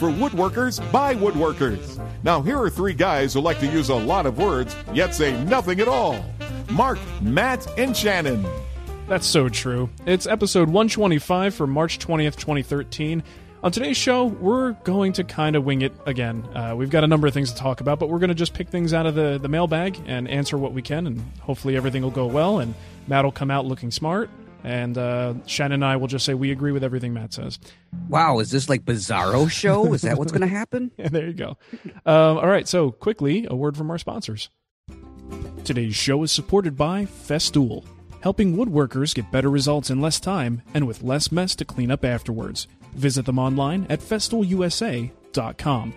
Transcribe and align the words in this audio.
for 0.00 0.08
woodworkers 0.08 0.80
by 0.90 1.14
woodworkers. 1.14 2.02
Now, 2.24 2.40
here 2.40 2.58
are 2.58 2.70
three 2.70 2.94
guys 2.94 3.34
who 3.34 3.40
like 3.42 3.60
to 3.60 3.66
use 3.66 3.90
a 3.90 3.94
lot 3.94 4.24
of 4.24 4.38
words, 4.38 4.74
yet 4.94 5.14
say 5.14 5.44
nothing 5.44 5.78
at 5.78 5.88
all 5.88 6.24
Mark, 6.70 6.98
Matt, 7.20 7.66
and 7.78 7.94
Shannon. 7.94 8.46
That's 9.08 9.26
so 9.26 9.50
true. 9.50 9.90
It's 10.06 10.26
episode 10.26 10.68
125 10.68 11.54
for 11.54 11.66
March 11.66 11.98
20th, 11.98 12.36
2013. 12.36 13.22
On 13.62 13.70
today's 13.70 13.98
show, 13.98 14.24
we're 14.24 14.72
going 14.84 15.12
to 15.12 15.24
kind 15.24 15.54
of 15.54 15.66
wing 15.66 15.82
it 15.82 15.92
again. 16.06 16.48
Uh, 16.54 16.74
we've 16.74 16.88
got 16.88 17.04
a 17.04 17.06
number 17.06 17.26
of 17.26 17.34
things 17.34 17.52
to 17.52 17.58
talk 17.58 17.82
about, 17.82 17.98
but 17.98 18.08
we're 18.08 18.20
going 18.20 18.28
to 18.28 18.34
just 18.34 18.54
pick 18.54 18.70
things 18.70 18.94
out 18.94 19.04
of 19.04 19.14
the, 19.14 19.38
the 19.38 19.48
mailbag 19.48 20.00
and 20.06 20.28
answer 20.28 20.56
what 20.56 20.72
we 20.72 20.80
can, 20.80 21.06
and 21.06 21.22
hopefully 21.40 21.76
everything 21.76 22.02
will 22.02 22.10
go 22.10 22.24
well, 22.24 22.60
and 22.60 22.74
Matt 23.06 23.24
will 23.24 23.32
come 23.32 23.50
out 23.50 23.66
looking 23.66 23.90
smart, 23.90 24.30
and 24.64 24.96
uh, 24.98 25.34
Shannon 25.46 25.74
and 25.74 25.84
I 25.84 25.96
will 25.96 26.06
just 26.08 26.24
say 26.24 26.34
we 26.34 26.50
agree 26.50 26.72
with 26.72 26.84
everything 26.84 27.12
Matt 27.14 27.32
says. 27.32 27.58
Wow, 28.08 28.38
is 28.40 28.50
this 28.50 28.68
like 28.68 28.84
Bizarro 28.84 29.50
show? 29.50 29.92
Is 29.92 30.02
that 30.02 30.18
what's 30.18 30.32
going 30.32 30.40
to 30.48 30.48
happen? 30.48 30.90
Yeah, 30.96 31.08
there 31.08 31.26
you 31.26 31.32
go. 31.34 31.56
Um, 32.06 32.38
all 32.38 32.46
right, 32.48 32.66
so 32.68 32.90
quickly, 32.90 33.46
a 33.48 33.54
word 33.56 33.76
from 33.76 33.90
our 33.90 33.98
sponsors. 33.98 34.50
Today's 35.64 35.94
show 35.96 36.22
is 36.22 36.32
supported 36.32 36.76
by 36.76 37.04
Festool, 37.04 37.84
helping 38.22 38.56
woodworkers 38.56 39.14
get 39.14 39.30
better 39.30 39.50
results 39.50 39.90
in 39.90 40.00
less 40.00 40.18
time 40.18 40.62
and 40.74 40.86
with 40.86 41.02
less 41.02 41.30
mess 41.30 41.54
to 41.56 41.64
clean 41.64 41.90
up 41.90 42.04
afterwards. 42.04 42.66
Visit 42.94 43.26
them 43.26 43.38
online 43.38 43.86
at 43.88 44.00
festoolusa.com. 44.00 45.94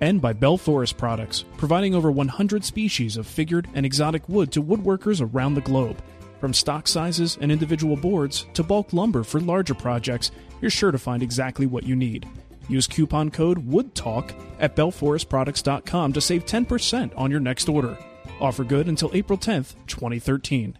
And 0.00 0.20
by 0.20 0.32
Bell 0.32 0.56
Forest 0.56 0.96
Products, 0.96 1.44
providing 1.56 1.94
over 1.94 2.10
100 2.10 2.64
species 2.64 3.16
of 3.16 3.26
figured 3.26 3.68
and 3.74 3.86
exotic 3.86 4.28
wood 4.28 4.52
to 4.52 4.62
woodworkers 4.62 5.20
around 5.22 5.54
the 5.54 5.60
globe. 5.60 6.02
From 6.44 6.52
stock 6.52 6.86
sizes 6.86 7.38
and 7.40 7.50
individual 7.50 7.96
boards 7.96 8.44
to 8.52 8.62
bulk 8.62 8.92
lumber 8.92 9.24
for 9.24 9.40
larger 9.40 9.72
projects, 9.72 10.30
you're 10.60 10.70
sure 10.70 10.90
to 10.90 10.98
find 10.98 11.22
exactly 11.22 11.64
what 11.64 11.84
you 11.84 11.96
need. 11.96 12.28
Use 12.68 12.86
coupon 12.86 13.30
code 13.30 13.66
WOODTALK 13.66 14.34
at 14.60 14.76
bellforestproducts.com 14.76 16.12
to 16.12 16.20
save 16.20 16.44
10% 16.44 17.16
on 17.16 17.30
your 17.30 17.40
next 17.40 17.66
order. 17.70 17.96
Offer 18.42 18.64
good 18.64 18.88
until 18.88 19.10
April 19.14 19.38
10th, 19.38 19.74
2013. 19.86 20.76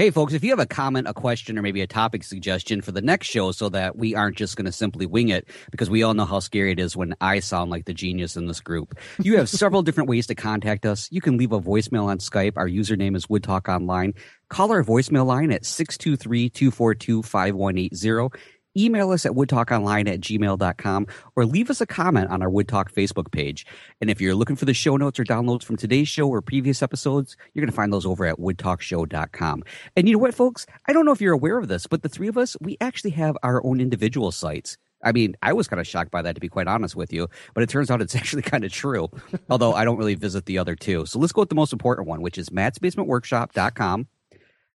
Hey, 0.00 0.08
folks, 0.08 0.32
if 0.32 0.42
you 0.42 0.48
have 0.48 0.58
a 0.58 0.64
comment, 0.64 1.06
a 1.06 1.12
question, 1.12 1.58
or 1.58 1.62
maybe 1.62 1.82
a 1.82 1.86
topic 1.86 2.24
suggestion 2.24 2.80
for 2.80 2.90
the 2.90 3.02
next 3.02 3.26
show 3.26 3.52
so 3.52 3.68
that 3.68 3.96
we 3.96 4.14
aren't 4.14 4.38
just 4.38 4.56
going 4.56 4.64
to 4.64 4.72
simply 4.72 5.04
wing 5.04 5.28
it, 5.28 5.46
because 5.70 5.90
we 5.90 6.02
all 6.02 6.14
know 6.14 6.24
how 6.24 6.40
scary 6.40 6.72
it 6.72 6.80
is 6.80 6.96
when 6.96 7.14
I 7.20 7.40
sound 7.40 7.70
like 7.70 7.84
the 7.84 7.92
genius 7.92 8.34
in 8.34 8.46
this 8.46 8.62
group, 8.62 8.98
you 9.18 9.36
have 9.36 9.50
several 9.50 9.82
different 9.82 10.08
ways 10.08 10.26
to 10.28 10.34
contact 10.34 10.86
us. 10.86 11.06
You 11.12 11.20
can 11.20 11.36
leave 11.36 11.52
a 11.52 11.60
voicemail 11.60 12.04
on 12.04 12.16
Skype. 12.16 12.54
Our 12.56 12.66
username 12.66 13.14
is 13.14 13.26
Woodtalk 13.26 13.68
Online. 13.68 14.14
Call 14.48 14.72
our 14.72 14.82
voicemail 14.82 15.26
line 15.26 15.52
at 15.52 15.66
623 15.66 16.48
242 16.48 17.22
5180. 17.22 18.38
Email 18.76 19.10
us 19.10 19.26
at 19.26 19.32
woodtalkonline 19.32 20.08
at 20.08 20.20
gmail.com 20.20 21.06
or 21.34 21.44
leave 21.44 21.70
us 21.70 21.80
a 21.80 21.86
comment 21.86 22.30
on 22.30 22.42
our 22.42 22.48
Woodtalk 22.48 22.92
Facebook 22.92 23.32
page. 23.32 23.66
And 24.00 24.08
if 24.08 24.20
you're 24.20 24.34
looking 24.34 24.56
for 24.56 24.64
the 24.64 24.74
show 24.74 24.96
notes 24.96 25.18
or 25.18 25.24
downloads 25.24 25.64
from 25.64 25.76
today's 25.76 26.08
show 26.08 26.28
or 26.28 26.40
previous 26.40 26.82
episodes, 26.82 27.36
you're 27.52 27.62
going 27.62 27.70
to 27.70 27.76
find 27.76 27.92
those 27.92 28.06
over 28.06 28.26
at 28.26 28.38
woodtalkshow.com. 28.38 29.64
And 29.96 30.08
you 30.08 30.14
know 30.14 30.20
what, 30.20 30.34
folks? 30.34 30.66
I 30.86 30.92
don't 30.92 31.04
know 31.04 31.12
if 31.12 31.20
you're 31.20 31.34
aware 31.34 31.58
of 31.58 31.68
this, 31.68 31.86
but 31.88 32.02
the 32.02 32.08
three 32.08 32.28
of 32.28 32.38
us, 32.38 32.56
we 32.60 32.76
actually 32.80 33.10
have 33.10 33.36
our 33.42 33.64
own 33.64 33.80
individual 33.80 34.30
sites. 34.30 34.78
I 35.02 35.12
mean, 35.12 35.34
I 35.42 35.52
was 35.52 35.66
kind 35.66 35.80
of 35.80 35.86
shocked 35.86 36.10
by 36.10 36.22
that, 36.22 36.34
to 36.34 36.40
be 36.40 36.48
quite 36.48 36.68
honest 36.68 36.94
with 36.94 37.12
you, 37.12 37.28
but 37.54 37.62
it 37.62 37.70
turns 37.70 37.90
out 37.90 38.02
it's 38.02 38.14
actually 38.16 38.42
kind 38.42 38.64
of 38.64 38.72
true, 38.72 39.08
although 39.48 39.72
I 39.72 39.84
don't 39.84 39.96
really 39.96 40.14
visit 40.14 40.46
the 40.46 40.58
other 40.58 40.76
two. 40.76 41.06
So 41.06 41.18
let's 41.18 41.32
go 41.32 41.42
with 41.42 41.48
the 41.48 41.54
most 41.54 41.72
important 41.72 42.06
one, 42.06 42.22
which 42.22 42.38
is 42.38 42.50
mattsbasementworkshop.com. 42.50 44.06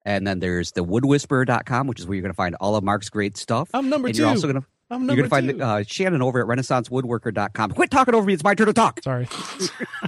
And 0.06 0.26
then 0.26 0.40
there's 0.40 0.72
the 0.72 0.86
woodwhisperer.com, 0.86 1.88
which 1.88 2.00
is 2.00 2.06
where 2.08 2.16
you're 2.16 2.22
going 2.22 2.32
to 2.34 2.36
find 2.38 2.56
all 2.56 2.76
of 2.76 2.84
Mark's 2.84 3.10
great 3.10 3.38
stuff. 3.38 3.70
I'm 3.74 3.90
number 3.90 4.08
and 4.08 4.16
two. 4.16 4.22
You're 4.22 4.30
also 4.30 4.48
going 4.48 4.62
to 4.62 4.68
I'm 4.92 5.08
you're 5.08 5.16
going 5.16 5.24
to 5.24 5.30
find 5.30 5.62
uh, 5.62 5.82
Shannon 5.84 6.22
over 6.22 6.40
at 6.40 6.46
renaissancewoodworker.com. 6.46 7.72
Quit 7.72 7.90
talking 7.90 8.14
over 8.14 8.28
me. 8.28 8.34
It's 8.34 8.44
my 8.44 8.54
turn 8.54 8.68
to 8.68 8.74
talk. 8.74 9.02
Sorry. 9.04 9.28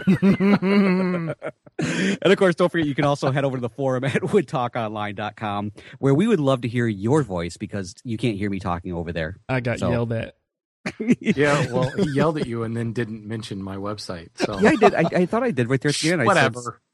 And 1.80 2.32
of 2.34 2.38
course, 2.40 2.56
don't 2.56 2.72
forget, 2.72 2.88
you 2.88 2.96
can 2.96 3.06
also 3.06 3.30
head 3.32 3.46
over 3.46 3.58
to 3.58 3.62
the 3.62 3.70
forum 3.70 4.04
at 4.04 4.14
woodtalkonline.com, 4.24 5.72
where 6.00 6.14
we 6.16 6.26
would 6.28 6.40
love 6.40 6.62
to 6.62 6.68
hear 6.68 6.88
your 6.88 7.22
voice 7.22 7.56
because 7.58 7.94
you 8.04 8.18
can't 8.18 8.36
hear 8.36 8.50
me 8.50 8.58
talking 8.60 8.94
over 8.94 9.12
there. 9.12 9.38
I 9.48 9.60
got 9.60 9.80
So- 9.80 9.90
yelled 9.92 10.12
at. 10.14 10.36
Yeah, 11.20 11.70
well, 11.72 11.90
he 11.92 12.10
yelled 12.14 12.38
at 12.38 12.48
you 12.48 12.64
and 12.64 12.76
then 12.76 12.94
didn't 12.94 13.28
mention 13.28 13.62
my 13.62 13.76
website. 13.76 14.30
So 14.36 14.58
Yeah, 14.60 14.70
I 14.70 14.76
did. 14.78 14.96
I, 14.96 15.04
I 15.22 15.26
thought 15.26 15.44
I 15.44 15.52
did 15.52 15.70
right 15.70 15.82
there 15.82 15.90
at 15.90 15.96
the 15.96 16.12
end. 16.14 16.22
I 16.22 16.26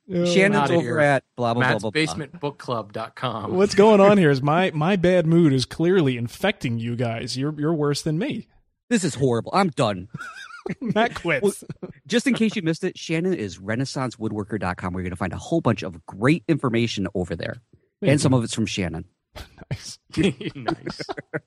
said, 0.07 0.19
whatever. 0.19 0.33
Shannon's 0.33 0.55
Outta 0.63 0.73
over 0.73 0.83
here. 0.83 0.99
at 0.99 1.23
blah, 1.35 1.53
blah, 1.53 1.61
blah, 1.61 1.69
Matt's 1.69 1.81
blah, 1.81 1.91
blah. 1.91 2.01
basementbookclub.com. 2.01 3.55
What's 3.55 3.75
going 3.75 4.01
on 4.01 4.17
here 4.17 4.31
is 4.31 4.41
my, 4.43 4.71
my 4.71 4.95
bad 4.95 5.25
mood 5.25 5.53
is 5.53 5.65
clearly 5.65 6.17
infecting 6.17 6.79
you 6.79 6.95
guys. 6.95 7.37
You're, 7.37 7.53
you're 7.59 7.73
worse 7.73 8.01
than 8.01 8.17
me. 8.17 8.47
This 8.89 9.03
is 9.03 9.15
horrible. 9.15 9.51
I'm 9.53 9.69
done. 9.69 10.07
Matt 10.81 11.15
quits. 11.15 11.63
Just 12.07 12.27
in 12.27 12.33
case 12.33 12.55
you 12.55 12.61
missed 12.61 12.83
it, 12.83 12.97
Shannon 12.97 13.33
is 13.33 13.57
renaissancewoodworker.com, 13.57 14.93
where 14.93 15.01
you're 15.01 15.09
going 15.09 15.15
to 15.15 15.17
find 15.17 15.33
a 15.33 15.37
whole 15.37 15.61
bunch 15.61 15.83
of 15.83 16.05
great 16.05 16.43
information 16.47 17.07
over 17.15 17.35
there. 17.35 17.57
And 18.01 18.19
some 18.19 18.33
of 18.33 18.43
it's 18.43 18.53
from 18.53 18.65
Shannon. 18.65 19.05
nice. 19.71 19.99
nice. 20.17 21.01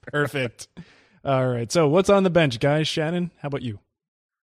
Perfect. 0.09 0.69
All 1.25 1.47
right. 1.47 1.71
So 1.71 1.89
what's 1.89 2.09
on 2.11 2.23
the 2.23 2.31
bench, 2.31 2.59
guys? 2.61 2.89
Shannon, 2.89 3.31
how 3.41 3.49
about 3.49 3.63
you? 3.63 3.79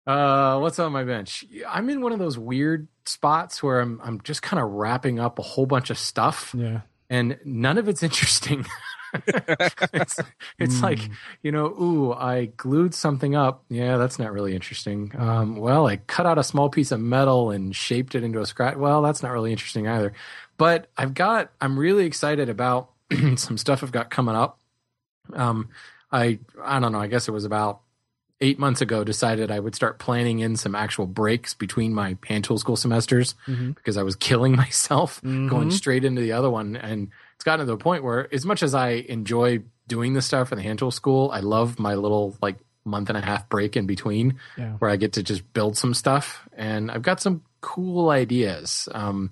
Uh, 0.09 0.59
what's 0.61 0.79
on 0.79 0.91
my 0.91 1.05
bench? 1.05 1.45
I'm 1.69 1.91
in 1.91 2.01
one 2.01 2.13
of 2.13 2.19
those 2.19 2.39
weird 2.39 2.89
spots 3.05 3.63
where 3.63 3.81
I'm 3.81 4.01
I'm 4.03 4.21
just 4.23 4.41
kind 4.41 4.63
of 4.63 4.71
wrapping 4.71 5.21
up 5.21 5.39
a 5.39 5.43
whole 5.43 5.67
bunch 5.67 5.91
of 5.91 5.99
stuff, 5.99 6.55
Yeah. 6.57 6.81
and 7.11 7.39
none 7.45 7.77
of 7.77 7.89
it's 7.89 8.03
interesting. 8.09 8.65
it's 9.93 10.17
it's 10.59 10.83
like 10.83 10.99
you 11.43 11.53
know, 11.53 11.67
ooh, 11.67 12.13
I 12.15 12.47
glued 12.57 12.95
something 12.95 13.35
up. 13.37 13.65
Yeah, 13.69 13.97
that's 13.99 14.19
not 14.19 14.33
really 14.33 14.55
interesting. 14.55 15.13
Um, 15.19 15.57
well, 15.57 15.87
I 15.87 15.97
cut 15.99 16.25
out 16.27 16.39
a 16.39 16.43
small 16.45 16.69
piece 16.71 16.91
of 16.91 17.01
metal 17.01 17.51
and 17.51 17.75
shaped 17.77 18.15
it 18.15 18.25
into 18.25 18.41
a 18.41 18.47
scratch. 18.47 18.77
Well, 18.77 19.03
that's 19.03 19.23
not 19.23 19.33
really 19.33 19.53
interesting 19.53 19.87
either. 19.89 20.13
But 20.57 20.89
I've 20.97 21.15
got 21.15 21.51
I'm 21.61 21.79
really 21.79 22.07
excited 22.07 22.49
about 22.49 22.91
some 23.37 23.59
stuff 23.59 23.83
I've 23.83 23.93
got 23.93 24.11
coming 24.11 24.35
up. 24.37 24.59
Um, 25.35 25.69
I 26.11 26.39
I 26.63 26.81
don't 26.81 26.93
know. 26.93 27.01
I 27.01 27.09
guess 27.09 27.29
it 27.29 27.33
was 27.33 27.45
about 27.45 27.81
eight 28.41 28.59
months 28.59 28.81
ago 28.81 29.03
decided 29.05 29.51
I 29.51 29.59
would 29.59 29.75
start 29.75 29.99
planning 29.99 30.39
in 30.39 30.57
some 30.57 30.75
actual 30.75 31.07
breaks 31.07 31.55
between 31.55 31.93
my 31.93 32.17
hand 32.27 32.45
tool 32.45 32.59
school 32.59 32.77
semesters 32.77 33.35
Mhm. 33.47 33.75
because 33.75 33.97
I 33.97 34.03
was 34.05 34.15
killing 34.17 34.55
myself 34.65 35.21
going 35.23 35.69
Mhm. 35.69 35.73
straight 35.73 36.05
into 36.05 36.21
the 36.23 36.33
other 36.33 36.49
one. 36.51 36.77
And 36.77 37.09
it's 37.35 37.45
gotten 37.45 37.67
to 37.67 37.71
the 37.73 37.77
point 37.77 38.05
where, 38.05 38.33
as 38.33 38.45
much 38.45 38.63
as 38.63 38.75
I 38.75 38.91
enjoy 39.09 39.63
doing 39.89 40.13
this 40.15 40.27
stuff 40.27 40.53
in 40.53 40.59
the 40.59 40.63
hand 40.63 40.79
tool 40.79 40.91
school, 40.91 41.31
I 41.33 41.41
love 41.41 41.79
my 41.79 41.95
little 41.95 42.37
like 42.41 42.59
month 42.85 43.09
and 43.09 43.19
a 43.19 43.21
half 43.21 43.49
break 43.49 43.77
in 43.77 43.87
between 43.87 44.39
Yeah. 44.57 44.73
where 44.79 44.91
I 44.91 44.97
get 44.97 45.15
to 45.15 45.23
just 45.23 45.53
build 45.53 45.77
some 45.77 45.93
stuff. 45.95 46.49
And 46.57 46.91
I've 46.91 47.03
got 47.03 47.21
some 47.21 47.43
cool 47.61 48.11
ideas. 48.11 48.89
Um, 48.93 49.31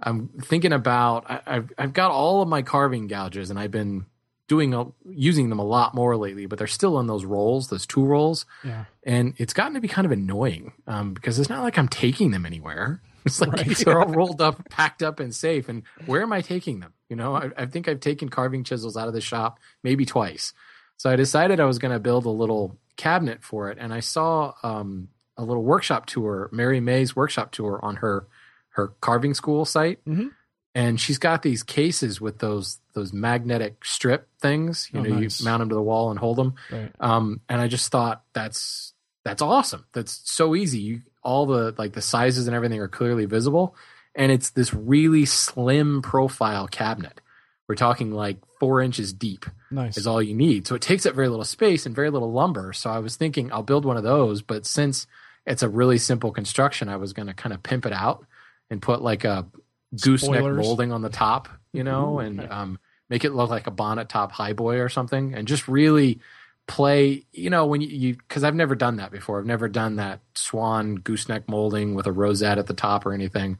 I'm 0.00 0.28
thinking 0.42 0.72
about 0.72 1.28
I, 1.28 1.40
I've 1.44 1.72
I've 1.76 1.92
got 1.92 2.12
all 2.12 2.40
of 2.40 2.48
my 2.48 2.62
carving 2.62 3.08
gouges, 3.08 3.50
and 3.50 3.58
I've 3.58 3.72
been 3.72 4.06
doing 4.48 4.74
a, 4.74 4.86
using 5.08 5.50
them 5.50 5.58
a 5.58 5.64
lot 5.64 5.94
more 5.94 6.16
lately. 6.16 6.46
But 6.46 6.58
they're 6.58 6.66
still 6.66 6.98
in 6.98 7.06
those 7.06 7.24
rolls, 7.24 7.68
those 7.68 7.86
two 7.86 8.04
rolls, 8.04 8.46
Yeah. 8.64 8.86
and 9.04 9.34
it's 9.36 9.52
gotten 9.52 9.74
to 9.74 9.80
be 9.80 9.88
kind 9.88 10.04
of 10.06 10.12
annoying 10.12 10.72
um, 10.86 11.14
because 11.14 11.38
it's 11.38 11.48
not 11.50 11.62
like 11.62 11.78
I'm 11.78 11.88
taking 11.88 12.30
them 12.32 12.44
anywhere. 12.46 13.00
It's 13.26 13.40
like 13.42 13.52
Right. 13.52 13.76
they're 13.84 14.00
all 14.00 14.08
rolled 14.22 14.40
up, 14.40 14.70
packed 14.70 15.02
up, 15.02 15.20
and 15.20 15.34
safe. 15.34 15.68
And 15.68 15.82
where 16.06 16.22
am 16.22 16.32
I 16.32 16.40
taking 16.40 16.80
them? 16.80 16.94
You 17.10 17.16
know, 17.16 17.34
I, 17.34 17.50
I 17.58 17.66
think 17.66 17.86
I've 17.86 18.00
taken 18.00 18.30
carving 18.30 18.64
chisels 18.64 18.96
out 18.96 19.06
of 19.08 19.12
the 19.12 19.20
shop 19.20 19.58
maybe 19.82 20.06
twice. 20.06 20.54
So 20.96 21.10
I 21.10 21.16
decided 21.16 21.60
I 21.60 21.66
was 21.66 21.78
going 21.78 21.92
to 21.92 21.98
build 21.98 22.24
a 22.24 22.30
little 22.30 22.78
cabinet 22.96 23.42
for 23.44 23.70
it, 23.70 23.76
and 23.78 23.92
I 23.92 24.00
saw 24.00 24.54
um, 24.62 25.08
a 25.36 25.44
little 25.44 25.62
workshop 25.62 26.06
tour, 26.06 26.48
Mary 26.52 26.80
May's 26.80 27.14
workshop 27.14 27.50
tour 27.52 27.78
on 27.82 27.96
her 27.96 28.26
her 28.70 28.88
carving 29.00 29.34
school 29.34 29.64
site, 29.66 30.02
Mhm. 30.06 30.30
and 30.74 30.98
she's 31.00 31.18
got 31.18 31.42
these 31.42 31.62
cases 31.62 32.20
with 32.20 32.38
those 32.38 32.78
those 32.98 33.12
magnetic 33.12 33.84
strip 33.84 34.28
things. 34.40 34.88
You 34.92 35.00
Oh, 35.00 35.02
know, 35.04 35.18
nice. 35.18 35.40
you 35.40 35.44
mount 35.44 35.60
them 35.60 35.68
to 35.70 35.74
the 35.74 35.82
wall 35.82 36.10
and 36.10 36.18
hold 36.18 36.36
them. 36.36 36.54
Right. 36.70 36.92
Um, 37.00 37.40
and 37.48 37.60
I 37.60 37.68
just 37.68 37.90
thought 37.90 38.22
that's 38.32 38.92
that's 39.24 39.42
awesome. 39.42 39.84
That's 39.92 40.20
so 40.24 40.54
easy. 40.54 40.78
You 40.80 41.00
all 41.22 41.46
the 41.46 41.74
like 41.78 41.92
the 41.92 42.02
sizes 42.02 42.46
and 42.46 42.54
everything 42.56 42.80
are 42.80 42.88
clearly 42.88 43.26
visible, 43.26 43.74
and 44.14 44.30
it's 44.32 44.50
this 44.50 44.72
really 44.74 45.24
slim 45.24 46.02
profile 46.02 46.66
cabinet. 46.68 47.20
We're 47.68 47.74
talking 47.74 48.12
like 48.12 48.38
four 48.60 48.80
inches 48.80 49.12
deep 49.12 49.44
Nice. 49.70 49.98
is 49.98 50.06
all 50.06 50.22
you 50.22 50.34
need. 50.34 50.66
So 50.66 50.74
it 50.74 50.80
takes 50.80 51.04
up 51.04 51.14
very 51.14 51.28
little 51.28 51.44
space 51.44 51.84
and 51.84 51.94
very 51.94 52.08
little 52.10 52.32
lumber. 52.32 52.72
So 52.72 52.88
I 52.88 52.98
was 53.00 53.16
thinking 53.16 53.52
I'll 53.52 53.62
build 53.62 53.84
one 53.84 53.98
of 53.98 54.02
those, 54.02 54.40
but 54.40 54.64
since 54.64 55.06
it's 55.46 55.62
a 55.62 55.68
really 55.68 55.98
simple 55.98 56.32
construction, 56.32 56.88
I 56.88 56.96
was 56.96 57.12
going 57.12 57.28
to 57.28 57.34
kind 57.34 57.52
of 57.52 57.62
pimp 57.62 57.84
it 57.84 57.92
out 57.92 58.24
and 58.70 58.80
put 58.80 59.02
like 59.02 59.24
a 59.24 59.46
gooseneck 59.92 60.38
Spoilers. 60.40 60.66
molding 60.66 60.92
on 60.92 61.02
the 61.02 61.10
top, 61.10 61.48
you 61.74 61.84
know, 61.84 62.18
and 62.20 62.40
um, 62.50 62.78
make 63.08 63.24
it 63.24 63.34
look 63.34 63.50
like 63.50 63.66
a 63.66 63.72
bonnet 63.72 64.08
top 64.08 64.32
highboy 64.32 64.84
or 64.84 64.88
something, 64.88 65.34
and 65.34 65.48
just 65.48 65.68
really 65.68 66.20
play, 66.66 67.24
you 67.32 67.50
know, 67.50 67.66
when 67.66 67.80
you, 67.80 68.14
because 68.14 68.44
I've 68.44 68.54
never 68.54 68.74
done 68.74 68.96
that 68.96 69.10
before. 69.10 69.38
I've 69.38 69.46
never 69.46 69.68
done 69.68 69.96
that 69.96 70.20
swan 70.34 70.96
gooseneck 70.96 71.48
molding 71.48 71.94
with 71.94 72.06
a 72.06 72.12
rosette 72.12 72.58
at 72.58 72.66
the 72.66 72.74
top 72.74 73.06
or 73.06 73.12
anything. 73.12 73.58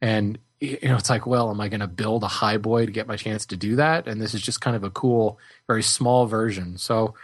And 0.00 0.38
you 0.60 0.78
know, 0.82 0.96
it's 0.96 1.10
like, 1.10 1.26
well, 1.26 1.50
am 1.50 1.60
I 1.60 1.68
going 1.68 1.80
to 1.80 1.86
build 1.86 2.24
a 2.24 2.28
highboy 2.28 2.86
to 2.86 2.92
get 2.92 3.06
my 3.06 3.16
chance 3.16 3.46
to 3.46 3.56
do 3.56 3.76
that? 3.76 4.08
And 4.08 4.20
this 4.20 4.34
is 4.34 4.42
just 4.42 4.60
kind 4.60 4.74
of 4.74 4.82
a 4.82 4.90
cool, 4.90 5.38
very 5.68 5.82
small 5.82 6.26
version. 6.26 6.78
So 6.78 7.14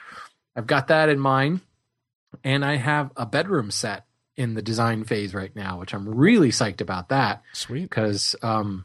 I've 0.55 0.67
got 0.67 0.89
that 0.89 1.09
in 1.09 1.19
mind, 1.19 1.61
and 2.45 2.65
I 2.65 2.77
have 2.77 3.11
a 3.17 3.27
bedroom 3.27 3.71
set 3.71 4.05
in 4.37 4.55
the 4.55 4.63
design 4.63 5.05
phase 5.05 5.35
right 5.35 5.55
now, 5.55 5.81
which 5.81 5.95
I'm 5.95 6.09
really 6.09 6.51
psyched 6.51 6.81
about 6.81 7.09
that 7.09 7.43
Sweet. 7.53 7.83
because 7.83 8.37
um, 8.43 8.85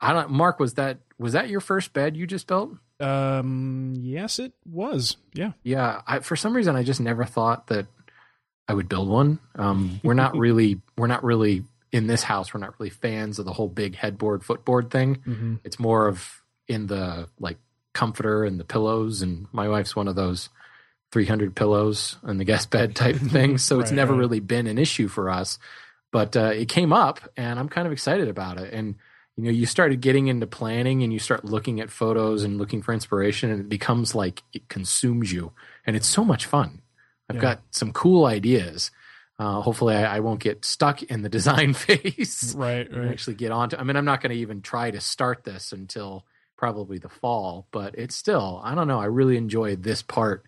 I 0.00 0.12
don't. 0.12 0.30
Mark, 0.30 0.58
was 0.58 0.74
that 0.74 0.98
was 1.18 1.32
that 1.32 1.48
your 1.48 1.60
first 1.60 1.92
bed 1.92 2.16
you 2.16 2.26
just 2.26 2.46
built? 2.46 2.72
Um. 3.00 3.94
Yes, 3.96 4.38
it 4.38 4.52
was. 4.64 5.16
Yeah. 5.32 5.52
Yeah, 5.62 6.02
I, 6.06 6.20
for 6.20 6.36
some 6.36 6.54
reason, 6.54 6.76
I 6.76 6.82
just 6.82 7.00
never 7.00 7.24
thought 7.24 7.66
that 7.68 7.86
I 8.68 8.74
would 8.74 8.88
build 8.88 9.08
one. 9.08 9.38
Um, 9.56 10.00
we're 10.02 10.14
not 10.14 10.36
really, 10.36 10.80
we're 10.96 11.06
not 11.06 11.24
really 11.24 11.64
in 11.92 12.06
this 12.06 12.22
house. 12.22 12.54
We're 12.54 12.60
not 12.60 12.78
really 12.78 12.90
fans 12.90 13.38
of 13.38 13.44
the 13.44 13.52
whole 13.52 13.68
big 13.68 13.94
headboard, 13.96 14.44
footboard 14.44 14.90
thing. 14.90 15.16
hmm 15.24 15.54
It's 15.64 15.78
more 15.78 16.08
of 16.08 16.42
in 16.66 16.86
the 16.86 17.28
like 17.38 17.58
comforter 17.92 18.44
and 18.44 18.58
the 18.58 18.64
pillows. 18.64 19.22
And 19.22 19.46
my 19.52 19.68
wife's 19.68 19.94
one 19.94 20.08
of 20.08 20.16
those 20.16 20.48
300 21.12 21.54
pillows 21.54 22.16
and 22.22 22.40
the 22.40 22.44
guest 22.44 22.70
bed 22.70 22.96
type 22.96 23.16
things. 23.30 23.62
So 23.62 23.80
it's 23.80 23.92
never 23.92 24.12
right. 24.12 24.18
really 24.18 24.40
been 24.40 24.66
an 24.66 24.78
issue 24.78 25.08
for 25.08 25.30
us. 25.30 25.58
But 26.10 26.36
uh, 26.36 26.52
it 26.54 26.68
came 26.68 26.92
up, 26.92 27.20
and 27.36 27.58
I'm 27.58 27.68
kind 27.68 27.86
of 27.88 27.92
excited 27.92 28.28
about 28.28 28.58
it. 28.58 28.72
And 28.72 28.94
you 29.36 29.44
know, 29.44 29.50
you 29.50 29.66
started 29.66 30.00
getting 30.00 30.28
into 30.28 30.46
planning, 30.46 31.02
and 31.02 31.12
you 31.12 31.18
start 31.18 31.44
looking 31.44 31.80
at 31.80 31.90
photos 31.90 32.42
and 32.44 32.58
looking 32.58 32.82
for 32.82 32.92
inspiration, 32.92 33.50
and 33.50 33.60
it 33.60 33.68
becomes 33.68 34.14
like 34.14 34.42
it 34.52 34.68
consumes 34.68 35.32
you, 35.32 35.52
and 35.86 35.96
it's 35.96 36.06
so 36.06 36.24
much 36.24 36.46
fun. 36.46 36.82
I've 37.28 37.36
Yeah. 37.36 37.42
got 37.42 37.62
some 37.70 37.92
cool 37.92 38.26
ideas. 38.26 38.90
Uh, 39.38 39.60
hopefully, 39.62 39.96
I, 39.96 40.16
I 40.16 40.20
won't 40.20 40.38
get 40.40 40.64
stuck 40.64 41.02
in 41.02 41.22
the 41.22 41.28
design 41.38 41.74
phase 41.74 42.54
Right. 42.56 42.88
Right. 42.92 43.08
actually 43.10 43.34
get 43.34 43.50
on 43.50 43.70
to. 43.70 43.80
I 43.80 43.82
mean, 43.82 43.96
I'm 43.96 44.04
not 44.04 44.20
going 44.20 44.30
to 44.30 44.36
even 44.38 44.62
try 44.62 44.90
to 44.92 45.00
start 45.00 45.42
this 45.44 45.72
until 45.72 46.24
probably 46.56 46.98
the 46.98 47.08
fall, 47.08 47.66
but 47.72 47.94
it's 47.98 48.14
still. 48.14 48.60
I 48.62 48.74
don't 48.76 48.86
know. 48.86 49.00
I 49.00 49.06
really 49.06 49.36
enjoy 49.36 49.74
this 49.76 50.02
part 50.02 50.44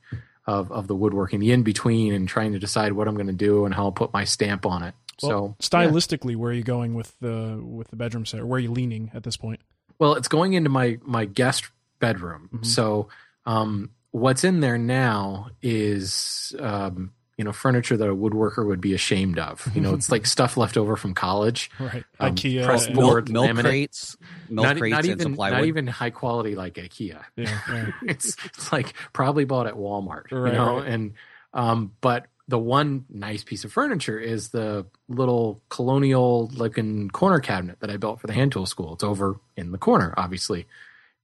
of 0.46 0.70
of 0.70 0.86
the 0.86 0.94
woodworking, 0.94 1.40
the 1.40 1.50
in 1.50 1.64
between, 1.64 2.12
and 2.12 2.28
trying 2.28 2.52
to 2.52 2.60
decide 2.60 2.92
what 2.92 3.08
I'm 3.08 3.14
going 3.16 3.26
to 3.26 3.32
do 3.32 3.64
and 3.64 3.74
how 3.74 3.86
I'll 3.86 3.92
put 3.92 4.12
my 4.12 4.22
stamp 4.24 4.64
on 4.64 4.84
it. 4.84 4.94
Well, 5.22 5.56
so 5.60 5.78
yeah. 5.80 5.88
stylistically, 5.88 6.36
where 6.36 6.50
are 6.50 6.54
you 6.54 6.62
going 6.64 6.94
with 6.94 7.18
the 7.20 7.60
with 7.62 7.88
the 7.88 7.96
bedroom 7.96 8.26
set? 8.26 8.44
Where 8.46 8.56
are 8.56 8.60
you 8.60 8.70
leaning 8.72 9.10
at 9.14 9.22
this 9.22 9.36
point? 9.36 9.60
Well, 9.98 10.14
it's 10.14 10.28
going 10.28 10.52
into 10.52 10.70
my 10.70 10.98
my 11.02 11.24
guest 11.24 11.70
bedroom. 12.00 12.50
Mhm. 12.52 12.66
So, 12.66 13.08
um, 13.46 13.90
what's 14.10 14.44
in 14.44 14.60
there 14.60 14.76
now 14.78 15.48
is 15.62 16.54
um, 16.60 17.12
you 17.38 17.44
know 17.44 17.52
furniture 17.52 17.96
that 17.96 18.08
a 18.08 18.14
woodworker 18.14 18.66
would 18.66 18.80
be 18.80 18.92
ashamed 18.94 19.38
of. 19.38 19.66
You 19.74 19.80
know, 19.80 19.94
it's 19.94 20.10
like 20.10 20.26
stuff 20.36 20.56
left 20.58 20.76
over 20.76 20.96
from 20.96 21.14
college. 21.14 21.70
Right. 21.80 22.04
Um, 22.20 22.34
IKEA. 22.34 22.64
press 22.64 22.86
and- 22.86 22.94
board. 22.94 23.30
milk, 23.30 23.46
milk 23.46 23.56
laminate. 23.56 23.68
crates, 23.68 24.16
milk 24.50 24.64
not, 24.66 24.76
crates, 24.76 24.92
not 24.92 25.04
and 25.04 25.20
even 25.20 25.32
not 25.34 25.64
even 25.64 25.86
high 25.86 26.10
quality 26.10 26.54
like 26.54 26.74
IKEA. 26.74 27.22
Yeah. 27.36 27.58
yeah. 27.70 27.86
it's 28.02 28.36
it's 28.44 28.70
like 28.72 28.92
probably 29.14 29.44
bought 29.46 29.66
at 29.66 29.74
Walmart, 29.74 30.30
Right, 30.30 30.52
you 30.52 30.58
know. 30.58 30.78
right. 30.80 30.88
And 30.88 31.12
um, 31.54 31.92
but 32.02 32.26
the 32.48 32.58
one 32.58 33.04
nice 33.08 33.42
piece 33.42 33.64
of 33.64 33.72
furniture 33.72 34.18
is 34.18 34.50
the 34.50 34.86
little 35.08 35.62
colonial 35.68 36.48
looking 36.54 37.10
corner 37.10 37.40
cabinet 37.40 37.80
that 37.80 37.90
I 37.90 37.96
built 37.96 38.20
for 38.20 38.26
the 38.26 38.32
hand 38.32 38.52
tool 38.52 38.66
school. 38.66 38.94
It's 38.94 39.04
over 39.04 39.40
in 39.56 39.72
the 39.72 39.78
corner, 39.78 40.14
obviously, 40.16 40.66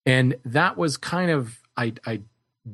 and 0.05 0.35
that 0.45 0.77
was 0.77 0.97
kind 0.97 1.31
of 1.31 1.61
I 1.77 1.93
I 2.07 2.23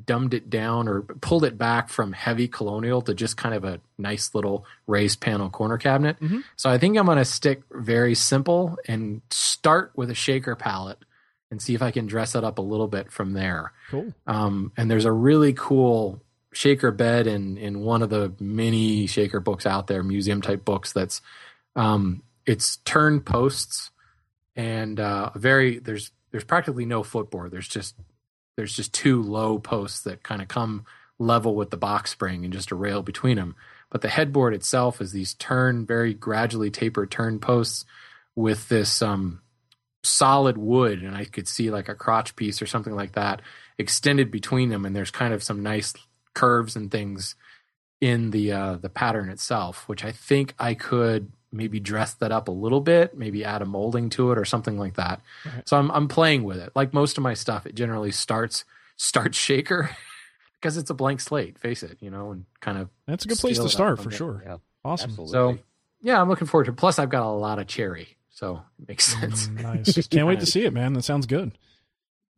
dumbed 0.05 0.35
it 0.35 0.51
down 0.51 0.87
or 0.87 1.01
pulled 1.03 1.45
it 1.45 1.57
back 1.57 1.89
from 1.89 2.13
heavy 2.13 2.47
colonial 2.47 3.01
to 3.01 3.15
just 3.15 3.39
kind 3.39 3.55
of 3.55 3.65
a 3.65 3.81
nice 3.97 4.35
little 4.35 4.67
raised 4.87 5.19
panel 5.21 5.49
corner 5.49 5.79
cabinet. 5.79 6.21
Mhm. 6.21 6.45
So 6.57 6.69
I 6.69 6.77
think 6.77 6.99
I'm 6.99 7.07
going 7.07 7.17
to 7.17 7.25
stick 7.25 7.63
very 7.73 8.15
simple 8.15 8.77
and 8.87 9.23
start 9.31 9.93
with 9.97 10.11
a 10.11 10.15
shaker 10.15 10.55
palette 10.57 10.99
and 11.51 11.63
see 11.63 11.75
if 11.75 11.81
I 11.81 11.91
can 11.91 12.05
dress 12.07 12.35
it 12.35 12.45
up 12.45 12.59
a 12.59 12.63
little 12.63 12.87
bit 12.89 13.11
from 13.11 13.33
there. 13.33 13.73
Cool. 13.91 14.13
Um, 14.27 14.73
and 14.77 14.91
there's 14.91 15.07
a 15.07 15.13
really 15.13 15.55
cool 15.55 16.21
shaker 16.59 16.91
bed 16.91 17.29
in 17.29 17.57
in 17.57 17.79
one 17.79 18.03
of 18.03 18.11
the 18.11 18.33
many 18.41 19.07
shaker 19.07 19.39
books 19.39 19.65
out 19.65 19.87
there, 19.87 20.03
museum 20.03 20.43
type 20.43 20.65
books. 20.65 20.93
That's 20.93 21.23
um, 21.77 22.25
it's 22.47 22.79
turn 22.79 23.21
posts 23.21 23.93
and 24.57 24.99
uh, 24.99 25.31
very 25.37 25.79
there's 25.79 26.11
there's 26.33 26.43
practically 26.43 26.85
no 26.85 27.05
footboard. 27.05 27.53
There's 27.53 27.69
just 27.69 27.95
there's 28.57 28.75
just 28.75 28.93
two 28.93 29.23
low 29.23 29.61
posts 29.61 30.01
that 30.01 30.25
kind 30.25 30.43
of 30.43 30.49
come 30.49 30.85
level 31.21 31.55
with 31.55 31.71
the 31.71 31.77
box 31.77 32.11
spring 32.11 32.43
and 32.43 32.53
just 32.53 32.73
a 32.73 32.75
rail 32.75 33.03
between 33.03 33.37
them. 33.37 33.55
But 33.89 34.03
the 34.03 34.09
headboard 34.09 34.53
itself 34.53 35.01
is 35.01 35.13
these 35.13 35.35
turn 35.35 35.87
very 35.87 36.13
gradually 36.13 36.73
tapered 36.73 37.13
turn 37.13 37.39
posts 37.39 37.85
with 38.35 38.69
this 38.69 39.01
um, 39.01 39.43
solid 40.03 40.59
wood, 40.59 41.05
and 41.05 41.17
I 41.17 41.25
could 41.25 41.47
see 41.47 41.71
like 41.71 41.89
a 41.89 41.95
crotch 41.95 42.35
piece 42.35 42.61
or 42.61 42.67
something 42.67 42.97
like 42.97 43.13
that 43.13 43.43
extended 43.79 44.33
between 44.33 44.71
them, 44.71 44.85
and 44.85 44.97
there's 44.97 45.13
kind 45.13 45.33
of 45.33 45.45
some 45.45 45.63
nice 45.63 45.95
curves 46.39 46.77
and 46.77 46.91
things 46.91 47.35
in 48.01 48.31
the 48.31 48.53
uh, 48.53 48.77
the 48.77 48.89
pattern 48.89 49.29
itself, 49.29 49.89
which 49.89 50.05
I 50.05 50.13
think 50.13 50.55
I 50.59 50.75
could 50.75 51.33
maybe 51.51 51.81
dress 51.81 52.15
that 52.15 52.31
up 52.31 52.47
a 52.49 52.53
little 52.53 52.81
bit, 52.81 53.17
maybe 53.17 53.45
add 53.45 53.63
a 53.63 53.65
molding 53.67 54.11
to 54.11 54.31
it 54.33 54.39
or 54.39 54.45
something 54.45 54.79
like 54.79 54.95
that. 54.95 55.21
Right. 55.45 55.69
So 55.69 55.77
I'm 55.77 55.91
I'm 55.91 56.09
playing 56.09 56.45
with 56.45 56.59
it. 56.59 56.71
Like 56.77 56.93
most 56.95 57.17
of 57.19 57.23
my 57.23 57.35
stuff, 57.35 57.67
it 57.67 57.75
generally 57.75 58.13
starts 58.13 58.65
starts 58.97 59.37
shaker 59.39 59.91
because 60.61 60.77
it's 60.77 60.91
a 60.91 60.95
blank 60.95 61.21
slate. 61.21 61.59
Face 61.59 61.83
it, 61.83 61.99
you 62.01 62.11
know, 62.11 62.31
and 62.33 62.45
kind 62.61 62.79
of 62.79 62.89
That's 63.07 63.25
a 63.25 63.29
good 63.29 63.39
place 63.39 63.59
to 63.59 63.69
start 63.69 63.99
for 63.99 64.11
there. 64.11 64.19
sure. 64.19 64.43
Yeah, 64.47 64.57
Awesome. 64.85 65.11
absolutely. 65.11 65.33
so. 65.33 65.59
Yeah, 66.01 66.21
I'm 66.23 66.29
looking 66.29 66.47
forward 66.47 66.67
to. 66.67 66.71
it. 66.71 66.77
Plus, 66.77 67.01
I've 67.01 67.11
got 67.11 67.25
a 67.25 67.33
lot 67.33 67.59
of 67.59 67.67
cherry, 67.67 68.17
so 68.31 68.63
it 68.81 68.87
makes 68.89 69.05
sense. 69.05 69.49
Mm, 69.49 69.63
nice. 69.85 70.07
Can't 70.07 70.29
wait 70.29 70.39
to 70.39 70.47
see 70.55 70.65
it, 70.65 70.73
man. 70.73 70.93
That 70.93 71.03
sounds 71.03 71.27
good. 71.27 71.59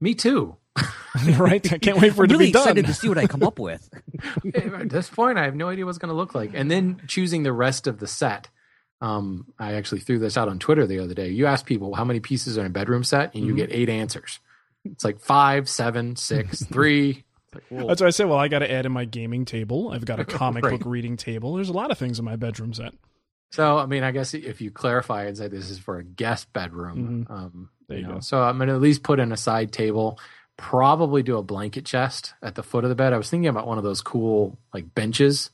Me 0.01 0.15
too. 0.15 0.57
right? 1.39 1.73
I 1.73 1.79
can't 1.79 1.99
wait 2.01 2.15
for 2.15 2.25
it 2.25 2.31
I'm 2.31 2.39
really 2.39 2.47
to 2.47 2.49
be 2.49 2.53
done. 2.53 2.63
excited 2.63 2.87
to 2.87 2.95
see 2.95 3.09
what 3.09 3.19
I 3.19 3.27
come 3.27 3.43
up 3.43 3.59
with. 3.59 3.89
At 4.55 4.89
this 4.89 5.09
point, 5.11 5.39
I 5.39 5.45
have 5.45 5.55
no 5.57 5.69
idea 5.69 5.85
what's 5.87 5.99
going 5.99 6.11
to 6.11 6.15
look 6.15 6.35
like. 6.35 6.53
And 6.55 6.71
then 6.71 7.03
choosing 7.07 7.43
the 7.43 7.53
rest 7.53 7.87
of 7.87 7.99
the 7.99 8.07
set. 8.07 8.49
Um, 9.03 9.47
I 9.59 9.75
actually 9.75 10.03
threw 10.03 10.19
this 10.19 10.37
out 10.37 10.49
on 10.49 10.59
Twitter 10.59 10.87
the 10.87 10.99
other 11.01 11.15
day. 11.15 11.31
You 11.31 11.47
ask 11.47 11.65
people 11.65 11.95
how 11.95 12.05
many 12.05 12.21
pieces 12.21 12.59
are 12.59 12.61
in 12.61 12.67
a 12.67 12.71
bedroom 12.71 13.03
set, 13.03 13.35
and 13.35 13.45
you 13.47 13.55
Mhm. 13.55 13.57
get 13.57 13.73
eight 13.73 13.89
answers. 13.89 14.41
It's 14.85 15.05
like 15.05 15.21
five, 15.21 15.69
seven, 15.69 16.17
six, 16.17 16.63
three. 16.73 17.25
It's 17.55 17.71
like, 17.73 17.87
That's 17.89 18.01
why 18.03 18.07
I 18.07 18.11
said, 18.11 18.27
well, 18.29 18.39
I 18.39 18.49
got 18.49 18.61
to 18.61 18.71
add 18.71 18.87
in 18.87 18.93
my 18.93 19.07
gaming 19.07 19.45
table. 19.47 19.91
I've 19.91 20.05
got 20.05 20.21
a 20.21 20.25
comic 20.25 20.65
Right. 20.65 20.79
book 20.79 20.83
reading 20.87 21.17
table. 21.17 21.55
There's 21.55 21.71
a 21.71 21.73
lot 21.75 21.91
of 21.91 21.99
things 21.99 22.19
in 22.19 22.25
my 22.25 22.37
bedroom 22.37 22.73
set. 22.75 22.93
so, 23.51 23.79
I 23.79 23.87
mean, 23.87 24.05
I 24.05 24.11
guess 24.13 24.35
if 24.35 24.61
you 24.61 24.71
clarify 24.71 25.25
and 25.25 25.37
say 25.37 25.49
this 25.49 25.71
is 25.71 25.79
for 25.79 25.97
a 25.99 26.05
guest 26.05 26.53
bedroom, 26.53 27.27
um, 27.29 27.71
There 27.89 27.99
you 27.99 28.05
know, 28.07 28.15
go. 28.15 28.21
so 28.21 28.41
I'm 28.43 28.59
going 28.59 28.69
to 28.69 28.75
at 28.75 28.81
least 28.81 29.03
put 29.03 29.19
in 29.19 29.33
a 29.33 29.37
side 29.37 29.73
table. 29.73 30.19
Probably 30.61 31.23
do 31.23 31.39
a 31.39 31.43
blanket 31.43 31.85
chest 31.87 32.35
at 32.43 32.55
the 32.55 32.63
foot 32.63 32.85
of 32.85 32.91
the 32.91 32.95
bed. 32.95 33.13
I 33.13 33.17
was 33.17 33.31
thinking 33.31 33.49
about 33.49 33.67
one 33.67 33.79
of 33.79 33.85
those 33.85 34.03
cool 34.03 34.59
like 34.75 34.95
benches 34.95 35.51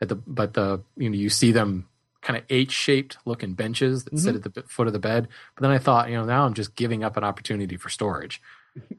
at 0.00 0.08
the, 0.08 0.14
but 0.14 0.52
the 0.54 0.82
you 0.96 1.08
know 1.08 1.16
you 1.16 1.30
see 1.30 1.50
them 1.50 1.88
kind 2.20 2.36
of 2.36 2.44
H 2.50 2.70
shaped 2.70 3.16
looking 3.24 3.54
benches 3.54 4.04
that 4.04 4.18
sit 4.18 4.34
at 4.36 4.42
the 4.42 4.62
foot 4.68 4.86
of 4.86 4.92
the 4.92 4.98
bed. 4.98 5.28
But 5.54 5.62
then 5.62 5.70
I 5.70 5.78
thought, 5.78 6.10
you 6.10 6.16
know, 6.16 6.24
now 6.26 6.44
I'm 6.44 6.52
just 6.52 6.76
giving 6.76 7.02
up 7.02 7.16
an 7.16 7.24
opportunity 7.24 7.76
for 7.76 7.88
storage. 7.88 8.40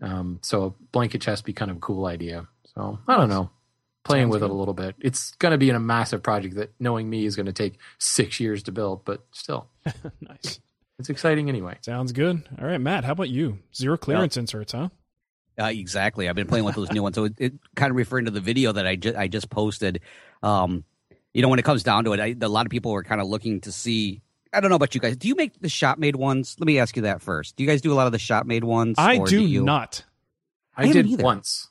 Um, 0.02 0.40
so 0.42 0.64
a 0.66 0.70
blanket 0.92 1.22
chest 1.22 1.46
be 1.46 1.54
kind 1.54 1.72
of 1.72 1.78
a 1.78 1.80
cool 1.80 2.06
idea. 2.06 2.46
So 2.76 3.00
I 3.08 3.16
don't 3.16 3.30
know. 3.30 3.52
playing 4.04 4.24
Sounds 4.26 4.32
with 4.34 4.42
good. 4.42 4.48
it 4.48 4.52
a 4.52 4.54
little 4.54 4.74
bit. 4.74 4.96
It's 5.00 5.32
going 5.36 5.54
to 5.54 5.58
be 5.58 5.70
in 5.70 5.76
a 5.78 5.80
massive 5.80 6.22
project 6.22 6.56
that, 6.56 6.74
knowing 6.78 7.10
me, 7.10 7.26
is 7.26 7.38
going 7.38 7.46
to 7.46 7.54
take 7.54 7.78
six 7.98 8.40
years 8.42 8.64
to 8.64 8.74
build, 8.74 9.06
but 9.06 9.24
still, 9.32 9.68
nice. 10.22 10.60
it's 11.00 11.10
exciting 11.10 11.48
anyway. 11.48 11.78
Sounds 11.82 12.12
good. 12.12 12.44
All 12.60 12.68
right, 12.68 12.82
Matt, 12.82 13.06
how 13.06 13.14
about 13.14 13.30
you? 13.30 13.60
Zero 13.74 13.96
clearance 13.96 14.36
inserts, 14.36 14.74
huh? 14.74 14.90
Uh, 15.60 15.66
exactly. 15.66 16.30
I've 16.30 16.36
been 16.36 16.48
playing 16.48 16.66
with 16.66 16.76
those 16.76 16.92
new 16.92 17.04
ones. 17.04 17.16
So 17.16 17.26
it, 17.26 17.34
it 17.38 17.54
kind 17.76 17.92
of 17.92 17.98
referring 17.98 18.26
to 18.26 18.32
the 18.32 18.42
video 18.42 18.72
that 18.72 18.88
I 18.88 18.96
just 18.96 19.18
I 19.18 19.28
just 19.28 19.50
posted. 19.50 20.02
Um, 20.42 20.84
you 21.34 21.42
know, 21.42 21.50
when 21.50 21.60
it 21.60 21.66
comes 21.66 21.84
down 21.84 22.06
to 22.06 22.14
it, 22.14 22.20
I, 22.20 22.36
a 22.42 22.50
lot 22.50 22.66
of 22.66 22.72
people 22.72 22.94
are 22.94 23.04
kind 23.04 23.22
of 23.22 23.28
looking 23.28 23.62
to 23.62 23.72
see. 23.72 24.22
I 24.54 24.60
don't 24.60 24.70
know 24.70 24.76
about 24.76 24.96
you 24.96 25.02
guys. 25.02 25.16
Do 25.16 25.28
you 25.28 25.36
make 25.36 25.60
the 25.62 25.70
shop 25.70 25.98
made 25.98 26.16
ones? 26.16 26.56
Let 26.60 26.68
me 26.68 26.80
ask 26.80 26.96
you 26.96 27.04
that 27.04 27.22
first. 27.22 27.56
Do 27.56 27.64
you 27.64 27.70
guys 27.70 27.82
do 27.82 27.94
a 27.94 27.96
lot 27.96 28.06
of 28.06 28.12
the 28.12 28.20
shop 28.20 28.46
made 28.46 28.64
ones? 28.64 28.96
I 28.98 29.18
or 29.18 29.28
do 29.28 29.42
you? 29.42 29.64
not. 29.64 30.04
I, 30.76 30.84
I 30.84 30.92
did 30.92 31.08
either. 31.08 31.24
once. 31.24 31.70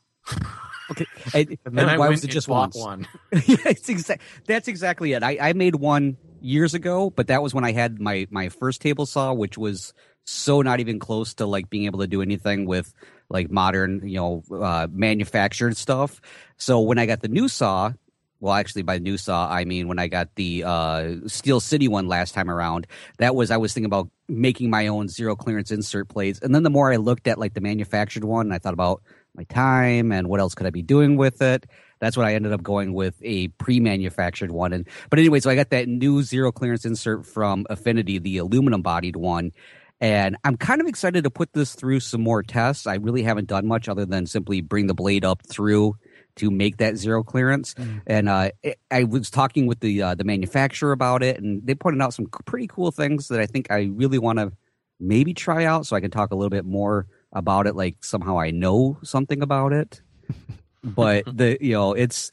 Okay. 0.91 1.07
And, 1.35 1.59
And 1.65 1.79
then 1.79 1.85
and 1.85 1.91
I 1.91 1.99
why 1.99 2.09
went 2.09 2.13
was 2.13 2.25
it 2.25 2.29
just 2.29 2.49
once? 2.49 2.77
one. 2.77 3.07
yeah, 3.33 3.57
it's 3.67 3.89
exact. 3.89 4.23
That's 4.47 4.69
exactly 4.69 5.13
it. 5.13 5.23
I, 5.23 5.37
I 5.41 5.53
made 5.53 5.75
one 5.75 6.17
years 6.41 6.75
ago, 6.75 7.11
but 7.11 7.27
that 7.29 7.43
was 7.43 7.55
when 7.55 7.65
I 7.65 7.73
had 7.73 8.01
my 8.01 8.27
my 8.31 8.49
first 8.49 8.81
table 8.81 9.07
saw, 9.07 9.33
which 9.33 9.59
was 9.59 9.93
so 10.25 10.63
not 10.63 10.81
even 10.81 10.99
close 10.99 11.35
to 11.35 11.47
like 11.47 11.71
being 11.71 11.85
able 11.85 12.01
to 12.01 12.07
do 12.07 12.23
anything 12.23 12.67
with 12.67 12.95
like 13.31 13.51
modern, 13.51 14.07
you 14.07 14.17
know, 14.17 14.43
uh, 14.53 14.89
manufactured 14.91 15.77
stuff. 15.77 16.21
So 16.57 16.81
when 16.81 16.99
I 16.99 17.07
got 17.07 17.23
the 17.23 17.29
new 17.29 17.49
saw, 17.49 17.93
well, 18.41 18.55
actually 18.55 18.83
by 18.83 18.99
new 18.99 19.17
saw 19.17 19.49
I 19.49 19.65
mean 19.65 19.87
when 19.87 19.99
I 19.99 20.09
got 20.09 20.35
the 20.35 20.65
uh, 20.65 21.15
Steel 21.27 21.61
City 21.61 21.89
one 21.89 22.09
last 22.09 22.35
time 22.35 22.51
around. 22.51 22.87
That 23.19 23.35
was 23.35 23.51
I 23.51 23.57
was 23.59 23.73
thinking 23.73 23.87
about 23.87 24.09
making 24.29 24.71
my 24.71 24.89
own 24.89 25.09
zero 25.09 25.37
clearance 25.37 25.71
insert 25.71 26.09
plates, 26.09 26.41
and 26.41 26.55
then 26.55 26.63
the 26.63 26.71
more 26.71 26.93
I 26.93 26.97
looked 26.97 27.27
at 27.29 27.39
like 27.39 27.55
the 27.55 27.61
manufactured 27.61 28.25
one, 28.25 28.51
I 28.53 28.59
thought 28.59 28.75
about 28.75 29.03
my 29.35 29.45
time 29.45 30.11
and 30.11 30.29
what 30.29 30.41
else 30.41 30.55
could 30.55 30.67
I 30.67 30.71
be 30.71 30.83
doing 30.83 31.17
with 31.17 31.41
it. 31.41 31.67
That's 32.01 32.17
what 32.17 32.27
I 32.27 32.35
ended 32.35 32.53
up 32.53 32.63
going 32.63 32.95
with 32.95 33.15
a 33.23 33.49
pre-manufactured 33.49 34.51
one. 34.51 34.73
And 34.73 34.89
but 35.11 35.19
anyway, 35.19 35.41
so 35.41 35.51
I 35.51 35.55
got 35.55 35.71
that 35.71 35.87
new 35.87 36.23
zero 36.23 36.51
clearance 36.51 36.85
insert 36.85 37.27
from 37.27 37.67
Infinity, 37.69 38.19
the 38.19 38.39
aluminum 38.39 38.83
bodied 38.83 39.17
one. 39.17 39.53
And 40.01 40.37
I'm 40.45 40.57
kind 40.57 40.81
of 40.81 40.87
excited 40.87 41.25
to 41.25 41.31
put 41.31 41.53
this 41.53 41.75
through 41.75 42.01
some 42.01 42.23
more 42.23 42.43
tests. 42.43 42.87
I 42.87 42.95
really 42.95 43.23
haven't 43.23 43.49
done 43.49 43.67
much 43.67 43.89
other 43.89 44.07
than 44.07 44.27
simply 44.27 44.63
bring 44.63 44.87
the 44.87 44.95
blade 44.95 45.25
up 45.25 45.47
through 45.47 45.97
to 46.37 46.51
make 46.51 46.79
that 46.79 46.97
zero 46.97 47.23
clearance. 47.23 47.75
And 48.07 48.29
uh, 48.29 48.51
it, 48.63 48.79
I 48.91 49.05
was 49.05 49.31
talking 49.31 49.67
with 49.67 49.81
the 49.81 50.03
uh, 50.03 50.15
the 50.15 50.25
manufacturer 50.25 50.93
about 50.93 51.23
it, 51.23 51.39
and 51.39 51.67
they 51.67 51.75
pointed 51.75 52.01
out 52.01 52.15
some 52.15 52.27
pretty 52.47 52.67
cool 52.67 52.91
things 52.91 53.29
that 53.29 53.41
I 53.41 53.47
think 53.47 53.71
I 53.71 53.91
really 53.93 54.19
want 54.19 54.39
to 54.39 54.53
maybe 54.99 55.35
try 55.35 55.67
out, 55.67 55.87
so 55.87 55.97
I 55.97 56.01
can 56.01 56.11
talk 56.11 56.31
a 56.31 56.35
little 56.35 56.51
bit 56.51 56.65
more 56.65 57.07
about 57.33 57.67
it. 57.67 57.77
Like 57.77 58.03
somehow 58.03 58.39
I 58.39 58.53
know 58.53 58.99
something 59.03 59.43
about 59.43 59.75
it, 59.75 60.01
but 60.85 61.25
the 61.27 61.59
you 61.61 61.73
know 61.73 61.93
it's 61.93 62.31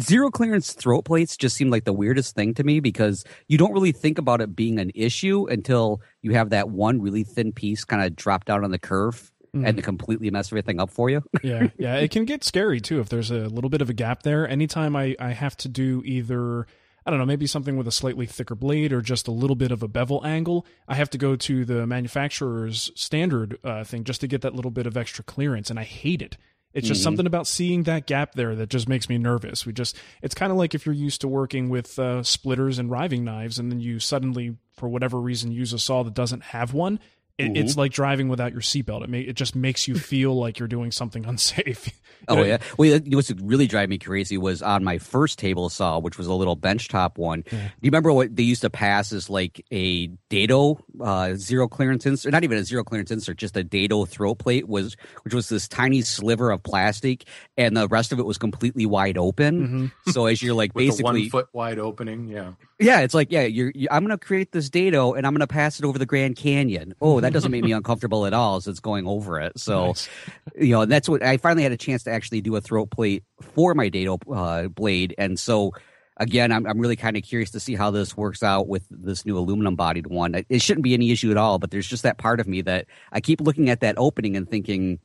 zero 0.00 0.30
clearance 0.30 0.72
throat 0.72 1.04
plates 1.04 1.36
just 1.36 1.56
seem 1.56 1.70
like 1.70 1.84
the 1.84 1.92
weirdest 1.92 2.34
thing 2.34 2.54
to 2.54 2.64
me 2.64 2.80
because 2.80 3.24
you 3.48 3.58
don't 3.58 3.72
really 3.72 3.92
think 3.92 4.18
about 4.18 4.40
it 4.40 4.54
being 4.54 4.78
an 4.78 4.90
issue 4.94 5.46
until 5.48 6.00
you 6.22 6.32
have 6.32 6.50
that 6.50 6.70
one 6.70 7.00
really 7.00 7.24
thin 7.24 7.52
piece 7.52 7.84
kind 7.84 8.02
of 8.02 8.16
drop 8.16 8.44
down 8.44 8.64
on 8.64 8.70
the 8.70 8.78
curve 8.78 9.30
and 9.54 9.76
to 9.76 9.82
completely 9.82 10.30
mess 10.30 10.48
everything 10.48 10.80
up 10.80 10.90
for 10.90 11.08
you. 11.08 11.22
yeah, 11.42 11.68
yeah. 11.78 11.96
It 11.96 12.10
can 12.10 12.24
get 12.24 12.42
scary 12.44 12.80
too 12.80 13.00
if 13.00 13.08
there's 13.08 13.30
a 13.30 13.48
little 13.48 13.70
bit 13.70 13.80
of 13.80 13.88
a 13.88 13.92
gap 13.92 14.22
there. 14.22 14.48
Anytime 14.48 14.96
I, 14.96 15.14
I 15.20 15.30
have 15.30 15.56
to 15.58 15.68
do 15.68 16.02
either, 16.04 16.66
I 17.06 17.10
don't 17.10 17.18
know, 17.18 17.26
maybe 17.26 17.46
something 17.46 17.76
with 17.76 17.86
a 17.86 17.92
slightly 17.92 18.26
thicker 18.26 18.54
blade 18.54 18.92
or 18.92 19.00
just 19.00 19.28
a 19.28 19.32
little 19.32 19.56
bit 19.56 19.70
of 19.70 19.82
a 19.82 19.88
bevel 19.88 20.24
angle, 20.26 20.66
I 20.88 20.96
have 20.96 21.10
to 21.10 21.18
go 21.18 21.36
to 21.36 21.64
the 21.64 21.86
manufacturer's 21.86 22.90
standard 22.96 23.58
uh, 23.62 23.84
thing 23.84 24.04
just 24.04 24.20
to 24.22 24.26
get 24.26 24.42
that 24.42 24.54
little 24.54 24.70
bit 24.70 24.86
of 24.86 24.96
extra 24.96 25.22
clearance, 25.22 25.70
and 25.70 25.78
I 25.78 25.84
hate 25.84 26.22
it. 26.22 26.36
It's 26.74 26.88
just 26.88 27.02
something 27.04 27.26
about 27.26 27.46
seeing 27.46 27.84
that 27.84 28.06
gap 28.06 28.34
there 28.34 28.56
that 28.56 28.68
just 28.68 28.88
makes 28.88 29.08
me 29.08 29.16
nervous. 29.16 29.64
We 29.64 29.72
just, 29.72 29.96
it's 30.22 30.34
kind 30.34 30.50
of 30.50 30.58
like 30.58 30.74
if 30.74 30.84
you're 30.84 30.94
used 30.94 31.20
to 31.20 31.28
working 31.28 31.68
with 31.68 31.98
uh, 32.00 32.24
splitters 32.24 32.80
and 32.80 32.90
riving 32.90 33.24
knives, 33.24 33.60
and 33.60 33.70
then 33.70 33.78
you 33.78 34.00
suddenly, 34.00 34.56
for 34.72 34.88
whatever 34.88 35.20
reason, 35.20 35.52
use 35.52 35.72
a 35.72 35.78
saw 35.78 36.02
that 36.02 36.14
doesn't 36.14 36.42
have 36.42 36.74
one. 36.74 36.98
It, 37.36 37.56
It's 37.56 37.76
like 37.76 37.92
driving 37.92 38.28
without 38.28 38.52
your 38.52 38.60
seatbelt. 38.60 39.02
It, 39.02 39.10
may, 39.10 39.20
it 39.20 39.34
just 39.34 39.56
makes 39.56 39.88
you 39.88 39.96
feel 39.96 40.34
like 40.38 40.60
you're 40.60 40.68
doing 40.68 40.92
something 40.92 41.26
unsafe. 41.28 41.90
Oh 42.28 42.36
You 42.36 42.40
know, 42.40 42.46
yeah. 42.46 42.58
Well, 42.78 43.00
what's 43.08 43.30
really 43.32 43.66
driving 43.66 43.90
me 43.90 43.98
crazy 43.98 44.38
was 44.38 44.62
on 44.62 44.84
my 44.84 44.98
first 44.98 45.38
table 45.38 45.68
saw, 45.68 45.98
which 45.98 46.16
was 46.16 46.26
a 46.26 46.32
little 46.32 46.56
benchtop 46.56 47.18
one. 47.18 47.42
Do 47.50 47.56
you 47.56 47.90
remember 47.90 48.12
what 48.12 48.34
they 48.34 48.44
used 48.44 48.62
to 48.62 48.70
pass 48.70 49.12
as 49.12 49.28
like 49.28 49.64
a 49.72 50.06
dado 50.30 50.78
uh, 51.00 51.34
zero 51.34 51.68
clearance 51.68 52.06
insert? 52.06 52.32
Not 52.32 52.44
even 52.44 52.56
a 52.56 52.64
zero 52.64 52.84
clearance 52.84 53.10
insert, 53.10 53.36
just 53.36 53.56
a 53.56 53.64
dado 53.64 54.04
throat 54.04 54.36
plate 54.36 54.68
was, 54.68 54.96
which 55.24 55.34
was 55.34 55.48
this 55.48 55.68
tiny 55.68 56.00
sliver 56.02 56.50
of 56.50 56.62
plastic, 56.62 57.24
and 57.58 57.76
the 57.76 57.88
rest 57.88 58.12
of 58.12 58.18
it 58.18 58.24
was 58.24 58.38
completely 58.38 58.86
wide 58.86 59.18
open. 59.18 59.92
So 60.12 60.26
as 60.26 60.40
you're 60.42 60.54
like 60.54 60.72
basically, 60.74 61.22
one 61.22 61.30
foot 61.30 61.48
wide 61.52 61.78
opening. 61.78 62.28
Yeah. 62.28 62.52
yeah, 62.78 63.00
it's 63.00 63.14
like 63.14 63.32
yeah, 63.32 63.42
you're, 63.42 63.72
you 63.74 63.88
I'm 63.90 64.04
gonna 64.04 64.18
create 64.18 64.52
this 64.52 64.70
dado 64.70 65.14
and 65.14 65.26
I'm 65.26 65.32
gonna 65.34 65.46
pass 65.46 65.80
it 65.80 65.84
over 65.84 65.98
the 65.98 66.06
Grand 66.06 66.36
Canyon. 66.36 66.94
Oh, 67.00 67.20
that 67.24 67.32
doesn't 67.32 67.50
make 67.50 67.64
me 67.64 67.72
uncomfortable 67.80 68.26
at 68.26 68.32
all 68.32 68.56
as 68.56 68.66
it's 68.66 68.80
going 68.80 69.06
over 69.06 69.40
it. 69.40 69.58
So 69.58 69.88
Nice. 69.88 70.08
you 70.56 70.70
know 70.70 70.84
that's 70.84 71.08
what 71.08 71.22
I 71.22 71.36
finally 71.36 71.62
had 71.62 71.72
a 71.72 71.76
chance 71.76 72.04
to 72.04 72.10
actually 72.10 72.40
do 72.40 72.54
a 72.56 72.60
throat 72.60 72.90
plate 72.90 73.24
for 73.40 73.74
my 73.74 73.88
dado 73.88 74.18
uh, 74.32 74.68
blade, 74.68 75.14
and 75.18 75.38
so 75.38 75.72
again, 76.16 76.52
I'm 76.52 76.66
I'm 76.66 76.78
really 76.78 76.96
kind 76.96 77.16
of 77.16 77.22
curious 77.22 77.50
to 77.52 77.60
see 77.60 77.74
how 77.74 77.90
this 77.90 78.16
works 78.16 78.42
out 78.42 78.68
with 78.68 78.86
this 78.90 79.24
new 79.26 79.38
aluminum 79.38 79.76
bodied 79.76 80.06
one. 80.06 80.44
It, 80.48 80.62
shouldn't 80.62 80.84
be 80.84 80.94
any 80.94 81.10
issue 81.10 81.30
at 81.30 81.36
all, 81.36 81.58
but 81.58 81.70
there's 81.70 81.86
just 81.86 82.02
that 82.02 82.18
part 82.18 82.40
of 82.40 82.46
me 82.46 82.62
that 82.62 82.86
I 83.12 83.20
keep 83.20 83.40
looking 83.40 83.70
at 83.70 83.80
that 83.80 83.96
opening 83.98 84.36
and 84.36 84.48
thinking, 84.48 84.98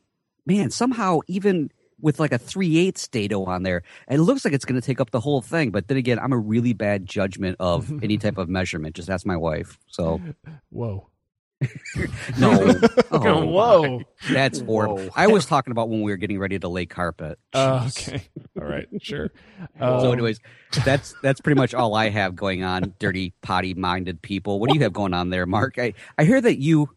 man, 0.46 0.70
somehow 0.72 1.20
even 1.28 1.72
with 2.02 2.20
like 2.20 2.32
a 2.32 2.38
three 2.38 2.78
eighths 2.78 3.08
dado 3.08 3.44
on 3.46 3.64
there, 3.64 3.84
it 4.10 4.20
looks 4.20 4.46
like 4.46 4.54
it's 4.54 4.66
going 4.66 4.80
to 4.80 4.86
take 4.86 5.02
up 5.02 5.12
the 5.12 5.20
whole 5.20 5.42
thing. 5.42 5.72
But 5.72 5.88
then 5.88 5.98
again, 5.98 6.20
I'm 6.20 6.34
a 6.34 6.38
really 6.38 6.74
bad 6.74 7.06
judgment 7.06 7.58
of 7.60 7.92
any 8.04 8.18
type 8.18 8.38
of 8.38 8.48
measurement. 8.48 8.96
Just 8.96 9.10
ask 9.10 9.26
my 9.26 9.38
wife. 9.38 9.78
So 9.88 10.22
Whoa. 10.70 11.08
No, 12.38 12.74
Oh, 13.12 13.46
Whoa. 13.46 14.02
that's 14.32 14.62
horrible. 14.62 14.98
Whoa. 15.00 15.10
I 15.16 15.28
was 15.28 15.46
talking 15.46 15.72
about 15.72 15.90
when 15.90 16.02
we 16.02 16.12
were 16.12 16.18
getting 16.18 16.40
ready 16.40 16.58
to 16.60 16.68
lay 16.68 16.86
carpet. 16.86 17.40
Uh, 17.54 17.90
okay. 17.98 18.22
All 18.60 18.68
right. 18.68 18.88
Sure. 19.02 19.30
So, 19.78 19.86
Um, 19.86 20.14
anyways, 20.14 20.40
that's 20.86 21.14
that's 21.22 21.42
pretty 21.42 21.60
much 21.60 21.74
all 21.74 21.96
I 21.96 22.10
have 22.10 22.36
going 22.36 22.64
on. 22.64 22.94
Dirty, 23.00 23.34
potty-minded 23.42 24.22
people. 24.22 24.60
What 24.60 24.70
do 24.70 24.76
you 24.76 24.84
have 24.84 24.94
going 24.94 25.14
on 25.14 25.30
there, 25.30 25.46
Mark? 25.46 25.78
I 25.78 25.94
I 26.18 26.24
hear 26.24 26.40
that 26.42 26.60
you 26.60 26.90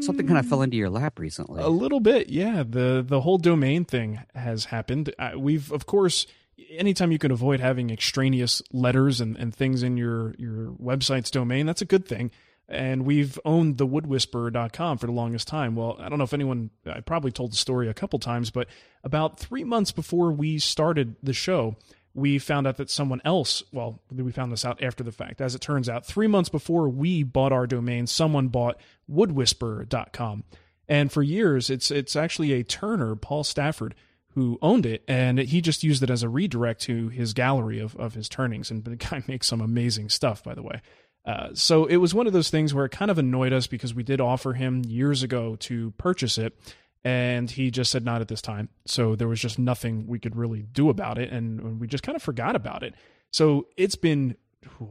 something 0.00 0.26
kind 0.26 0.38
of 0.38 0.46
fell 0.46 0.60
into 0.62 0.76
your 0.76 0.90
lap 0.90 1.18
recently. 1.18 1.62
A 1.62 1.68
little 1.68 2.00
bit, 2.00 2.28
yeah. 2.28 2.62
The 2.68 3.04
the 3.06 3.20
whole 3.20 3.38
domain 3.38 3.84
thing 3.84 4.20
has 4.34 4.66
happened. 4.66 5.14
Uh, 5.18 5.32
we've 5.36 5.70
of 5.72 5.86
course 5.86 6.26
anytime 6.70 7.10
you 7.12 7.18
can 7.18 7.30
avoid 7.30 7.60
having 7.60 7.90
extraneous 7.90 8.62
letters 8.72 9.20
and, 9.20 9.36
and 9.36 9.54
things 9.54 9.82
in 9.82 9.96
your 9.96 10.34
your 10.38 10.72
website's 10.72 11.30
domain, 11.30 11.66
that's 11.66 11.82
a 11.82 11.86
good 11.86 12.06
thing. 12.06 12.30
And 12.68 13.04
we've 13.04 13.38
owned 13.44 13.76
the 13.76 13.86
woodwhisperer.com 13.86 14.98
for 14.98 15.06
the 15.06 15.12
longest 15.12 15.46
time. 15.48 15.76
Well, 15.76 15.96
I 16.00 16.08
don't 16.08 16.18
know 16.18 16.24
if 16.24 16.32
anyone 16.32 16.70
I 16.86 17.00
probably 17.00 17.30
told 17.30 17.52
the 17.52 17.56
story 17.56 17.88
a 17.88 17.94
couple 17.94 18.18
times, 18.18 18.50
but 18.50 18.68
about 19.02 19.38
3 19.38 19.64
months 19.64 19.92
before 19.92 20.32
we 20.32 20.58
started 20.58 21.16
the 21.22 21.34
show, 21.34 21.76
we 22.14 22.38
found 22.38 22.66
out 22.66 22.78
that 22.78 22.88
someone 22.88 23.20
else, 23.24 23.62
well, 23.70 24.00
we 24.10 24.32
found 24.32 24.50
this 24.50 24.64
out 24.64 24.82
after 24.82 25.04
the 25.04 25.12
fact. 25.12 25.42
As 25.42 25.54
it 25.54 25.60
turns 25.60 25.88
out, 25.90 26.06
3 26.06 26.26
months 26.26 26.48
before 26.48 26.88
we 26.88 27.22
bought 27.22 27.52
our 27.52 27.66
domain, 27.66 28.06
someone 28.06 28.48
bought 28.48 28.80
woodwhisperer.com. 29.10 30.44
And 30.88 31.10
for 31.12 31.22
years, 31.22 31.70
it's 31.70 31.90
it's 31.90 32.16
actually 32.16 32.52
a 32.52 32.62
Turner, 32.62 33.16
Paul 33.16 33.44
Stafford, 33.44 33.94
who 34.34 34.58
owned 34.60 34.84
it, 34.84 35.04
and 35.06 35.38
he 35.38 35.60
just 35.60 35.84
used 35.84 36.02
it 36.02 36.10
as 36.10 36.22
a 36.22 36.28
redirect 36.28 36.82
to 36.82 37.08
his 37.08 37.32
gallery 37.32 37.78
of, 37.78 37.94
of 37.96 38.14
his 38.14 38.28
turnings. 38.28 38.70
And 38.70 38.84
the 38.84 38.96
guy 38.96 39.22
makes 39.28 39.46
some 39.46 39.60
amazing 39.60 40.08
stuff, 40.08 40.42
by 40.42 40.54
the 40.54 40.62
way. 40.62 40.82
Uh, 41.24 41.48
so 41.54 41.86
it 41.86 41.96
was 41.96 42.14
one 42.14 42.26
of 42.26 42.32
those 42.32 42.50
things 42.50 42.74
where 42.74 42.84
it 42.84 42.90
kind 42.90 43.10
of 43.10 43.18
annoyed 43.18 43.52
us 43.52 43.66
because 43.66 43.94
we 43.94 44.02
did 44.02 44.20
offer 44.20 44.52
him 44.52 44.84
years 44.84 45.22
ago 45.22 45.56
to 45.56 45.92
purchase 45.92 46.36
it, 46.36 46.58
and 47.02 47.50
he 47.50 47.70
just 47.70 47.90
said 47.90 48.04
not 48.04 48.20
at 48.20 48.28
this 48.28 48.42
time. 48.42 48.68
So 48.86 49.16
there 49.16 49.28
was 49.28 49.40
just 49.40 49.58
nothing 49.58 50.06
we 50.06 50.18
could 50.18 50.36
really 50.36 50.62
do 50.62 50.90
about 50.90 51.18
it, 51.18 51.32
and 51.32 51.80
we 51.80 51.86
just 51.86 52.04
kind 52.04 52.16
of 52.16 52.22
forgot 52.22 52.56
about 52.56 52.82
it. 52.82 52.94
So 53.30 53.68
it's 53.76 53.96
been 53.96 54.36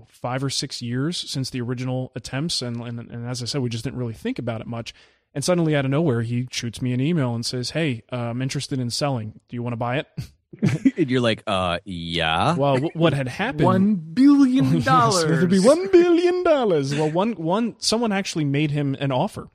five 0.08 0.44
or 0.44 0.50
six 0.50 0.82
years 0.82 1.18
since 1.18 1.50
the 1.50 1.62
original 1.62 2.12
attempts, 2.16 2.62
and, 2.62 2.82
and 2.82 3.00
and 3.00 3.28
as 3.28 3.42
I 3.42 3.46
said, 3.46 3.62
we 3.62 3.70
just 3.70 3.84
didn't 3.84 4.00
really 4.00 4.14
think 4.14 4.40
about 4.40 4.62
it 4.62 4.68
much. 4.68 4.94
And 5.36 5.44
suddenly, 5.44 5.76
out 5.76 5.86
of 5.86 5.92
nowhere, 5.92 6.22
he 6.22 6.48
shoots 6.52 6.82
me 6.82 6.94
an 6.94 7.02
email 7.02 7.34
and 7.34 7.46
says, 7.46 7.72
"Hey, 7.72 8.04
uh, 8.12 8.18
I'm 8.18 8.42
interested 8.42 8.80
in 8.80 8.90
selling. 8.90 9.40
Do 9.50 9.56
you 9.56 9.64
want 9.64 9.74
to 9.74 9.78
buy 9.78 9.98
it?" 9.98 10.08
and 10.98 11.10
you're 11.10 11.22
like, 11.22 11.44
uh, 11.48 11.80
yeah. 11.86 12.56
Well, 12.56 12.76
w- 12.76 12.92
what 12.94 13.14
had 13.14 13.28
happened? 13.28 13.64
One 13.66 13.96
billion 13.96 14.74
Yes, 14.76 14.86
dollars. 14.86 15.24
it'll 15.32 15.48
be 15.48 15.60
one 15.60 15.90
billion 15.92 16.44
dollars. 16.44 16.94
Well, 16.96 17.10
one 17.10 17.34
one 17.34 17.76
someone 17.80 18.12
actually 18.12 18.46
made 18.46 18.72
him 18.72 18.96
an 19.00 19.12
offer 19.12 19.48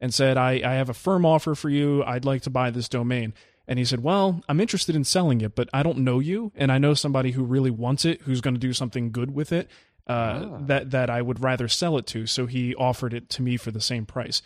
and 0.00 0.12
said, 0.12 0.36
I, 0.36 0.60
I 0.64 0.74
have 0.74 0.88
a 0.88 0.94
firm 0.94 1.24
offer 1.26 1.54
for 1.54 1.68
you. 1.70 2.02
I'd 2.04 2.24
like 2.24 2.42
to 2.42 2.50
buy 2.50 2.70
this 2.70 2.88
domain. 2.88 3.34
And 3.66 3.78
he 3.78 3.84
said, 3.84 4.02
Well, 4.02 4.42
I'm 4.48 4.60
interested 4.60 4.94
in 4.94 5.04
selling 5.04 5.40
it, 5.40 5.54
but 5.54 5.68
I 5.72 5.82
don't 5.82 5.98
know 5.98 6.18
you, 6.18 6.52
and 6.54 6.70
I 6.70 6.76
know 6.78 6.92
somebody 6.94 7.30
who 7.30 7.44
really 7.44 7.70
wants 7.70 8.04
it, 8.04 8.20
who's 8.22 8.40
going 8.42 8.54
to 8.54 8.60
do 8.60 8.72
something 8.74 9.10
good 9.10 9.34
with 9.34 9.52
it. 9.52 9.70
Uh, 10.06 10.58
that 10.66 10.90
that 10.90 11.08
I 11.08 11.22
would 11.22 11.42
rather 11.42 11.66
sell 11.66 11.96
it 11.96 12.06
to. 12.08 12.26
So 12.26 12.44
he 12.44 12.74
offered 12.74 13.14
it 13.14 13.30
to 13.30 13.42
me 13.42 13.56
for 13.56 13.70
the 13.70 13.80
same 13.80 14.04
price. 14.04 14.42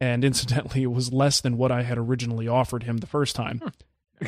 And 0.00 0.24
incidentally, 0.24 0.82
it 0.82 0.90
was 0.90 1.12
less 1.12 1.40
than 1.40 1.56
what 1.56 1.70
I 1.70 1.82
had 1.84 1.96
originally 1.96 2.48
offered 2.48 2.82
him 2.82 2.96
the 2.96 3.06
first 3.06 3.36
time. 3.36 3.62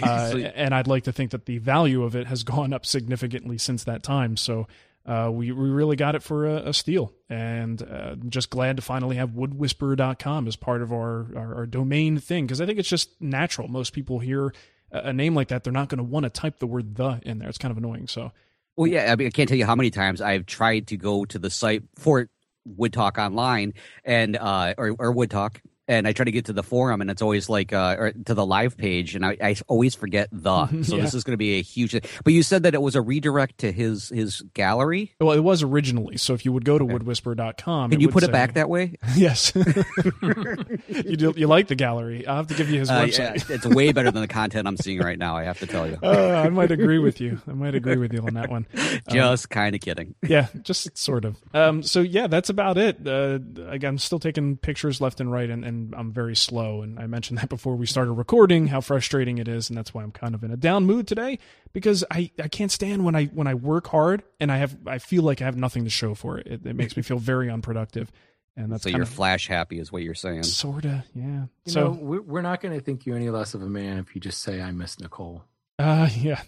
Uh, 0.02 0.36
and 0.54 0.74
I'd 0.74 0.86
like 0.86 1.04
to 1.04 1.12
think 1.12 1.30
that 1.30 1.46
the 1.46 1.58
value 1.58 2.02
of 2.02 2.14
it 2.16 2.26
has 2.26 2.42
gone 2.42 2.72
up 2.72 2.84
significantly 2.84 3.58
since 3.58 3.84
that 3.84 4.02
time. 4.02 4.36
So 4.36 4.66
uh, 5.06 5.30
we, 5.32 5.50
we 5.52 5.70
really 5.70 5.96
got 5.96 6.14
it 6.14 6.22
for 6.22 6.46
a, 6.46 6.68
a 6.68 6.74
steal. 6.74 7.12
And 7.30 7.82
uh, 7.82 8.16
just 8.28 8.50
glad 8.50 8.76
to 8.76 8.82
finally 8.82 9.16
have 9.16 9.30
woodwhisperer.com 9.30 10.46
as 10.46 10.56
part 10.56 10.82
of 10.82 10.92
our, 10.92 11.26
our, 11.34 11.54
our 11.56 11.66
domain 11.66 12.18
thing 12.18 12.46
because 12.46 12.60
I 12.60 12.66
think 12.66 12.78
it's 12.78 12.88
just 12.88 13.20
natural. 13.20 13.68
Most 13.68 13.92
people 13.94 14.18
hear 14.18 14.52
a, 14.92 15.08
a 15.08 15.12
name 15.12 15.34
like 15.34 15.48
that, 15.48 15.64
they're 15.64 15.72
not 15.72 15.88
going 15.88 15.98
to 15.98 16.04
want 16.04 16.24
to 16.24 16.30
type 16.30 16.58
the 16.58 16.66
word 16.66 16.96
the 16.96 17.20
in 17.24 17.38
there. 17.38 17.48
It's 17.48 17.58
kind 17.58 17.72
of 17.72 17.78
annoying. 17.78 18.06
So 18.06 18.32
Well, 18.76 18.86
yeah, 18.86 19.10
I 19.10 19.16
mean, 19.16 19.28
I 19.28 19.30
can't 19.30 19.48
tell 19.48 19.58
you 19.58 19.66
how 19.66 19.74
many 19.74 19.90
times 19.90 20.20
I've 20.20 20.46
tried 20.46 20.88
to 20.88 20.96
go 20.96 21.24
to 21.24 21.38
the 21.38 21.50
site 21.50 21.84
for 21.96 22.28
Wood 22.64 22.92
Talk 22.92 23.18
online 23.18 23.74
and 24.04 24.36
uh, 24.36 24.74
or, 24.76 24.94
or 24.98 25.12
Wood 25.12 25.30
Talk, 25.30 25.62
and 25.88 26.06
I 26.06 26.12
try 26.12 26.24
to 26.24 26.30
get 26.30 26.44
to 26.46 26.52
the 26.52 26.62
forum, 26.62 27.00
and 27.00 27.10
it's 27.10 27.22
always 27.22 27.48
like 27.48 27.72
uh, 27.72 27.96
or 27.98 28.12
to 28.12 28.34
the 28.34 28.46
live 28.46 28.76
page, 28.76 29.14
and 29.16 29.24
I, 29.26 29.36
I 29.42 29.56
always 29.66 29.94
forget 29.94 30.28
the. 30.30 30.66
So 30.88 30.96
Yeah. 30.96 31.02
this 31.02 31.14
is 31.14 31.24
going 31.24 31.32
to 31.32 31.38
be 31.38 31.58
a 31.58 31.62
huge. 31.62 31.92
But 32.24 32.32
you 32.32 32.42
said 32.42 32.62
that 32.62 32.74
it 32.74 32.80
was 32.82 32.94
a 32.94 33.00
redirect 33.02 33.58
to 33.58 33.72
his 33.72 34.10
his 34.10 34.42
gallery. 34.54 35.14
Well, 35.20 35.32
it 35.32 35.40
was 35.40 35.62
originally. 35.62 36.16
So 36.18 36.34
if 36.34 36.44
you 36.44 36.52
would 36.52 36.64
go 36.64 36.78
to 36.78 36.84
woodwhisperer.com, 36.84 37.90
Can 37.90 38.00
you 38.00 38.08
put 38.08 38.22
it 38.22 38.30
back 38.32 38.54
that 38.54 38.68
way? 38.68 38.94
Yes. 39.16 39.52
you 39.54 41.16
do, 41.16 41.34
you 41.36 41.46
like 41.46 41.68
the 41.68 41.74
gallery. 41.74 42.26
I'll 42.26 42.36
have 42.36 42.46
to 42.48 42.54
give 42.54 42.70
you 42.70 42.80
his 42.80 42.90
Uh, 42.90 43.02
website. 43.04 43.48
yeah, 43.48 43.54
it's 43.56 43.66
way 43.66 43.92
better 43.92 44.10
than 44.10 44.22
the 44.22 44.28
content 44.28 44.66
I'm 44.68 44.76
seeing 44.76 44.98
right 45.00 45.18
now. 45.18 45.36
I 45.36 45.44
have 45.44 45.58
to 45.60 45.66
tell 45.66 45.88
you. 45.88 45.98
Uh, 46.02 46.42
I 46.44 46.48
might 46.50 46.70
agree 46.70 46.98
with 46.98 47.20
you. 47.20 47.40
I 47.48 47.52
might 47.52 47.74
agree 47.74 47.96
with 47.96 48.12
you 48.12 48.20
on 48.20 48.34
that 48.34 48.50
one. 48.50 48.66
Just 49.10 49.50
kind 49.50 49.74
of 49.74 49.80
kidding. 49.80 50.14
Yeah, 50.26 50.48
just 50.62 50.96
sort 50.96 51.24
of. 51.24 51.36
Um, 51.54 51.82
so 51.82 52.00
yeah, 52.00 52.26
that's 52.26 52.50
about 52.50 52.78
it. 52.78 53.06
Uh, 53.06 53.38
again, 53.66 53.88
I'm 53.88 53.98
still 53.98 54.18
taking 54.18 54.56
pictures 54.56 55.00
left 55.00 55.20
and 55.20 55.30
right, 55.32 55.48
and, 55.48 55.64
and 55.64 55.77
I'm 55.96 56.12
very 56.12 56.36
slow. 56.36 56.82
And 56.82 56.98
I 56.98 57.06
mentioned 57.06 57.38
that 57.38 57.48
before 57.48 57.76
we 57.76 57.86
started 57.86 58.12
recording, 58.12 58.68
how 58.68 58.80
frustrating 58.80 59.38
it 59.38 59.48
is, 59.48 59.68
and 59.68 59.76
that's 59.78 59.92
why 59.94 60.02
I'm 60.02 60.12
kind 60.12 60.34
of 60.34 60.42
in 60.44 60.50
a 60.50 60.56
down 60.56 60.84
mood 60.86 61.06
today 61.06 61.38
because 61.72 62.04
I, 62.10 62.30
I 62.42 62.48
can't 62.48 62.70
stand 62.72 63.04
when 63.04 63.14
I 63.14 63.26
when 63.26 63.46
I 63.46 63.54
work 63.54 63.88
hard 63.88 64.22
and 64.40 64.50
I 64.52 64.58
have 64.58 64.76
I 64.86 64.98
feel 64.98 65.22
like 65.22 65.40
I 65.42 65.44
have 65.44 65.56
nothing 65.56 65.84
to 65.84 65.90
show 65.90 66.14
for 66.14 66.38
it. 66.38 66.46
It, 66.46 66.66
it 66.66 66.76
makes 66.76 66.96
me 66.96 67.02
feel 67.02 67.18
very 67.18 67.50
unproductive, 67.50 68.10
and 68.56 68.72
that's 68.72 68.82
So 68.84 68.90
kind 68.90 68.98
you're 68.98 69.06
flash 69.06 69.46
happy, 69.48 69.78
is 69.78 69.90
what 69.92 70.02
you're 70.02 70.14
saying. 70.14 70.42
sorta 70.44 71.04
yeah. 71.14 71.44
You 71.64 71.72
so 71.72 71.80
know, 71.84 71.98
we're, 72.00 72.22
we're 72.22 72.42
not 72.42 72.60
going 72.60 72.78
to 72.78 72.84
think 72.84 73.06
you 73.06 73.14
any 73.14 73.30
less 73.30 73.54
of 73.54 73.62
a 73.62 73.68
man 73.68 73.98
if 73.98 74.14
you 74.14 74.20
just 74.20 74.42
say 74.42 74.60
I 74.60 74.70
miss 74.72 74.98
Nicole. 75.00 75.44
uh, 75.78 76.08
yeah. 76.16 76.42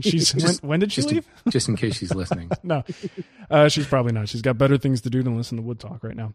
She's 0.00 0.34
when, 0.34 0.40
Just- 0.46 0.62
when 0.62 0.80
did 0.80 0.92
she 0.92 1.00
just 1.02 1.12
leave? 1.12 1.26
In, 1.46 1.52
just 1.52 1.68
in 1.68 1.76
case 1.76 1.96
she's 1.96 2.14
listening. 2.14 2.50
no, 2.62 2.84
uh, 3.50 3.68
she's 3.68 3.86
probably 3.86 4.12
not. 4.12 4.28
She's 4.28 4.42
got 4.42 4.58
better 4.58 4.76
things 4.78 5.00
to 5.02 5.10
do 5.10 5.22
than 5.22 5.36
listen 5.36 5.56
to 5.56 5.62
Wood 5.62 5.80
Talk 5.80 6.04
right 6.04 6.16
now. 6.16 6.34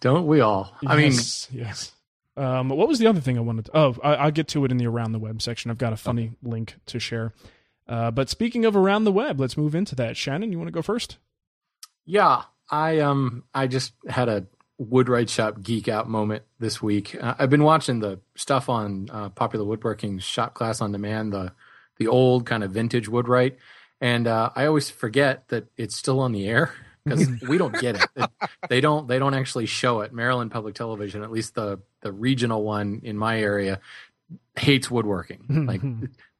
Don't 0.00 0.26
we 0.26 0.40
all? 0.40 0.74
I 0.86 0.96
mean, 0.96 1.12
yes, 1.12 1.48
yes. 1.52 1.92
Um, 2.36 2.68
what 2.68 2.86
was 2.88 2.98
the 2.98 3.06
other 3.08 3.20
thing 3.20 3.36
I 3.36 3.40
wanted? 3.40 3.66
To, 3.66 3.76
oh, 3.76 3.96
I, 4.02 4.14
I'll 4.14 4.30
get 4.30 4.48
to 4.48 4.64
it 4.64 4.70
in 4.70 4.76
the 4.76 4.86
around 4.86 5.12
the 5.12 5.18
web 5.18 5.42
section. 5.42 5.70
I've 5.70 5.78
got 5.78 5.92
a 5.92 5.96
funny 5.96 6.32
link 6.42 6.76
to 6.86 7.00
share. 7.00 7.32
Uh, 7.88 8.10
but 8.10 8.28
speaking 8.28 8.64
of 8.64 8.76
around 8.76 9.04
the 9.04 9.12
web, 9.12 9.40
let's 9.40 9.56
move 9.56 9.74
into 9.74 9.94
that. 9.96 10.16
Shannon, 10.16 10.52
you 10.52 10.58
want 10.58 10.68
to 10.68 10.72
go 10.72 10.82
first? 10.82 11.16
Yeah, 12.04 12.42
I 12.70 12.98
um 13.00 13.44
I 13.54 13.66
just 13.66 13.92
had 14.08 14.28
a 14.28 14.46
woodwright 14.78 15.28
shop 15.28 15.60
geek 15.62 15.88
out 15.88 16.08
moment 16.08 16.44
this 16.60 16.80
week. 16.80 17.16
Uh, 17.20 17.34
I've 17.38 17.50
been 17.50 17.64
watching 17.64 17.98
the 18.00 18.20
stuff 18.36 18.68
on 18.68 19.08
uh, 19.10 19.28
popular 19.30 19.64
woodworking 19.64 20.18
shop 20.20 20.54
class 20.54 20.80
on 20.80 20.92
demand, 20.92 21.32
the 21.32 21.52
the 21.98 22.06
old 22.08 22.46
kind 22.46 22.62
of 22.64 22.70
vintage 22.72 23.08
woodwright, 23.08 23.58
and 24.00 24.26
uh, 24.26 24.50
I 24.54 24.66
always 24.66 24.90
forget 24.90 25.48
that 25.48 25.66
it's 25.76 25.96
still 25.96 26.20
on 26.20 26.32
the 26.32 26.46
air 26.48 26.72
because 27.04 27.28
we 27.48 27.58
don't 27.58 27.78
get 27.80 27.96
it. 27.96 28.06
It- 28.16 28.30
They 28.68 28.80
don't 28.80 29.08
they 29.08 29.18
don't 29.18 29.34
actually 29.34 29.66
show 29.66 30.00
it. 30.00 30.12
Maryland 30.12 30.50
Public 30.50 30.74
Television, 30.74 31.22
at 31.22 31.30
least 31.30 31.54
the 31.54 31.80
the 32.02 32.12
regional 32.12 32.62
one 32.62 33.00
in 33.02 33.16
my 33.16 33.40
area, 33.40 33.80
hates 34.56 34.90
woodworking. 34.90 35.44
like 35.68 35.80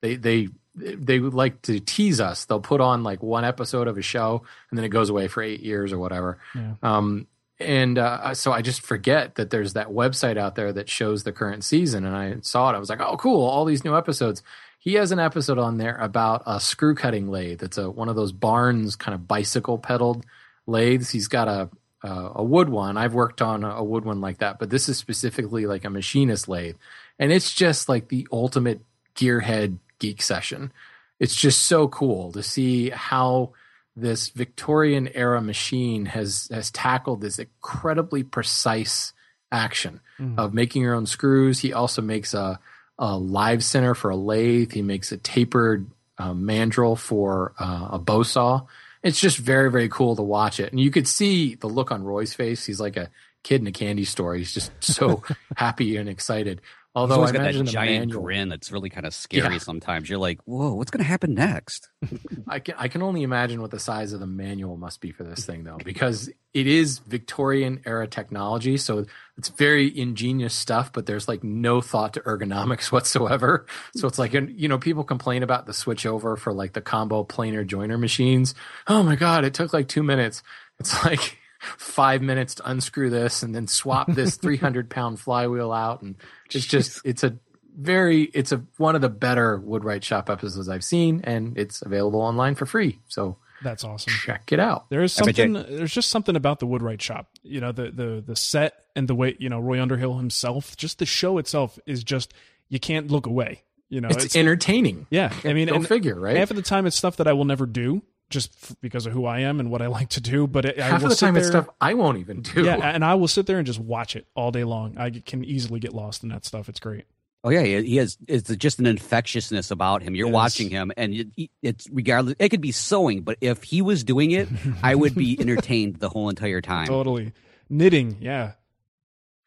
they 0.00 0.16
they 0.16 0.48
they 0.74 1.18
would 1.18 1.34
like 1.34 1.62
to 1.62 1.80
tease 1.80 2.20
us. 2.20 2.44
They'll 2.44 2.60
put 2.60 2.80
on 2.80 3.02
like 3.02 3.22
one 3.22 3.44
episode 3.44 3.88
of 3.88 3.98
a 3.98 4.02
show 4.02 4.42
and 4.70 4.78
then 4.78 4.84
it 4.84 4.90
goes 4.90 5.10
away 5.10 5.26
for 5.26 5.42
eight 5.42 5.60
years 5.60 5.92
or 5.92 5.98
whatever. 5.98 6.38
Yeah. 6.54 6.74
Um, 6.82 7.26
and 7.58 7.98
uh, 7.98 8.34
so 8.34 8.52
I 8.52 8.62
just 8.62 8.82
forget 8.82 9.34
that 9.34 9.50
there's 9.50 9.72
that 9.72 9.88
website 9.88 10.36
out 10.36 10.54
there 10.54 10.72
that 10.72 10.88
shows 10.88 11.24
the 11.24 11.32
current 11.32 11.64
season. 11.64 12.04
And 12.04 12.14
I 12.14 12.36
saw 12.42 12.70
it. 12.70 12.76
I 12.76 12.78
was 12.78 12.88
like, 12.88 13.00
oh, 13.00 13.16
cool! 13.16 13.44
All 13.44 13.64
these 13.64 13.85
new 13.85 13.96
episodes. 13.96 14.44
He 14.78 14.94
has 14.94 15.12
an 15.12 15.18
episode 15.18 15.58
on 15.58 15.78
there 15.78 15.96
about 15.96 16.42
a 16.46 16.60
screw 16.60 16.94
cutting 16.94 17.28
lathe. 17.28 17.62
It's 17.62 17.78
a 17.78 17.90
one 17.90 18.08
of 18.08 18.16
those 18.16 18.32
Barnes 18.32 18.96
kind 18.96 19.14
of 19.14 19.26
bicycle 19.26 19.78
pedaled 19.78 20.24
lathes. 20.66 21.10
He's 21.10 21.28
got 21.28 21.48
a 21.48 21.68
a, 22.02 22.30
a 22.36 22.44
wood 22.44 22.68
one. 22.68 22.96
I've 22.96 23.14
worked 23.14 23.42
on 23.42 23.64
a, 23.64 23.82
wood 23.82 24.04
one 24.04 24.20
like 24.20 24.38
that, 24.38 24.58
but 24.58 24.70
this 24.70 24.88
is 24.88 24.96
specifically 24.98 25.66
like 25.66 25.84
a 25.84 25.90
machinist 25.90 26.48
lathe, 26.48 26.76
and 27.18 27.32
it's 27.32 27.54
just 27.54 27.88
like 27.88 28.08
the 28.08 28.26
ultimate 28.30 28.80
gearhead 29.14 29.78
geek 29.98 30.22
session. 30.22 30.72
It's 31.18 31.34
just 31.34 31.64
so 31.64 31.88
cool 31.88 32.32
to 32.32 32.42
see 32.42 32.90
how 32.90 33.50
this 33.96 34.28
Victorian 34.28 35.08
era 35.08 35.40
machine 35.40 36.06
has 36.06 36.48
has 36.52 36.70
tackled 36.70 37.20
this 37.20 37.38
incredibly 37.38 38.22
precise 38.22 39.12
action 39.50 40.00
hmm. 40.18 40.38
of 40.38 40.54
making 40.54 40.82
your 40.82 40.94
own 40.94 41.06
screws. 41.06 41.58
He 41.60 41.72
also 41.72 42.02
makes 42.02 42.34
a, 42.34 42.60
a 42.98 43.16
live 43.16 43.62
center 43.62 43.94
for 43.94 44.11
a 44.11 44.16
lathe. 44.16 44.72
He 44.72 44.82
makes 44.82 45.12
a 45.12 45.16
tapered 45.16 45.90
uh, 46.18 46.32
mandrel 46.32 46.98
for 46.98 47.52
uh, 47.58 47.88
a 47.92 47.98
bow 47.98 48.22
saw. 48.22 48.62
It's 49.02 49.20
just 49.20 49.38
very 49.38 49.70
very 49.70 49.88
cool 49.88 50.16
to 50.16 50.22
watch 50.22 50.58
it, 50.61 50.72
and 50.72 50.80
you 50.80 50.90
could 50.90 51.06
see 51.06 51.54
the 51.54 51.68
look 51.68 51.92
on 51.92 52.02
Roy's 52.02 52.34
face. 52.34 52.64
He's 52.64 52.80
like 52.80 52.96
a 52.96 53.11
kid 53.42 53.61
in 53.61 53.66
a 53.66 53.72
candy 53.72 54.04
store. 54.04 54.34
He's 54.34 54.52
just 54.52 54.72
so 54.80 55.22
happy 55.56 55.96
and 55.96 56.08
excited. 56.08 56.61
Although 56.94 57.22
I 57.22 57.27
got 57.33 57.42
imagine 57.42 57.66
that 57.66 57.70
giant 57.70 58.07
manual, 58.07 58.22
grin 58.22 58.48
that's 58.48 58.72
really 58.72 58.90
kind 58.90 59.07
of 59.07 59.14
scary 59.14 59.53
Yeah. 59.55 59.59
sometimes. 59.59 60.09
You're 60.09 60.18
like, 60.18 60.40
whoa, 60.46 60.74
what's 60.74 60.90
going 60.90 61.03
to 61.03 61.09
happen 61.09 61.35
next? 61.35 61.88
I 62.48 62.59
can 62.59 62.74
I 62.79 62.88
can 62.88 63.03
only 63.03 63.22
imagine 63.22 63.61
what 63.61 63.70
the 63.70 63.79
size 63.79 64.12
of 64.12 64.20
the 64.20 64.27
manual 64.27 64.77
must 64.77 65.01
be 65.01 65.12
for 65.12 65.22
this 65.22 65.44
thing 65.46 65.64
though, 65.64 65.79
because 65.85 66.29
it 66.55 66.66
is 66.66 66.98
Victorian 67.01 67.83
era 67.85 68.07
technology, 68.09 68.79
so 68.79 69.05
it's 69.37 69.48
very 69.51 69.96
ingenious 69.96 70.55
stuff, 70.55 70.92
but 70.92 71.07
there's 71.07 71.29
like 71.29 71.44
no 71.44 71.81
thought 71.81 72.14
to 72.14 72.20
ergonomics 72.20 72.90
whatsoever. 72.92 73.66
So 73.94 74.09
it's 74.09 74.18
like 74.18 74.33
you 74.33 74.66
know 74.68 74.79
people 74.79 75.05
complain 75.05 75.42
about 75.42 75.66
the 75.66 75.74
switch 75.74 76.05
over 76.07 76.37
for 76.37 76.53
like 76.53 76.72
the 76.72 76.81
combo 76.81 77.22
planer 77.22 77.64
joiner 77.64 77.98
machines. 77.98 78.55
Oh 78.87 79.03
my 79.03 79.14
god, 79.14 79.44
it 79.44 79.55
took 79.55 79.72
like 79.72 79.88
two 79.88 80.03
minutes. 80.03 80.42
It's 80.81 81.05
like 81.05 81.38
five 81.76 82.22
minutes 82.22 82.57
to 82.57 82.70
unscrew 82.70 83.11
this 83.11 83.42
and 83.42 83.54
then 83.54 83.66
swap 83.66 84.07
this 84.12 84.37
300 84.38 84.88
pound 84.90 85.20
flywheel 85.20 85.72
out, 85.72 86.02
and 86.02 86.16
it's 86.52 86.66
just 86.66 87.00
it's 87.04 87.24
a 87.24 87.37
very 87.76 88.22
it's 88.35 88.50
a 88.52 88.64
one 88.78 88.94
of 88.96 89.00
the 89.00 89.09
better 89.09 89.57
woodwright 89.59 90.02
shop 90.02 90.28
episodes 90.28 90.68
i've 90.68 90.83
seen 90.83 91.20
and 91.22 91.57
it's 91.57 91.81
available 91.81 92.20
online 92.20 92.57
for 92.57 92.66
free 92.66 92.98
so 93.07 93.37
That's 93.62 93.85
awesome. 93.85 94.12
check 94.14 94.50
it 94.50 94.59
out 94.59 94.90
There 94.90 95.00
is 95.04 95.16
I 95.20 95.26
bet 95.26 95.38
you- 95.38 95.54
something. 95.54 95.76
There's 95.76 95.94
just 95.94 96.11
something 96.11 96.35
about 96.35 96.59
the 96.59 96.66
Woodwright 96.66 97.00
shop. 97.00 97.28
You 97.44 97.61
know, 97.61 97.70
the 97.72 97.90
the 97.92 98.22
the 98.26 98.35
set 98.37 98.85
and 98.96 99.07
the 99.07 99.14
way 99.14 99.37
you 99.38 99.48
know 99.48 99.61
Roy 99.61 99.81
Underhill 99.81 100.16
himself. 100.18 100.76
Just 100.76 100.98
the 100.98 101.07
show 101.07 101.38
itself 101.38 101.78
is 101.87 102.02
just 102.02 102.35
you 102.68 102.81
can't 102.81 103.11
look 103.12 103.26
away. 103.26 103.62
You 103.88 104.00
know, 104.00 104.09
it's, 104.11 104.35
entertaining 104.37 105.07
yeah. 105.11 105.33
I 105.44 105.52
mean, 105.52 105.68
go 105.68 105.76
and 105.76 105.87
figure 105.87 106.18
right 106.18 106.37
half 106.37 106.50
of 106.50 106.57
the 106.57 106.62
time 106.62 106.85
it's 106.87 106.96
stuff 106.96 107.16
that 107.18 107.26
I 107.28 107.33
will 107.33 107.44
never 107.46 107.64
do 107.64 108.02
just 108.30 108.50
f- 108.62 108.76
because 108.80 109.06
of 109.06 109.12
who 109.12 109.24
I 109.26 109.40
am 109.40 109.60
and 109.60 109.70
what 109.70 109.82
I 109.82 109.86
like 109.98 110.08
to 110.10 110.20
do. 110.20 110.46
But 110.46 110.64
it, 110.64 110.78
I 110.78 110.84
half 110.88 111.02
will 111.02 111.12
of 111.12 111.18
the 111.18 111.26
time, 111.26 111.34
there, 111.34 111.40
it's 111.42 111.50
stuff 111.50 111.68
I 111.80 111.94
won't 111.94 112.18
even 112.18 112.42
do 112.42 112.64
Yeah, 112.64 112.76
and 112.76 113.04
I 113.04 113.14
will 113.14 113.28
sit 113.28 113.46
there 113.46 113.58
and 113.58 113.66
just 113.66 113.80
watch 113.80 114.16
it 114.16 114.26
all 114.34 114.50
day 114.50 114.64
long. 114.64 114.96
I 114.98 115.10
can 115.10 115.44
easily 115.44 115.80
get 115.80 115.94
lost 115.94 116.22
in 116.22 116.28
that 116.30 116.44
stuff. 116.44 116.68
It's 116.68 116.80
great. 116.80 117.04
Oh 117.44 117.50
yeah, 117.50 117.62
he 117.62 117.82
he 117.84 117.96
has. 117.98 118.18
It's 118.26 118.54
just 118.56 118.80
an 118.80 118.86
infectiousness 118.86 119.70
about 119.70 120.02
him. 120.02 120.16
You're 120.16 120.26
Yes. 120.26 120.34
watching 120.34 120.70
him, 120.70 120.90
and 120.96 121.14
it, 121.36 121.50
it's 121.62 121.88
regardless. 121.92 122.34
It 122.40 122.48
could 122.48 122.60
be 122.60 122.72
sewing, 122.72 123.20
but 123.22 123.38
if 123.40 123.62
he 123.62 123.80
was 123.80 124.02
doing 124.02 124.32
it, 124.32 124.48
I 124.82 124.96
would 124.96 125.14
be 125.14 125.38
entertained 125.40 125.96
the 125.96 126.08
whole 126.08 126.28
entire 126.30 126.60
time. 126.60 126.88
Totally 126.88 127.32
knitting. 127.70 128.16
Yeah. 128.20 128.52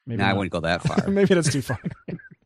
Maybe 0.08 0.24
Nah, 0.24 0.30
I 0.30 0.34
wouldn't 0.34 0.52
go 0.54 0.62
that 0.62 0.82
far. 0.88 1.10
Maybe 1.10 1.34
that's 1.36 1.52
too 1.52 1.62
far. 1.62 1.80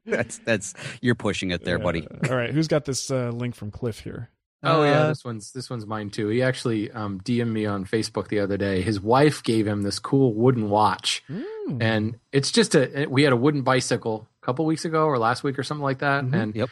that's 0.06 0.40
that's 0.40 0.74
you're 1.00 1.16
pushing 1.16 1.52
it 1.52 1.64
there, 1.64 1.78
buddy. 1.78 2.08
Uh, 2.08 2.28
all 2.32 2.36
right, 2.36 2.50
who's 2.52 2.68
got 2.68 2.86
this 2.86 3.12
uh, 3.12 3.30
link 3.30 3.54
from 3.54 3.70
Cliff 3.70 4.00
here? 4.00 4.30
Oh 4.66 4.84
yeah 4.84 5.02
Uh, 5.04 5.08
this 5.10 5.24
one's 5.24 5.52
this 5.52 5.70
one's 5.70 5.86
mine 5.86 6.10
too 6.10 6.28
he 6.30 6.42
actually 6.42 6.92
um 6.92 7.20
dm'd 7.22 7.52
me 7.54 7.66
on 7.66 7.86
facebook 7.86 8.28
the 8.30 8.40
other 8.40 8.58
day 8.58 8.82
his 8.82 9.00
wife 9.00 9.44
gave 9.44 9.66
him 9.68 9.84
this 9.84 10.00
cool 10.00 10.34
wooden 10.34 10.70
watch 10.70 11.24
Hmm. 11.28 11.82
and 11.82 12.20
it's 12.32 12.52
just 12.52 12.76
a 12.76 13.06
we 13.10 13.24
had 13.24 13.34
a 13.34 13.38
wooden 13.38 13.62
bicycle 13.62 14.28
a 14.42 14.46
couple 14.46 14.66
weeks 14.66 14.86
ago 14.86 15.06
or 15.06 15.18
last 15.18 15.44
week 15.44 15.58
or 15.60 15.64
something 15.64 15.84
like 15.84 16.00
that 16.00 16.24
Mhm. 16.24 16.34
and 16.42 16.56
Yep. 16.56 16.70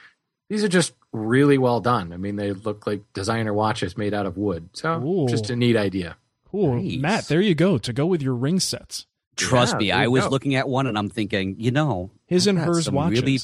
these 0.49 0.63
are 0.63 0.67
just 0.69 0.93
really 1.11 1.57
well 1.57 1.79
done 1.79 2.11
i 2.13 2.17
mean 2.17 2.35
they 2.35 2.51
look 2.53 2.85
like 2.87 3.01
designer 3.13 3.53
watches 3.53 3.97
made 3.97 4.13
out 4.13 4.25
of 4.25 4.37
wood 4.37 4.69
so 4.73 5.01
Ooh. 5.03 5.27
just 5.27 5.49
a 5.49 5.55
neat 5.55 5.75
idea 5.77 6.17
Cool, 6.51 6.75
Nice. 6.83 6.99
Matt. 6.99 7.27
There 7.29 7.41
you 7.41 7.55
go 7.55 7.79
to 7.79 7.91
go 7.91 8.05
with 8.05 8.21
your 8.21 8.35
ring 8.35 8.59
sets. 8.59 9.07
Trust 9.35 9.73
Yeah, 9.73 9.77
me, 9.79 9.91
I 9.91 10.07
was 10.07 10.25
go. 10.25 10.29
looking 10.29 10.53
at 10.53 10.69
one 10.69 10.85
and 10.85 10.95
I'm 10.99 11.09
thinking, 11.09 11.55
you 11.57 11.71
know, 11.71 12.11
His 12.27 12.45
and 12.45 12.59
I've 12.59 12.67
got 12.67 12.75
hers 12.75 12.85
some 12.85 12.93
watches. 12.93 13.21
Really, 13.21 13.39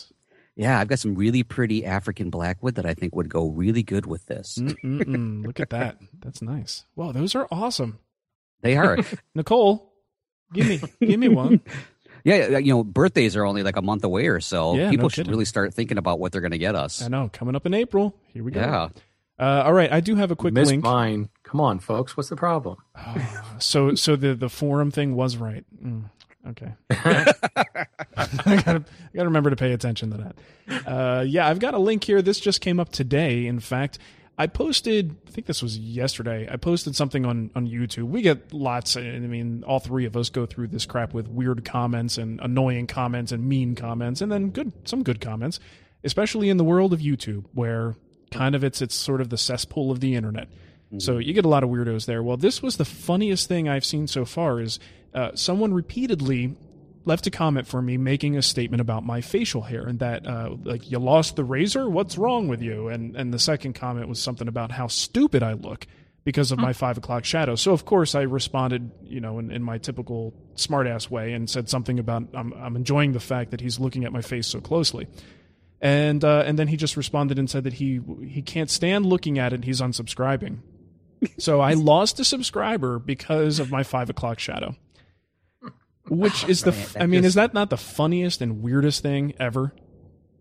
yeah, 0.59 0.79
I've 0.79 0.89
got 0.89 0.99
some 0.99 1.15
really 1.15 1.43
pretty 1.43 1.85
African 1.85 2.29
blackwood 2.29 2.75
that 2.75 2.85
I 2.85 2.93
think 2.93 3.15
would 3.15 3.29
go 3.29 3.47
really 3.47 3.81
good 3.81 4.05
with 4.05 4.25
this. 4.25 4.57
Look 4.83 5.59
at 5.61 5.69
that. 5.69 5.97
That's 6.19 6.41
nice. 6.41 6.83
Wow, 6.95 7.13
those 7.13 7.33
are 7.33 7.47
awesome. 7.49 7.99
They 8.61 8.75
are. 8.75 8.97
Nicole, 9.35 9.93
give 10.53 10.67
me 10.67 10.81
give 10.99 11.19
me 11.19 11.29
one. 11.29 11.61
Yeah, 12.25 12.57
you 12.57 12.73
know, 12.73 12.83
birthdays 12.83 13.37
are 13.37 13.45
only 13.45 13.63
like 13.63 13.77
a 13.77 13.81
month 13.81 14.03
away 14.03 14.27
or 14.27 14.41
so. 14.41 14.75
Yeah, 14.75 14.89
People 14.89 15.05
no 15.05 15.09
should 15.09 15.15
kidding. 15.21 15.31
really 15.31 15.45
start 15.45 15.73
thinking 15.73 15.97
about 15.97 16.19
what 16.19 16.33
they're 16.33 16.41
going 16.41 16.51
to 16.51 16.57
get 16.57 16.75
us. 16.75 17.01
I 17.01 17.07
know. 17.07 17.29
Coming 17.31 17.55
up 17.55 17.65
in 17.65 17.73
April. 17.73 18.13
Here 18.33 18.43
we 18.43 18.51
go. 18.51 18.59
Yeah. 18.59 18.89
Uh, 19.39 19.63
all 19.65 19.71
right. 19.71 19.89
I 19.89 20.01
do 20.01 20.15
have 20.15 20.29
a 20.29 20.35
quick 20.35 20.53
Missed 20.53 20.69
link. 20.69 20.83
mine. 20.83 21.29
Come 21.43 21.61
on, 21.61 21.79
folks. 21.79 22.17
What's 22.17 22.27
the 22.27 22.35
problem? 22.35 22.75
So 23.59 23.95
so 23.95 24.17
the 24.17 24.35
the 24.35 24.49
forum 24.49 24.91
thing 24.91 25.15
was 25.15 25.37
right. 25.37 25.63
Mm, 25.81 26.09
okay. 26.49 26.73
I 26.89 28.61
gotta 28.63 28.83
I 28.85 29.15
gotta 29.15 29.27
remember 29.29 29.49
to 29.49 29.55
pay 29.55 29.73
attention 29.73 30.11
to 30.11 30.17
that. 30.17 30.87
Uh, 30.87 31.21
yeah, 31.21 31.47
I've 31.47 31.59
got 31.59 31.73
a 31.73 31.79
link 31.79 32.03
here. 32.03 32.21
This 32.21 32.39
just 32.39 32.61
came 32.61 32.79
up 32.79 32.89
today. 32.89 33.47
In 33.47 33.59
fact, 33.59 33.99
I 34.37 34.47
posted. 34.47 35.15
I 35.27 35.31
think 35.31 35.47
this 35.47 35.61
was 35.61 35.77
yesterday. 35.77 36.47
I 36.49 36.57
posted 36.57 36.95
something 36.95 37.25
on 37.25 37.51
on 37.55 37.67
YouTube. 37.67 38.09
We 38.09 38.21
get 38.21 38.53
lots. 38.53 38.95
I 38.97 39.19
mean, 39.19 39.63
all 39.65 39.79
three 39.79 40.05
of 40.05 40.15
us 40.15 40.29
go 40.29 40.45
through 40.45 40.67
this 40.67 40.85
crap 40.85 41.13
with 41.13 41.27
weird 41.27 41.65
comments 41.65 42.17
and 42.17 42.39
annoying 42.41 42.87
comments 42.87 43.31
and 43.31 43.47
mean 43.47 43.75
comments, 43.75 44.21
and 44.21 44.31
then 44.31 44.49
good 44.49 44.71
some 44.87 45.03
good 45.03 45.21
comments, 45.21 45.59
especially 46.03 46.49
in 46.49 46.57
the 46.57 46.63
world 46.63 46.93
of 46.93 46.99
YouTube, 46.99 47.45
where 47.53 47.95
kind 48.31 48.55
of 48.55 48.63
it's 48.63 48.81
it's 48.81 48.95
sort 48.95 49.21
of 49.21 49.29
the 49.29 49.37
cesspool 49.37 49.91
of 49.91 49.99
the 49.99 50.15
internet. 50.15 50.47
So 50.97 51.19
you 51.19 51.33
get 51.33 51.45
a 51.45 51.49
lot 51.49 51.63
of 51.63 51.69
weirdos 51.69 52.07
there. 52.07 52.23
Well, 52.23 52.37
this 52.37 52.63
was 52.63 52.77
the 52.77 52.85
funniest 52.85 53.47
thing 53.47 53.69
I've 53.69 53.85
seen 53.85 54.07
so 54.07 54.25
far. 54.25 54.59
Is 54.59 54.79
uh, 55.13 55.31
someone 55.35 55.73
repeatedly 55.73 56.55
left 57.05 57.25
a 57.27 57.31
comment 57.31 57.67
for 57.67 57.81
me 57.81 57.97
making 57.97 58.37
a 58.37 58.41
statement 58.41 58.81
about 58.81 59.05
my 59.05 59.21
facial 59.21 59.61
hair 59.61 59.83
and 59.87 59.99
that 59.99 60.27
uh, 60.27 60.55
like 60.63 60.91
you 60.91 60.99
lost 60.99 61.35
the 61.35 61.43
razor. 61.43 61.89
What's 61.89 62.17
wrong 62.17 62.47
with 62.47 62.61
you? 62.61 62.87
And 62.87 63.15
and 63.15 63.33
the 63.33 63.39
second 63.39 63.73
comment 63.73 64.07
was 64.07 64.19
something 64.19 64.47
about 64.47 64.71
how 64.71 64.87
stupid 64.87 65.41
I 65.43 65.53
look 65.53 65.87
because 66.23 66.51
of 66.51 66.59
my 66.59 66.73
five 66.73 66.97
o'clock 66.97 67.25
shadow. 67.25 67.55
So 67.55 67.71
of 67.71 67.85
course 67.85 68.13
I 68.13 68.21
responded, 68.21 68.91
you 69.03 69.21
know, 69.21 69.39
in, 69.39 69.51
in 69.51 69.63
my 69.63 69.77
typical 69.77 70.33
smartass 70.55 71.09
way 71.09 71.33
and 71.33 71.49
said 71.49 71.69
something 71.69 71.97
about 71.97 72.27
I'm 72.33 72.53
I'm 72.53 72.75
enjoying 72.75 73.13
the 73.13 73.19
fact 73.19 73.51
that 73.51 73.61
he's 73.61 73.79
looking 73.79 74.05
at 74.05 74.11
my 74.11 74.21
face 74.21 74.47
so 74.47 74.59
closely 74.61 75.07
and 75.81 76.23
uh, 76.23 76.43
and 76.45 76.59
then 76.59 76.67
he 76.67 76.77
just 76.77 76.97
responded 76.97 77.39
and 77.39 77.49
said 77.49 77.63
that 77.63 77.73
he 77.73 78.01
he 78.27 78.41
can't 78.41 78.69
stand 78.69 79.05
looking 79.05 79.39
at 79.39 79.53
it. 79.53 79.63
He's 79.63 79.81
unsubscribing. 79.81 80.59
So 81.37 81.61
I 81.61 81.73
lost 81.73 82.19
a 82.19 82.25
subscriber 82.25 82.99
because 82.99 83.59
of 83.59 83.71
my 83.71 83.83
five 83.83 84.09
o'clock 84.09 84.39
shadow. 84.39 84.75
Which 86.07 86.43
is 86.45 86.63
the? 86.63 86.71
Man, 86.71 86.87
I 86.99 87.05
mean, 87.05 87.23
is 87.23 87.35
that 87.35 87.53
not 87.53 87.69
the 87.69 87.77
funniest 87.77 88.41
and 88.41 88.61
weirdest 88.61 89.01
thing 89.03 89.33
ever? 89.39 89.73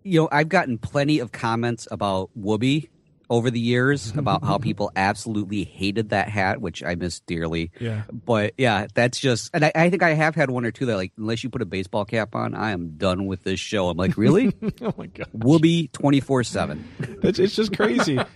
You 0.03 0.23
know, 0.23 0.29
I've 0.33 0.49
gotten 0.49 0.79
plenty 0.79 1.18
of 1.18 1.33
comments 1.33 1.87
about 1.90 2.31
Whoopi 2.38 2.88
over 3.31 3.51
the 3.51 3.61
years 3.61 4.11
about 4.16 4.44
how 4.44 4.59
people 4.59 4.90
absolutely 4.97 5.64
hated 5.64 6.11
that 6.11 6.29
hat, 6.29 6.61
which 6.61 6.83
I 6.83 6.94
miss 6.94 7.21
dearly. 7.21 7.71
Yeah. 7.79 8.03
But 8.11 8.55
yeah, 8.57 8.87
that's 8.94 9.18
just, 9.18 9.51
and 9.53 9.64
I, 9.64 9.73
I 9.75 9.90
think 9.90 10.03
I 10.03 10.14
have 10.14 10.35
had 10.35 10.51
one 10.51 10.64
or 10.64 10.71
two 10.71 10.87
that 10.87 10.97
like, 10.97 11.12
unless 11.16 11.44
you 11.44 11.51
put 11.51 11.62
a 11.62 11.66
baseball 11.66 12.05
cap 12.05 12.35
on, 12.35 12.55
I 12.55 12.71
am 12.71 12.97
done 12.97 13.27
with 13.27 13.44
this 13.44 13.61
show. 13.61 13.88
I'm 13.88 13.97
like, 13.97 14.16
really? 14.16 14.55
oh 14.83 14.94
my 14.97 15.07
god. 15.07 15.29
Whoopi 15.37 15.92
24 15.92 16.44
7. 16.44 17.18
It's, 17.23 17.38
it's 17.38 17.55
just 17.55 17.77
crazy. 17.77 18.18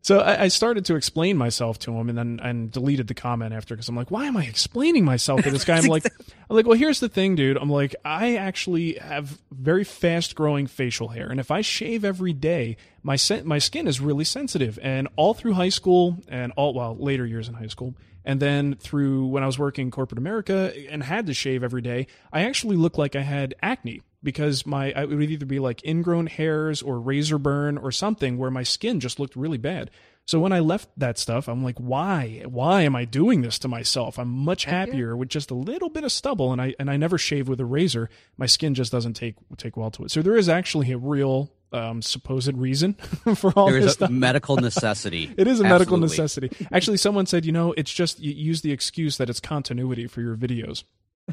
So 0.00 0.20
I, 0.20 0.44
I 0.44 0.48
started 0.48 0.84
to 0.86 0.94
explain 0.94 1.36
myself 1.36 1.78
to 1.80 1.92
him, 1.92 2.08
and 2.08 2.16
then 2.16 2.40
and 2.42 2.70
deleted 2.70 3.08
the 3.08 3.14
comment 3.14 3.52
after 3.52 3.74
because 3.74 3.88
I'm 3.88 3.96
like, 3.96 4.10
why 4.10 4.26
am 4.26 4.36
I 4.36 4.44
explaining 4.44 5.04
myself 5.04 5.42
to 5.42 5.50
this 5.50 5.64
guy? 5.64 5.78
I'm 5.78 5.84
like, 5.86 6.04
I'm 6.06 6.56
like, 6.56 6.66
well, 6.66 6.78
here's 6.78 7.00
the 7.00 7.08
thing, 7.08 7.34
dude. 7.34 7.56
I'm 7.56 7.70
like, 7.70 7.96
I 8.04 8.36
actually 8.36 8.94
have 8.94 9.40
very 9.50 9.84
fast 9.84 10.34
growing 10.34 10.66
facial 10.66 11.08
hair, 11.08 11.28
and 11.28 11.40
if 11.40 11.50
I 11.50 11.60
shave 11.60 12.04
every 12.04 12.32
day, 12.32 12.76
my 13.02 13.16
sen- 13.16 13.46
my 13.46 13.58
skin 13.58 13.86
is 13.86 14.00
really 14.00 14.24
sensitive. 14.24 14.78
And 14.82 15.08
all 15.16 15.34
through 15.34 15.54
high 15.54 15.68
school, 15.68 16.18
and 16.28 16.52
all 16.56 16.74
well 16.74 16.96
later 16.96 17.26
years 17.26 17.48
in 17.48 17.54
high 17.54 17.66
school, 17.66 17.94
and 18.24 18.40
then 18.40 18.76
through 18.76 19.26
when 19.26 19.42
I 19.42 19.46
was 19.46 19.58
working 19.58 19.90
corporate 19.90 20.18
America 20.18 20.72
and 20.90 21.02
had 21.02 21.26
to 21.26 21.34
shave 21.34 21.64
every 21.64 21.82
day, 21.82 22.06
I 22.32 22.42
actually 22.42 22.76
looked 22.76 22.98
like 22.98 23.16
I 23.16 23.22
had 23.22 23.54
acne 23.62 24.02
because 24.22 24.66
my 24.66 24.86
it 24.86 25.08
would 25.08 25.30
either 25.30 25.46
be 25.46 25.58
like 25.58 25.84
ingrown 25.84 26.26
hairs 26.26 26.82
or 26.82 27.00
razor 27.00 27.38
burn 27.38 27.78
or 27.78 27.92
something 27.92 28.38
where 28.38 28.50
my 28.50 28.62
skin 28.62 29.00
just 29.00 29.18
looked 29.20 29.36
really 29.36 29.58
bad. 29.58 29.90
So 30.24 30.38
when 30.38 30.52
I 30.52 30.58
left 30.58 30.90
that 30.98 31.16
stuff, 31.16 31.48
I'm 31.48 31.64
like, 31.64 31.78
why? 31.78 32.42
Why 32.46 32.82
am 32.82 32.94
I 32.94 33.06
doing 33.06 33.40
this 33.40 33.58
to 33.60 33.68
myself? 33.68 34.18
I'm 34.18 34.28
much 34.28 34.66
happier 34.66 35.16
with 35.16 35.30
just 35.30 35.50
a 35.50 35.54
little 35.54 35.88
bit 35.88 36.04
of 36.04 36.12
stubble, 36.12 36.52
and 36.52 36.60
I 36.60 36.74
and 36.78 36.90
I 36.90 36.98
never 36.98 37.16
shave 37.16 37.48
with 37.48 37.60
a 37.60 37.64
razor. 37.64 38.10
My 38.36 38.44
skin 38.44 38.74
just 38.74 38.92
doesn't 38.92 39.14
take 39.14 39.36
take 39.56 39.76
well 39.78 39.90
to 39.92 40.04
it. 40.04 40.10
So 40.10 40.20
there 40.20 40.36
is 40.36 40.48
actually 40.50 40.92
a 40.92 40.98
real 40.98 41.50
um, 41.72 42.02
supposed 42.02 42.54
reason 42.58 42.92
for 43.36 43.52
all 43.56 43.70
There 43.70 43.80
this 43.80 43.86
is 43.86 43.92
stuff. 43.94 44.10
a 44.10 44.12
medical 44.12 44.56
necessity. 44.68 45.32
It 45.38 45.46
is 45.46 45.60
a 45.60 45.64
medical 45.64 45.96
necessity. 45.96 46.50
Actually, 46.72 46.98
someone 46.98 47.24
said, 47.26 47.46
you 47.46 47.52
know, 47.52 47.72
it's 47.78 47.92
just 47.92 48.20
you 48.20 48.32
use 48.32 48.60
the 48.60 48.72
excuse 48.72 49.16
that 49.16 49.30
it's 49.30 49.40
continuity 49.40 50.06
for 50.06 50.20
your 50.20 50.36
videos. 50.36 50.84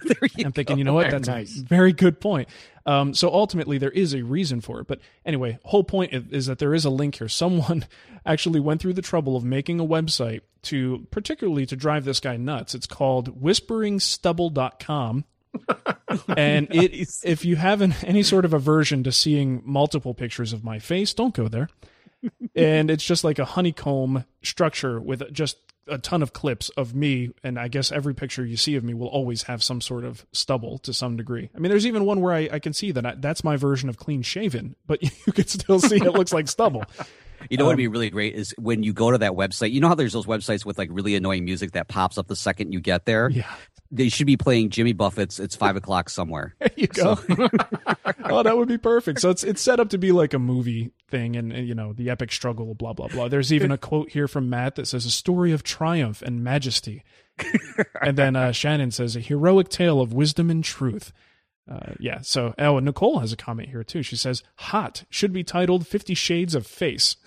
I'm 0.44 0.52
thinking, 0.52 0.78
you 0.78 0.84
know 0.84 0.94
what? 0.94 1.04
Very 1.04 1.12
That's 1.12 1.28
nice. 1.28 1.60
a 1.60 1.64
very 1.64 1.94
good 1.94 2.20
point. 2.20 2.50
Um, 2.86 3.14
so 3.14 3.32
ultimately, 3.34 3.78
there 3.78 3.92
is 3.92 4.14
a 4.14 4.24
reason 4.24 4.62
for 4.62 4.80
it. 4.80 4.88
But 4.88 5.00
anyway, 5.26 5.58
whole 5.64 5.84
point 5.84 6.14
is, 6.14 6.24
is 6.32 6.46
that 6.48 6.60
there 6.60 6.74
is 6.74 6.86
a 6.86 6.90
link 6.90 7.16
here. 7.16 7.28
Someone 7.36 7.86
actually 8.26 8.60
went 8.60 8.82
through 8.82 8.94
the 8.94 9.02
trouble 9.02 9.36
of 9.36 9.44
making 9.44 9.80
a 9.80 9.86
website 9.86 10.42
to, 10.64 11.08
particularly 11.12 11.66
to 11.68 11.76
drive 11.76 12.06
this 12.06 12.20
guy 12.20 12.38
nuts. 12.38 12.76
It's 12.76 12.88
called 12.88 13.42
whisperingstubble.com. 13.42 15.26
and 16.36 16.68
it, 16.72 17.10
if 17.24 17.46
you 17.46 17.56
have 17.56 17.82
an, 17.82 17.96
any 18.04 18.24
sort 18.24 18.46
of 18.46 18.54
aversion 18.54 19.04
to 19.04 19.12
seeing 19.12 19.62
multiple 19.66 20.14
pictures 20.14 20.52
of 20.52 20.64
my 20.64 20.80
face, 20.80 21.14
don't 21.14 21.34
go 21.34 21.48
there. 21.48 21.70
and 22.56 22.92
it's 22.92 23.06
just 23.06 23.24
like 23.24 23.40
a 23.40 23.46
honeycomb 23.46 24.26
structure 24.44 25.00
with 25.00 25.32
just 25.32 25.58
a 25.88 25.98
ton 25.98 26.24
of 26.24 26.34
clips 26.34 26.70
of 26.70 26.96
me 26.96 27.32
and 27.44 27.60
i 27.60 27.68
guess 27.68 27.92
every 27.92 28.14
picture 28.14 28.46
you 28.46 28.58
see 28.58 28.76
of 28.76 28.84
me 28.84 28.94
will 28.94 29.08
always 29.08 29.44
have 29.44 29.62
some 29.64 29.82
sort 29.82 30.04
of 30.04 30.26
stubble 30.32 30.80
to 30.80 30.94
some 30.94 31.16
degree. 31.16 31.50
I 31.56 31.60
mean 31.60 31.70
there's 31.70 31.86
even 31.86 32.06
one 32.06 32.22
where 32.22 32.34
i, 32.34 32.50
I 32.52 32.60
can 32.60 32.74
see 32.74 32.92
that 32.92 33.06
I, 33.06 33.16
that's 33.18 33.44
my 33.44 33.56
version 33.56 33.90
of 33.90 33.98
clean 33.98 34.22
shaven 34.22 34.76
but 34.88 35.02
you 35.28 35.34
can 35.34 35.48
still 35.48 35.80
see 35.80 35.98
it 35.98 36.14
looks 36.14 36.34
like 36.34 36.48
stubble 36.48 36.84
You 37.50 37.58
know 37.58 37.66
what 37.66 37.70
would 37.70 37.74
Um, 37.74 37.78
be 37.78 37.88
really 37.88 38.10
great 38.10 38.36
is 38.36 38.54
when 38.58 38.84
you 38.84 38.94
go 38.94 39.12
to 39.12 39.18
that 39.20 39.34
website. 39.34 39.72
You 39.72 39.82
know 39.82 39.88
how 39.88 39.96
there's 39.96 40.14
those 40.14 40.26
websites 40.26 40.66
with 40.66 40.78
like 40.78 40.90
really 40.92 41.16
annoying 41.16 41.46
music 41.46 41.72
that 41.74 41.88
pops 41.88 42.18
up 42.18 42.28
the 42.28 42.36
second 42.36 42.72
you 42.74 42.80
get 42.80 43.06
there. 43.06 43.30
Yeah. 43.30 43.52
They 43.92 44.10
should 44.10 44.28
be 44.28 44.36
playing 44.36 44.72
Jimmy 44.72 44.94
Buffett's 44.94 45.40
"It's 45.40 45.56
Five 45.56 45.76
O'clock 45.76 46.10
Somewhere." 46.10 46.56
there 46.60 46.70
you 46.76 46.88
go 46.88 47.18
oh 48.26 48.44
that 48.44 48.58
would 48.58 48.68
be 48.68 48.78
perfect 48.78 49.22
so 49.22 49.30
it's 49.30 49.44
it's 49.44 49.62
set 49.62 49.80
up 49.80 49.90
to 49.90 49.98
be 49.98 50.12
like 50.12 50.34
a 50.34 50.40
movie 50.40 50.92
thing 51.10 51.36
and, 51.36 51.54
and 51.54 51.68
you 51.68 51.76
know 51.76 51.94
the 51.94 52.10
epic 52.10 52.32
struggle 52.32 52.74
blah 52.74 52.94
blah 52.94 53.08
blah 53.08 53.28
there's 53.28 53.54
even 53.54 53.72
a 53.72 53.78
quote 53.78 54.10
here 54.10 54.28
from 54.28 54.50
matt 54.50 54.76
that 54.76 54.88
says 54.88 55.06
a 55.06 55.12
story 55.12 55.52
of 55.52 55.64
triumph 55.64 56.22
and 56.24 56.44
majesty 56.44 57.04
and 58.02 58.18
then 58.18 58.36
uh, 58.36 58.52
shannon 58.52 58.92
says 58.92 59.16
a 59.16 59.20
heroic 59.20 59.70
tale 59.70 60.02
of 60.02 60.12
wisdom 60.14 60.50
and 60.50 60.64
truth 60.64 61.14
uh, 61.70 61.94
yeah 62.00 62.22
so 62.22 62.54
oh 62.60 62.78
and 62.78 62.86
nicole 62.86 63.20
has 63.20 63.34
a 63.34 63.38
comment 63.38 63.70
here 63.70 63.84
too 63.84 64.04
she 64.04 64.16
says 64.16 64.44
hot 64.56 65.04
should 65.10 65.34
be 65.34 65.44
titled 65.44 65.88
50 65.88 66.14
shades 66.14 66.56
of 66.56 66.66
face 66.66 67.18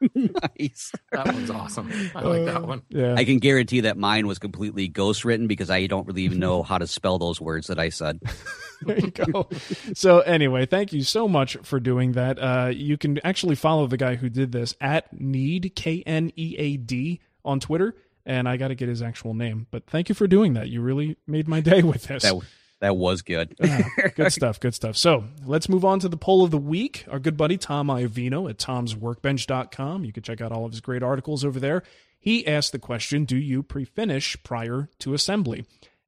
nice. 0.14 0.92
That 1.12 1.26
one's 1.26 1.50
awesome. 1.50 1.90
I 2.14 2.22
like 2.22 2.44
that 2.44 2.62
one. 2.62 2.82
yeah 2.88 3.14
I 3.14 3.24
can 3.24 3.38
guarantee 3.38 3.80
that 3.80 3.96
mine 3.96 4.26
was 4.26 4.38
completely 4.38 4.88
ghost 4.88 5.24
written 5.24 5.46
because 5.46 5.70
I 5.70 5.86
don't 5.86 6.06
really 6.06 6.22
even 6.22 6.38
know 6.38 6.62
how 6.62 6.78
to 6.78 6.86
spell 6.86 7.18
those 7.18 7.40
words 7.40 7.66
that 7.68 7.78
I 7.78 7.88
said. 7.88 8.20
there 8.82 8.98
you 8.98 9.10
go. 9.10 9.48
So 9.94 10.20
anyway, 10.20 10.66
thank 10.66 10.92
you 10.92 11.02
so 11.02 11.28
much 11.28 11.56
for 11.62 11.80
doing 11.80 12.12
that. 12.12 12.38
Uh, 12.38 12.70
you 12.72 12.96
can 12.96 13.18
actually 13.24 13.56
follow 13.56 13.86
the 13.86 13.96
guy 13.96 14.14
who 14.16 14.28
did 14.28 14.52
this 14.52 14.74
at 14.80 15.12
Knead 15.18 15.72
K 15.74 16.02
N 16.06 16.32
E 16.36 16.54
A 16.58 16.76
D 16.76 17.20
on 17.44 17.60
Twitter, 17.60 17.96
and 18.24 18.48
I 18.48 18.56
got 18.56 18.68
to 18.68 18.74
get 18.74 18.88
his 18.88 19.02
actual 19.02 19.34
name. 19.34 19.66
But 19.70 19.86
thank 19.86 20.08
you 20.08 20.14
for 20.14 20.26
doing 20.26 20.54
that. 20.54 20.68
You 20.68 20.80
really 20.80 21.16
made 21.26 21.48
my 21.48 21.60
day 21.60 21.82
with 21.82 22.04
this. 22.04 22.22
That 22.22 22.40
that 22.80 22.96
was 22.96 23.22
good. 23.22 23.56
good 24.14 24.32
stuff. 24.32 24.60
Good 24.60 24.74
stuff. 24.74 24.96
So 24.96 25.24
let's 25.44 25.68
move 25.68 25.84
on 25.84 25.98
to 26.00 26.08
the 26.08 26.16
poll 26.16 26.44
of 26.44 26.50
the 26.50 26.58
week. 26.58 27.04
Our 27.10 27.18
good 27.18 27.36
buddy 27.36 27.56
Tom 27.56 27.88
Iovino 27.88 28.48
at 28.48 28.58
tomsworkbench.com. 28.58 30.04
You 30.04 30.12
can 30.12 30.22
check 30.22 30.40
out 30.40 30.52
all 30.52 30.64
of 30.64 30.72
his 30.72 30.80
great 30.80 31.02
articles 31.02 31.44
over 31.44 31.58
there. 31.58 31.82
He 32.20 32.46
asked 32.46 32.72
the 32.72 32.78
question 32.78 33.24
Do 33.24 33.36
you 33.36 33.62
pre 33.62 33.84
finish 33.84 34.36
prior 34.42 34.88
to 35.00 35.14
assembly? 35.14 35.64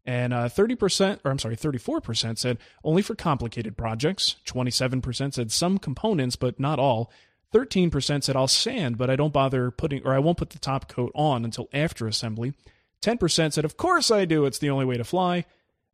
And 0.06 0.32
uh, 0.32 0.48
30%, 0.48 1.20
or 1.24 1.30
I'm 1.30 1.38
sorry, 1.38 1.56
34% 1.56 2.38
said 2.38 2.58
only 2.82 3.02
for 3.02 3.14
complicated 3.14 3.76
projects. 3.76 4.36
27% 4.46 5.34
said 5.34 5.52
some 5.52 5.78
components, 5.78 6.36
but 6.36 6.58
not 6.58 6.78
all. 6.78 7.12
13% 7.52 8.22
said 8.22 8.36
I'll 8.36 8.48
sand, 8.48 8.96
but 8.96 9.10
I 9.10 9.16
don't 9.16 9.32
bother 9.32 9.70
putting, 9.70 10.04
or 10.04 10.14
I 10.14 10.18
won't 10.18 10.38
put 10.38 10.50
the 10.50 10.58
top 10.58 10.88
coat 10.88 11.12
on 11.14 11.44
until 11.44 11.68
after 11.72 12.06
assembly. 12.06 12.54
10% 13.02 13.52
said, 13.52 13.64
Of 13.64 13.76
course 13.76 14.10
I 14.10 14.24
do. 14.24 14.46
It's 14.46 14.58
the 14.58 14.70
only 14.70 14.84
way 14.84 14.96
to 14.96 15.04
fly. 15.04 15.44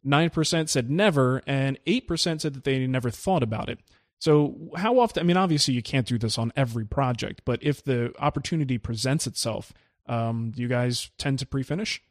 9% 0.06 0.68
said 0.68 0.90
never, 0.90 1.42
and 1.46 1.78
8% 1.86 2.40
said 2.40 2.54
that 2.54 2.64
they 2.64 2.86
never 2.86 3.10
thought 3.10 3.42
about 3.42 3.68
it. 3.68 3.80
So, 4.18 4.70
how 4.76 4.98
often? 4.98 5.20
I 5.20 5.24
mean, 5.24 5.36
obviously, 5.36 5.74
you 5.74 5.82
can't 5.82 6.06
do 6.06 6.16
this 6.16 6.38
on 6.38 6.52
every 6.56 6.86
project, 6.86 7.42
but 7.44 7.62
if 7.62 7.84
the 7.84 8.14
opportunity 8.18 8.78
presents 8.78 9.26
itself, 9.26 9.74
um, 10.06 10.52
do 10.54 10.62
you 10.62 10.68
guys 10.68 11.10
tend 11.18 11.38
to 11.40 11.46
pre 11.46 11.62
finish? 11.62 12.02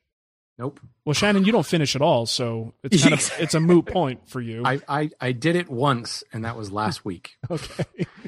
Nope. 0.57 0.79
Well, 1.03 1.13
Shannon, 1.13 1.43
you 1.43 1.51
don't 1.51 1.65
finish 1.65 1.97
at 1.97 2.01
all, 2.01 2.25
so 2.25 2.73
it's 2.81 3.01
kind 3.01 3.13
of 3.13 3.31
it's 3.39 3.55
a 3.55 3.59
moot 3.59 3.87
point 3.87 4.29
for 4.29 4.39
you. 4.39 4.63
I, 4.65 4.79
I, 4.87 5.09
I 5.19 5.31
did 5.33 5.55
it 5.57 5.69
once, 5.69 6.23
and 6.31 6.45
that 6.45 6.55
was 6.55 6.71
last 6.71 7.03
week. 7.03 7.37
okay. 7.51 7.83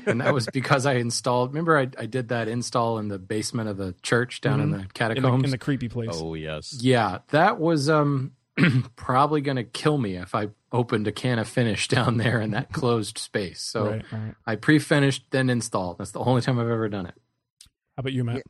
And 0.05 0.19
that 0.19 0.33
was 0.33 0.47
because 0.47 0.85
I 0.85 0.95
installed. 0.95 1.51
Remember, 1.51 1.77
I, 1.77 1.87
I 1.97 2.05
did 2.05 2.29
that 2.29 2.47
install 2.49 2.97
in 2.97 3.07
the 3.07 3.17
basement 3.19 3.69
of 3.69 3.77
the 3.77 3.93
church 4.01 4.41
down 4.41 4.59
in 4.59 4.71
the 4.71 4.79
In 4.79 4.87
catacombs. 4.87 5.41
the, 5.43 5.45
in 5.45 5.51
the 5.51 5.57
creepy 5.57 5.87
place. 5.87 6.09
oh 6.13 6.33
yes. 6.33 6.77
Yeah, 6.81 7.19
that 7.29 7.59
was 7.59 7.89
um 7.89 8.33
probably 8.95 9.41
going 9.41 9.57
to 9.57 9.63
kill 9.63 9.97
me 9.97 10.15
if 10.17 10.33
I 10.35 10.49
opened 10.71 11.07
a 11.07 11.11
can 11.11 11.39
of 11.39 11.47
finish 11.47 11.87
down 11.87 12.17
there 12.17 12.41
in 12.41 12.51
that 12.51 12.71
closed 12.71 13.17
space. 13.17 13.61
So 13.61 13.91
Right, 13.91 14.05
right. 14.11 14.35
I 14.45 14.55
pre-finished, 14.55 15.25
then 15.31 15.49
installed. 15.49 15.97
That's 15.97 16.11
the 16.11 16.19
only 16.19 16.41
time 16.41 16.59
I've 16.59 16.69
ever 16.69 16.89
done 16.89 17.05
it. 17.05 17.15
How 17.95 18.01
about 18.01 18.13
you, 18.13 18.23
Matt? 18.23 18.43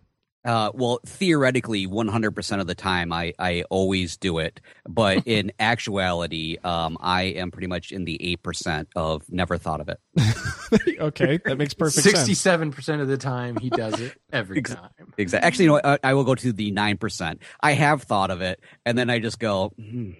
Uh, 0.47 0.71
well, 0.73 0.99
theoretically, 1.05 1.85
100% 1.85 2.61
of 2.61 2.67
the 2.67 2.73
time, 2.73 3.11
I, 3.11 3.33
I 3.37 3.63
always 3.69 4.15
do 4.15 4.39
it. 4.39 4.61
But 4.87 5.23
in 5.27 5.51
actuality, 5.59 6.57
um, 6.63 6.97
I 7.01 7.23
am 7.23 7.51
pretty 7.51 7.67
much 7.67 7.91
in 7.91 8.05
the 8.05 8.37
8% 8.41 8.87
of 8.95 9.29
never 9.29 9.57
thought 9.57 9.81
of 9.81 9.89
it. 9.89 9.99
okay, 11.01 11.39
that 11.43 11.57
makes 11.57 11.73
perfect 11.73 12.03
sense. 12.03 12.15
Sixty-seven 12.15 12.71
percent 12.71 13.01
of 13.01 13.09
the 13.09 13.17
time, 13.17 13.57
he 13.57 13.69
does 13.69 13.99
it 13.99 14.17
every 14.31 14.59
Ex- 14.59 14.73
time. 14.73 14.89
Exactly. 15.17 15.45
Actually, 15.45 15.65
you 15.65 15.69
know 15.69 15.73
what? 15.73 15.85
I, 15.85 15.99
I 16.03 16.13
will 16.13 16.23
go 16.23 16.35
to 16.35 16.53
the 16.53 16.71
9%. 16.71 17.39
I 17.59 17.73
have 17.73 18.03
thought 18.03 18.31
of 18.31 18.39
it, 18.41 18.61
and 18.85 18.97
then 18.97 19.09
I 19.09 19.19
just 19.19 19.39
go, 19.39 19.73
hmm, 19.77 20.11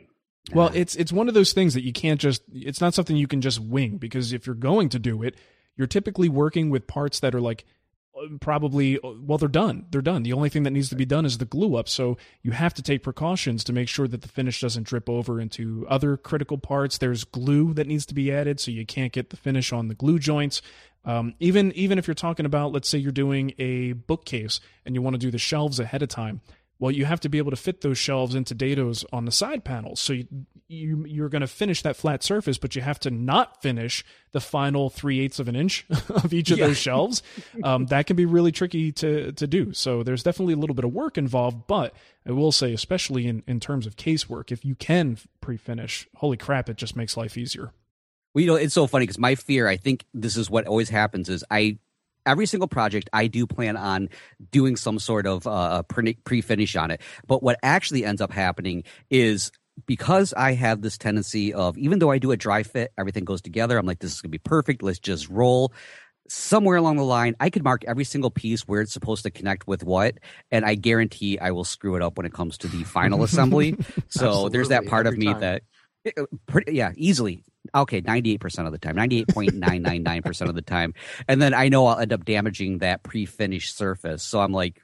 Well, 0.54 0.72
it's 0.74 0.96
it's 0.96 1.14
one 1.14 1.30
of 1.30 1.36
those 1.36 1.54
things 1.54 1.74
that 1.74 1.84
you 1.84 1.94
can't 1.94 2.20
just. 2.20 2.42
It's 2.52 2.82
not 2.82 2.94
something 2.94 3.16
you 3.16 3.28
can 3.28 3.40
just 3.40 3.62
wing 3.62 3.96
because 3.98 4.34
if 4.34 4.46
you're 4.46 4.56
going 4.56 4.90
to 4.90 5.00
do 5.00 5.24
it, 5.24 5.36
you're 5.78 5.88
typically 5.88 6.28
working 6.28 6.70
with 6.70 6.86
parts 6.86 7.22
that 7.22 7.34
are 7.34 7.42
like 7.42 7.64
probably 8.42 9.00
well 9.04 9.38
they're 9.38 9.48
done. 9.48 9.86
They're 9.92 10.02
done. 10.02 10.24
The 10.24 10.34
only 10.34 10.50
thing 10.50 10.64
that 10.64 10.72
needs 10.72 10.90
to 10.90 10.96
be 10.96 11.06
done 11.06 11.26
is 11.26 11.38
the 11.38 11.46
glue 11.46 11.76
up. 11.76 11.90
So 11.90 12.18
you 12.42 12.52
have 12.52 12.74
to 12.76 12.82
take 12.82 13.04
precautions 13.04 13.64
to 13.66 13.74
make 13.74 13.88
sure 13.88 14.08
that 14.08 14.22
the 14.22 14.28
finish 14.28 14.62
doesn't 14.62 14.84
drip 14.84 15.10
over 15.10 15.40
into 15.40 15.86
other 15.90 16.18
critical 16.18 16.58
parts. 16.58 16.98
There's 16.98 17.24
glue 17.24 17.74
that 17.74 17.88
needs 17.88 18.06
to 18.08 18.14
be 18.14 18.32
added 18.32 18.60
so 18.60 18.72
you 18.72 18.86
can't 18.86 19.12
get 19.12 19.30
the 19.30 19.38
finish 19.38 19.72
on 19.72 19.88
the 19.88 19.96
glue 19.96 20.20
joints. 20.20 20.62
Um, 21.06 21.36
even 21.40 21.72
even 21.74 21.98
if 21.98 22.08
you're 22.08 22.16
talking 22.16 22.46
about 22.46 22.74
let's 22.74 22.90
say 22.90 22.98
you're 22.98 23.12
doing 23.12 23.54
a 23.58 23.94
bookcase 23.94 24.60
and 24.86 24.94
you 24.94 25.02
want 25.02 25.14
to 25.14 25.20
do 25.20 25.32
the 25.32 25.38
shelves 25.38 25.80
ahead 25.80 26.02
of 26.02 26.10
time 26.10 26.42
well 26.80 26.92
you 26.92 27.06
have 27.06 27.20
to 27.20 27.30
be 27.30 27.38
able 27.38 27.52
to 27.52 27.58
fit 27.58 27.82
those 27.82 27.98
shelves 27.98 28.36
into 28.36 28.56
dados 28.56 29.06
on 29.12 29.26
the 29.26 29.32
side 29.32 29.64
panels. 29.64 30.00
So 30.00 30.14
you, 30.14 30.28
you 30.68 31.06
you're 31.08 31.30
going 31.30 31.42
to 31.42 31.48
finish 31.48 31.82
that 31.84 31.96
flat 31.96 32.24
surface 32.24 32.58
but 32.58 32.76
you 32.76 32.82
have 32.82 33.00
to 33.02 33.12
not 33.12 33.62
finish 33.62 34.04
the 34.32 34.42
final 34.42 34.90
three 34.90 35.20
eighths 35.20 35.40
of 35.40 35.48
an 35.48 35.56
inch 35.56 35.86
of 36.10 36.34
each 36.34 36.52
of 36.52 36.60
those 36.60 36.78
shelves. 36.78 37.24
Um, 37.64 37.86
that 37.88 38.08
can 38.08 38.16
be 38.16 38.26
really 38.26 38.52
tricky 38.52 38.92
to 38.94 39.32
to 39.32 39.48
do. 39.48 39.74
So 39.74 40.04
there's 40.04 40.24
definitely 40.24 40.54
a 40.54 40.58
little 40.58 40.76
bit 40.76 40.86
of 40.86 40.94
work 40.94 41.18
involved 41.18 41.68
but 41.68 41.94
i 42.26 42.32
will 42.32 42.52
say 42.52 42.74
especially 42.74 43.28
in 43.28 43.44
in 43.48 43.60
terms 43.60 43.86
of 43.86 43.96
casework 43.96 44.52
if 44.52 44.66
you 44.66 44.76
can 44.76 45.18
pre-finish 45.42 46.08
holy 46.16 46.38
crap 46.38 46.70
it 46.70 46.78
just 46.78 46.96
makes 46.96 47.16
life 47.18 47.38
easier. 47.38 47.72
Well, 48.38 48.44
you 48.44 48.48
know, 48.52 48.56
it's 48.56 48.76
so 48.76 48.86
funny 48.86 49.04
because 49.04 49.18
my 49.18 49.34
fear, 49.34 49.68
I 49.68 49.78
think 49.78 50.06
this 50.14 50.38
is 50.38 50.48
what 50.48 50.68
always 50.68 50.90
happens 50.90 51.28
is 51.28 51.44
I, 51.50 51.80
every 52.28 52.46
single 52.46 52.68
project, 52.68 53.10
I 53.14 53.28
do 53.28 53.48
plan 53.48 53.78
on 53.78 54.10
doing 54.52 54.76
some 54.76 55.00
sort 55.00 55.26
of 55.26 55.48
uh, 55.48 55.84
pre 55.84 56.42
finish 56.42 56.76
on 56.76 56.92
it. 56.92 57.02
But 57.26 57.42
what 57.42 57.58
actually 57.64 58.06
ends 58.06 58.22
up 58.22 58.32
happening 58.32 58.84
is 59.10 59.52
because 59.86 60.34
I 60.34 60.54
have 60.54 60.82
this 60.82 60.98
tendency 60.98 61.54
of, 61.54 61.78
even 61.78 62.00
though 62.00 62.12
I 62.12 62.18
do 62.18 62.32
a 62.32 62.38
dry 62.38 62.64
fit, 62.64 62.92
everything 62.98 63.26
goes 63.26 63.42
together. 63.42 63.78
I'm 63.78 63.86
like, 63.86 64.00
this 64.00 64.14
is 64.14 64.22
going 64.22 64.30
to 64.30 64.38
be 64.38 64.40
perfect. 64.40 64.84
Let's 64.84 65.00
just 65.00 65.30
roll. 65.30 65.74
Somewhere 66.30 66.76
along 66.76 66.98
the 66.98 67.04
line, 67.04 67.36
I 67.40 67.50
could 67.50 67.64
mark 67.64 67.86
every 67.88 68.04
single 68.04 68.32
piece 68.32 68.68
where 68.68 68.82
it's 68.82 68.92
supposed 68.92 69.24
to 69.24 69.32
connect 69.32 69.66
with 69.66 69.84
what, 69.84 70.16
and 70.52 70.66
I 70.66 70.76
guarantee 70.76 71.40
I 71.40 71.52
will 71.52 71.64
screw 71.64 71.96
it 71.96 72.02
up 72.02 72.18
when 72.18 72.26
it 72.26 72.34
comes 72.34 72.58
to 72.60 72.68
the 72.68 72.84
final 72.84 73.24
assembly. 73.24 73.78
So 74.10 74.50
there's 74.50 74.70
that 74.70 74.88
part 74.88 75.08
of 75.08 75.18
me 75.18 75.28
time. 75.28 75.40
that 75.42 75.64
pretty, 76.48 76.76
yeah, 76.76 76.92
easily. 76.96 77.44
Okay, 77.76 78.02
98% 78.02 78.66
of 78.66 78.72
the 78.72 78.78
time, 78.78 78.96
98.999% 78.96 80.48
of 80.50 80.56
the 80.56 80.62
time. 80.62 80.94
And 81.28 81.42
then 81.42 81.54
I 81.54 81.70
know 81.70 81.86
I'll 81.88 82.00
end 82.00 82.14
up 82.14 82.24
damaging 82.26 82.78
that 82.80 83.04
pre 83.04 83.26
finished 83.26 83.76
surface. 83.76 84.24
So 84.24 84.40
I'm 84.40 84.54
like, 84.54 84.82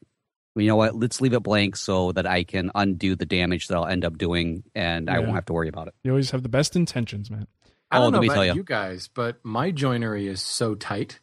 you 0.55 0.67
know 0.67 0.75
what? 0.75 0.95
Let's 0.95 1.21
leave 1.21 1.33
it 1.33 1.39
blank 1.41 1.75
so 1.77 2.12
that 2.12 2.27
I 2.27 2.43
can 2.43 2.71
undo 2.75 3.15
the 3.15 3.25
damage 3.25 3.67
that 3.69 3.75
I'll 3.75 3.86
end 3.88 4.05
up 4.05 4.17
doing 4.17 4.63
and 4.75 5.09
I 5.09 5.19
won't 5.19 5.33
have 5.36 5.45
to 5.45 5.53
worry 5.53 5.69
about 5.69 5.88
it. 5.88 5.95
you 6.03 6.12
always 6.12 6.31
have 6.31 6.43
the 6.43 6.49
best 6.49 6.75
intentions 6.75 7.31
man 7.31 7.47
I 7.89 7.97
Oh, 7.97 8.01
don't 8.01 8.05
let 8.05 8.17
know 8.17 8.21
me 8.21 8.27
about 8.27 8.33
tell 8.36 8.45
ya. 8.45 8.53
you 8.53 8.63
guys, 8.63 9.07
but 9.07 9.38
my 9.43 9.71
joinery 9.71 10.27
is 10.27 10.41
so 10.41 10.75
tight 10.75 11.19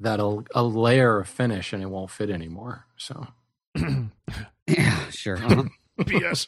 that 0.00 0.18
a, 0.20 0.42
a 0.54 0.62
layer 0.62 1.20
of 1.20 1.28
finish 1.28 1.72
and 1.72 1.82
it 1.82 1.86
won't 1.90 2.10
fit 2.10 2.30
anymore. 2.30 2.86
So 2.96 3.26
Yeah, 4.66 5.08
sure. 5.10 5.36
Uh-huh. 5.36 5.64
Bs 5.98 6.46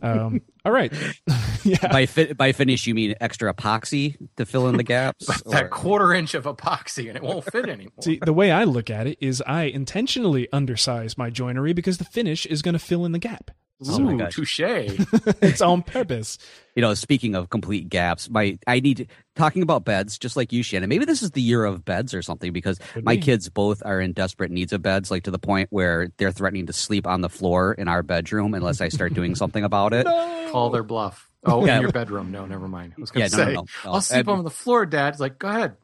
um, 0.02 0.40
all 0.64 0.72
right 0.72 0.92
yeah 1.64 1.92
by, 1.92 2.06
fi- 2.06 2.32
by 2.32 2.52
finish, 2.52 2.86
you 2.86 2.94
mean 2.94 3.14
extra 3.20 3.52
epoxy 3.52 4.16
to 4.36 4.46
fill 4.46 4.68
in 4.68 4.76
the 4.76 4.82
gaps? 4.82 5.26
that 5.46 5.64
Or- 5.64 5.68
quarter 5.68 6.12
inch 6.14 6.34
of 6.34 6.44
epoxy 6.44 7.08
and 7.08 7.16
it 7.16 7.22
won't 7.22 7.44
fit 7.44 7.68
anymore. 7.68 7.92
See, 8.00 8.18
the 8.24 8.32
way 8.32 8.50
I 8.50 8.64
look 8.64 8.90
at 8.90 9.06
it 9.06 9.18
is 9.20 9.42
I 9.46 9.64
intentionally 9.64 10.48
undersize 10.52 11.16
my 11.18 11.30
joinery 11.30 11.72
because 11.72 11.98
the 11.98 12.04
finish 12.04 12.46
is 12.46 12.62
going 12.62 12.72
to 12.74 12.78
fill 12.78 13.04
in 13.04 13.12
the 13.12 13.18
gap. 13.18 13.50
Oh 13.86 13.98
my 13.98 14.12
Ooh, 14.12 14.18
gosh. 14.18 14.34
touche. 14.34 14.60
it's 14.60 15.60
on 15.60 15.82
purpose. 15.82 16.38
you 16.76 16.80
know, 16.80 16.94
speaking 16.94 17.34
of 17.34 17.50
complete 17.50 17.88
gaps, 17.88 18.30
my 18.30 18.56
I 18.66 18.80
need 18.80 19.08
talking 19.36 19.62
about 19.62 19.84
beds, 19.84 20.16
just 20.16 20.36
like 20.36 20.52
you, 20.52 20.62
Shannon. 20.62 20.88
Maybe 20.88 21.04
this 21.04 21.22
is 21.22 21.32
the 21.32 21.42
year 21.42 21.64
of 21.64 21.84
beds 21.84 22.14
or 22.14 22.22
something 22.22 22.52
because 22.52 22.78
Could 22.92 23.04
my 23.04 23.16
be. 23.16 23.22
kids 23.22 23.48
both 23.48 23.82
are 23.84 24.00
in 24.00 24.12
desperate 24.12 24.50
needs 24.52 24.72
of 24.72 24.80
beds, 24.80 25.10
like 25.10 25.24
to 25.24 25.30
the 25.30 25.38
point 25.40 25.68
where 25.70 26.08
they're 26.18 26.32
threatening 26.32 26.66
to 26.66 26.72
sleep 26.72 27.06
on 27.06 27.20
the 27.20 27.28
floor 27.28 27.72
in 27.74 27.88
our 27.88 28.02
bedroom 28.02 28.54
unless 28.54 28.80
I 28.80 28.88
start 28.88 29.12
doing 29.12 29.34
something 29.34 29.64
about 29.64 29.92
it. 29.92 30.06
Call 30.52 30.70
their 30.70 30.84
bluff. 30.84 31.28
Oh, 31.44 31.66
Yeah. 31.66 31.76
in 31.76 31.82
your 31.82 31.92
bedroom. 31.92 32.30
No, 32.30 32.46
never 32.46 32.68
mind. 32.68 32.94
I 32.96 33.00
was 33.00 33.10
going 33.10 33.22
Yeah, 33.22 33.28
to 33.28 33.36
no, 33.36 33.42
no, 33.44 33.48
say, 33.50 33.54
no, 33.54 33.66
no. 33.84 33.92
I'll 33.92 34.00
sleep 34.00 34.28
on 34.28 34.44
the 34.44 34.50
floor, 34.50 34.86
Dad. 34.86 35.08
It's 35.14 35.20
like, 35.20 35.38
go 35.38 35.48
ahead. 35.48 35.76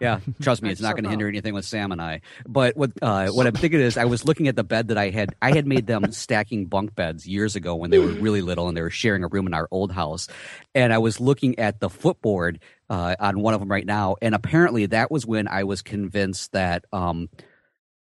Yeah, 0.00 0.20
trust 0.40 0.62
me, 0.62 0.70
it's 0.70 0.80
not 0.80 0.94
going 0.94 1.04
to 1.04 1.10
hinder 1.10 1.26
anything 1.26 1.54
with 1.54 1.64
Sam 1.64 1.92
and 1.92 2.00
I. 2.00 2.20
But 2.46 2.76
what 2.76 2.92
uh, 3.02 3.28
what 3.28 3.46
I'm 3.46 3.54
thinking 3.54 3.80
is, 3.80 3.96
I 3.96 4.04
was 4.04 4.24
looking 4.24 4.48
at 4.48 4.56
the 4.56 4.64
bed 4.64 4.88
that 4.88 4.98
I 4.98 5.10
had. 5.10 5.34
I 5.42 5.54
had 5.54 5.66
made 5.66 5.86
them 5.86 6.12
stacking 6.12 6.66
bunk 6.66 6.94
beds 6.94 7.26
years 7.26 7.56
ago 7.56 7.74
when 7.74 7.90
they 7.90 7.98
were 7.98 8.06
really 8.06 8.42
little, 8.42 8.68
and 8.68 8.76
they 8.76 8.82
were 8.82 8.90
sharing 8.90 9.24
a 9.24 9.28
room 9.28 9.46
in 9.46 9.54
our 9.54 9.68
old 9.70 9.92
house. 9.92 10.28
And 10.74 10.92
I 10.92 10.98
was 10.98 11.20
looking 11.20 11.58
at 11.58 11.80
the 11.80 11.90
footboard 11.90 12.60
uh, 12.88 13.16
on 13.18 13.40
one 13.40 13.54
of 13.54 13.60
them 13.60 13.70
right 13.70 13.86
now, 13.86 14.16
and 14.22 14.34
apparently 14.34 14.86
that 14.86 15.10
was 15.10 15.26
when 15.26 15.48
I 15.48 15.64
was 15.64 15.82
convinced 15.82 16.52
that 16.52 16.84
um, 16.92 17.28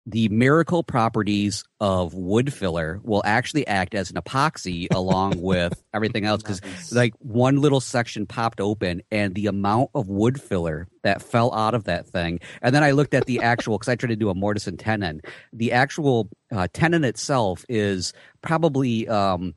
the 0.08 0.30
miracle 0.30 0.84
properties 0.84 1.66
of 1.82 2.14
wood 2.14 2.54
filler 2.54 3.02
will 3.04 3.22
actually 3.26 3.68
act 3.68 3.94
as 3.94 4.10
an 4.10 4.16
epoxy 4.16 4.88
along 4.96 5.42
with 5.42 5.84
everything 5.94 6.26
else 6.26 6.42
because 6.42 6.62
like 6.94 7.14
one 7.20 7.58
little 7.58 7.82
section 7.82 8.26
popped 8.26 8.62
open 8.62 9.02
and 9.12 9.36
the 9.36 9.48
amount 9.48 9.90
of 9.94 10.08
wood 10.08 10.42
filler 10.42 10.88
that 11.04 11.22
fell 11.22 11.54
out 11.54 11.76
of 11.76 11.84
that 11.84 12.08
thing 12.08 12.40
and 12.62 12.74
then 12.74 12.84
i 12.84 12.92
looked 12.92 13.14
at 13.14 13.26
the 13.26 13.40
actual 13.44 13.78
because 13.78 13.90
i 13.90 13.96
tried 13.96 14.10
to 14.10 14.16
do 14.16 14.30
a 14.30 14.34
mortise 14.34 14.66
and 14.66 14.80
tenon 14.80 15.22
the 15.52 15.74
actual 15.74 16.30
uh, 16.52 16.68
tenon 16.72 17.04
itself 17.04 17.66
is 17.68 18.14
probably 18.42 19.08
um 19.10 19.54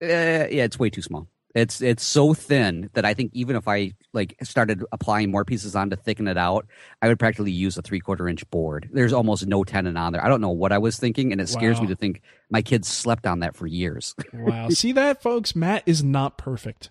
eh, 0.00 0.46
yeah 0.50 0.64
it's 0.64 0.78
way 0.78 0.88
too 0.88 1.02
small 1.02 1.26
it's 1.58 1.80
it's 1.80 2.02
so 2.02 2.34
thin 2.34 2.90
that 2.94 3.04
I 3.04 3.14
think 3.14 3.30
even 3.34 3.56
if 3.56 3.66
I 3.68 3.92
like 4.12 4.36
started 4.42 4.84
applying 4.92 5.30
more 5.30 5.44
pieces 5.44 5.74
on 5.76 5.90
to 5.90 5.96
thicken 5.96 6.28
it 6.28 6.36
out, 6.38 6.66
I 7.02 7.08
would 7.08 7.18
practically 7.18 7.50
use 7.52 7.76
a 7.76 7.82
three 7.82 8.00
quarter 8.00 8.28
inch 8.28 8.48
board. 8.50 8.88
There's 8.92 9.12
almost 9.12 9.46
no 9.46 9.64
tenon 9.64 9.96
on 9.96 10.12
there. 10.12 10.24
I 10.24 10.28
don't 10.28 10.40
know 10.40 10.50
what 10.50 10.72
I 10.72 10.78
was 10.78 10.98
thinking, 10.98 11.32
and 11.32 11.40
it 11.40 11.48
scares 11.48 11.80
me 11.80 11.86
to 11.88 11.96
think 11.96 12.22
my 12.50 12.62
kids 12.62 12.88
slept 12.88 13.26
on 13.26 13.40
that 13.40 13.56
for 13.56 13.66
years. 13.66 14.14
Wow. 14.32 14.68
See 14.70 14.92
that, 14.92 15.22
folks? 15.22 15.54
Matt 15.56 15.82
is 15.86 16.02
not 16.02 16.38
perfect. 16.38 16.90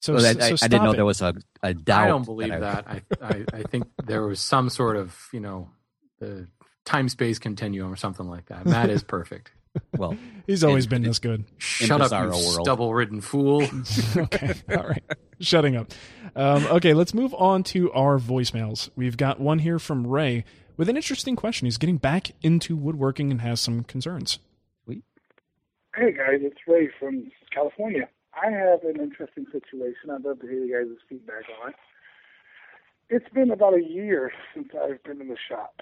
So, 0.00 0.18
So 0.18 0.28
I, 0.28 0.32
so 0.34 0.40
I- 0.40 0.46
I 0.62 0.68
didn't 0.68 0.84
know 0.84 0.92
it. 0.92 0.96
there 0.96 1.04
was 1.04 1.22
a, 1.22 1.34
a 1.62 1.74
doubt. 1.74 2.04
I 2.04 2.06
don't 2.08 2.24
believe 2.24 2.52
I- 2.52 2.58
that. 2.60 2.86
I, 2.88 3.02
I, 3.22 3.44
I 3.52 3.62
think 3.64 3.86
there 4.04 4.22
was 4.26 4.40
some 4.40 4.68
sort 4.70 4.96
of, 4.96 5.16
you 5.32 5.40
know, 5.40 5.70
the 6.20 6.46
time 6.84 7.08
space 7.08 7.38
continuum 7.38 7.92
or 7.92 7.96
something 7.96 8.28
like 8.28 8.46
that. 8.46 8.66
Matt 8.66 8.90
is 8.90 9.02
perfect. 9.02 9.50
Well, 9.96 10.16
He's 10.46 10.62
always 10.64 10.84
in- 10.84 10.90
been 10.90 11.02
this 11.02 11.18
good. 11.18 11.44
Shut 11.58 12.00
up, 12.00 12.10
you 12.10 12.16
bizarro 12.16 12.30
world. 12.32 12.64
stubble 12.64 12.94
ridden 12.94 13.20
fool. 13.20 13.62
okay. 14.16 14.54
All 14.70 14.88
right. 14.88 15.02
Shutting 15.40 15.76
up. 15.76 15.92
Um, 16.34 16.66
okay, 16.66 16.94
let's 16.94 17.14
move 17.14 17.34
on 17.34 17.62
to 17.64 17.90
our 17.92 18.18
voicemails. 18.18 18.90
We've 18.96 19.16
got 19.16 19.40
one 19.40 19.60
here 19.60 19.78
from 19.78 20.06
Ray 20.06 20.44
with 20.76 20.88
an 20.88 20.96
interesting 20.96 21.34
question. 21.36 21.66
He's 21.66 21.78
getting 21.78 21.96
back 21.96 22.30
into 22.42 22.76
woodworking 22.76 23.30
and 23.30 23.40
has 23.40 23.60
some 23.60 23.82
concerns. 23.84 24.38
Hey 25.96 26.12
guys, 26.12 26.40
it's 26.42 26.58
Ray 26.68 26.90
from 27.00 27.32
California. 27.54 28.06
I 28.34 28.50
have 28.50 28.82
an 28.84 29.00
interesting 29.00 29.46
situation. 29.50 30.10
I'd 30.12 30.24
love 30.24 30.40
to 30.40 30.46
hear 30.46 30.62
you 30.62 30.76
guys' 30.76 30.94
feedback 31.08 31.44
on 31.62 31.70
it. 31.70 31.76
It's 33.08 33.28
been 33.32 33.50
about 33.50 33.72
a 33.72 33.82
year 33.82 34.30
since 34.52 34.68
I've 34.74 35.02
been 35.04 35.22
in 35.22 35.28
the 35.28 35.38
shop. 35.48 35.80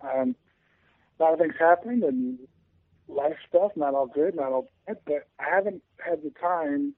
Um, 0.00 0.34
a 1.20 1.22
lot 1.22 1.34
of 1.34 1.38
things 1.38 1.52
happened, 1.58 2.02
and 2.02 2.38
life 3.08 3.36
stuff, 3.48 3.72
not 3.76 3.94
all 3.94 4.06
good, 4.06 4.34
not 4.34 4.52
all 4.52 4.68
bad, 4.86 4.98
but 5.06 5.28
I 5.38 5.54
haven't 5.54 5.82
had 6.04 6.22
the 6.22 6.30
time 6.40 6.94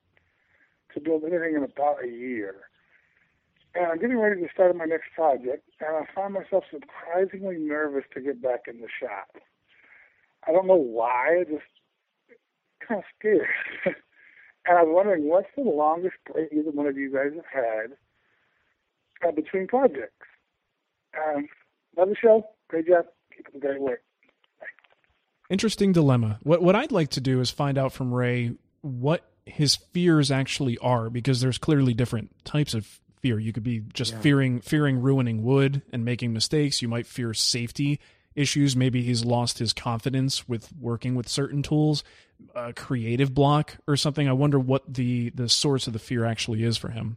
to 0.94 1.00
build 1.00 1.24
anything 1.24 1.56
in 1.56 1.64
about 1.64 2.04
a 2.04 2.08
year. 2.08 2.54
And 3.74 3.86
I'm 3.86 3.98
getting 3.98 4.18
ready 4.18 4.40
to 4.40 4.48
start 4.52 4.76
my 4.76 4.84
next 4.84 5.06
project, 5.14 5.68
and 5.80 5.96
I 5.96 6.02
find 6.14 6.34
myself 6.34 6.64
surprisingly 6.70 7.56
nervous 7.58 8.04
to 8.14 8.20
get 8.20 8.40
back 8.40 8.62
in 8.68 8.80
the 8.80 8.88
shop. 9.00 9.36
I 10.46 10.52
don't 10.52 10.66
know 10.66 10.74
why, 10.74 11.40
I 11.40 11.44
just 11.44 11.64
kind 12.86 13.00
of 13.00 13.04
scared. 13.18 13.48
and 13.86 14.78
I 14.78 14.82
was 14.82 14.92
wondering, 14.94 15.28
what's 15.28 15.48
the 15.56 15.62
longest 15.62 16.16
break 16.30 16.50
either 16.52 16.70
one 16.70 16.86
of 16.86 16.96
you 16.96 17.12
guys 17.12 17.32
have 17.34 17.64
had 17.64 19.28
uh, 19.28 19.32
between 19.32 19.66
projects? 19.66 20.26
Um, 21.16 21.48
love 21.96 22.08
the 22.08 22.16
show. 22.16 22.46
Great 22.68 22.86
job. 22.86 23.06
Keep 23.36 23.48
up 23.48 23.52
the 23.54 23.58
great 23.58 23.80
work. 23.80 24.02
Interesting 25.54 25.92
dilemma. 25.92 26.40
What 26.42 26.62
what 26.62 26.74
I'd 26.74 26.90
like 26.90 27.10
to 27.10 27.20
do 27.20 27.40
is 27.40 27.48
find 27.48 27.78
out 27.78 27.92
from 27.92 28.12
Ray 28.12 28.54
what 28.80 29.24
his 29.46 29.76
fears 29.76 30.32
actually 30.32 30.76
are 30.78 31.08
because 31.08 31.40
there's 31.40 31.58
clearly 31.58 31.94
different 31.94 32.34
types 32.44 32.74
of 32.74 32.98
fear. 33.22 33.38
You 33.38 33.52
could 33.52 33.62
be 33.62 33.84
just 33.92 34.14
yeah. 34.14 34.18
fearing 34.18 34.60
fearing 34.60 35.00
ruining 35.00 35.44
wood 35.44 35.82
and 35.92 36.04
making 36.04 36.32
mistakes. 36.32 36.82
You 36.82 36.88
might 36.88 37.06
fear 37.06 37.32
safety 37.34 38.00
issues. 38.34 38.74
Maybe 38.74 39.02
he's 39.02 39.24
lost 39.24 39.60
his 39.60 39.72
confidence 39.72 40.48
with 40.48 40.72
working 40.76 41.14
with 41.14 41.28
certain 41.28 41.62
tools, 41.62 42.02
a 42.56 42.72
creative 42.72 43.32
block 43.32 43.76
or 43.86 43.96
something. 43.96 44.28
I 44.28 44.32
wonder 44.32 44.58
what 44.58 44.92
the 44.92 45.30
the 45.30 45.48
source 45.48 45.86
of 45.86 45.92
the 45.92 46.00
fear 46.00 46.24
actually 46.24 46.64
is 46.64 46.76
for 46.76 46.88
him. 46.88 47.16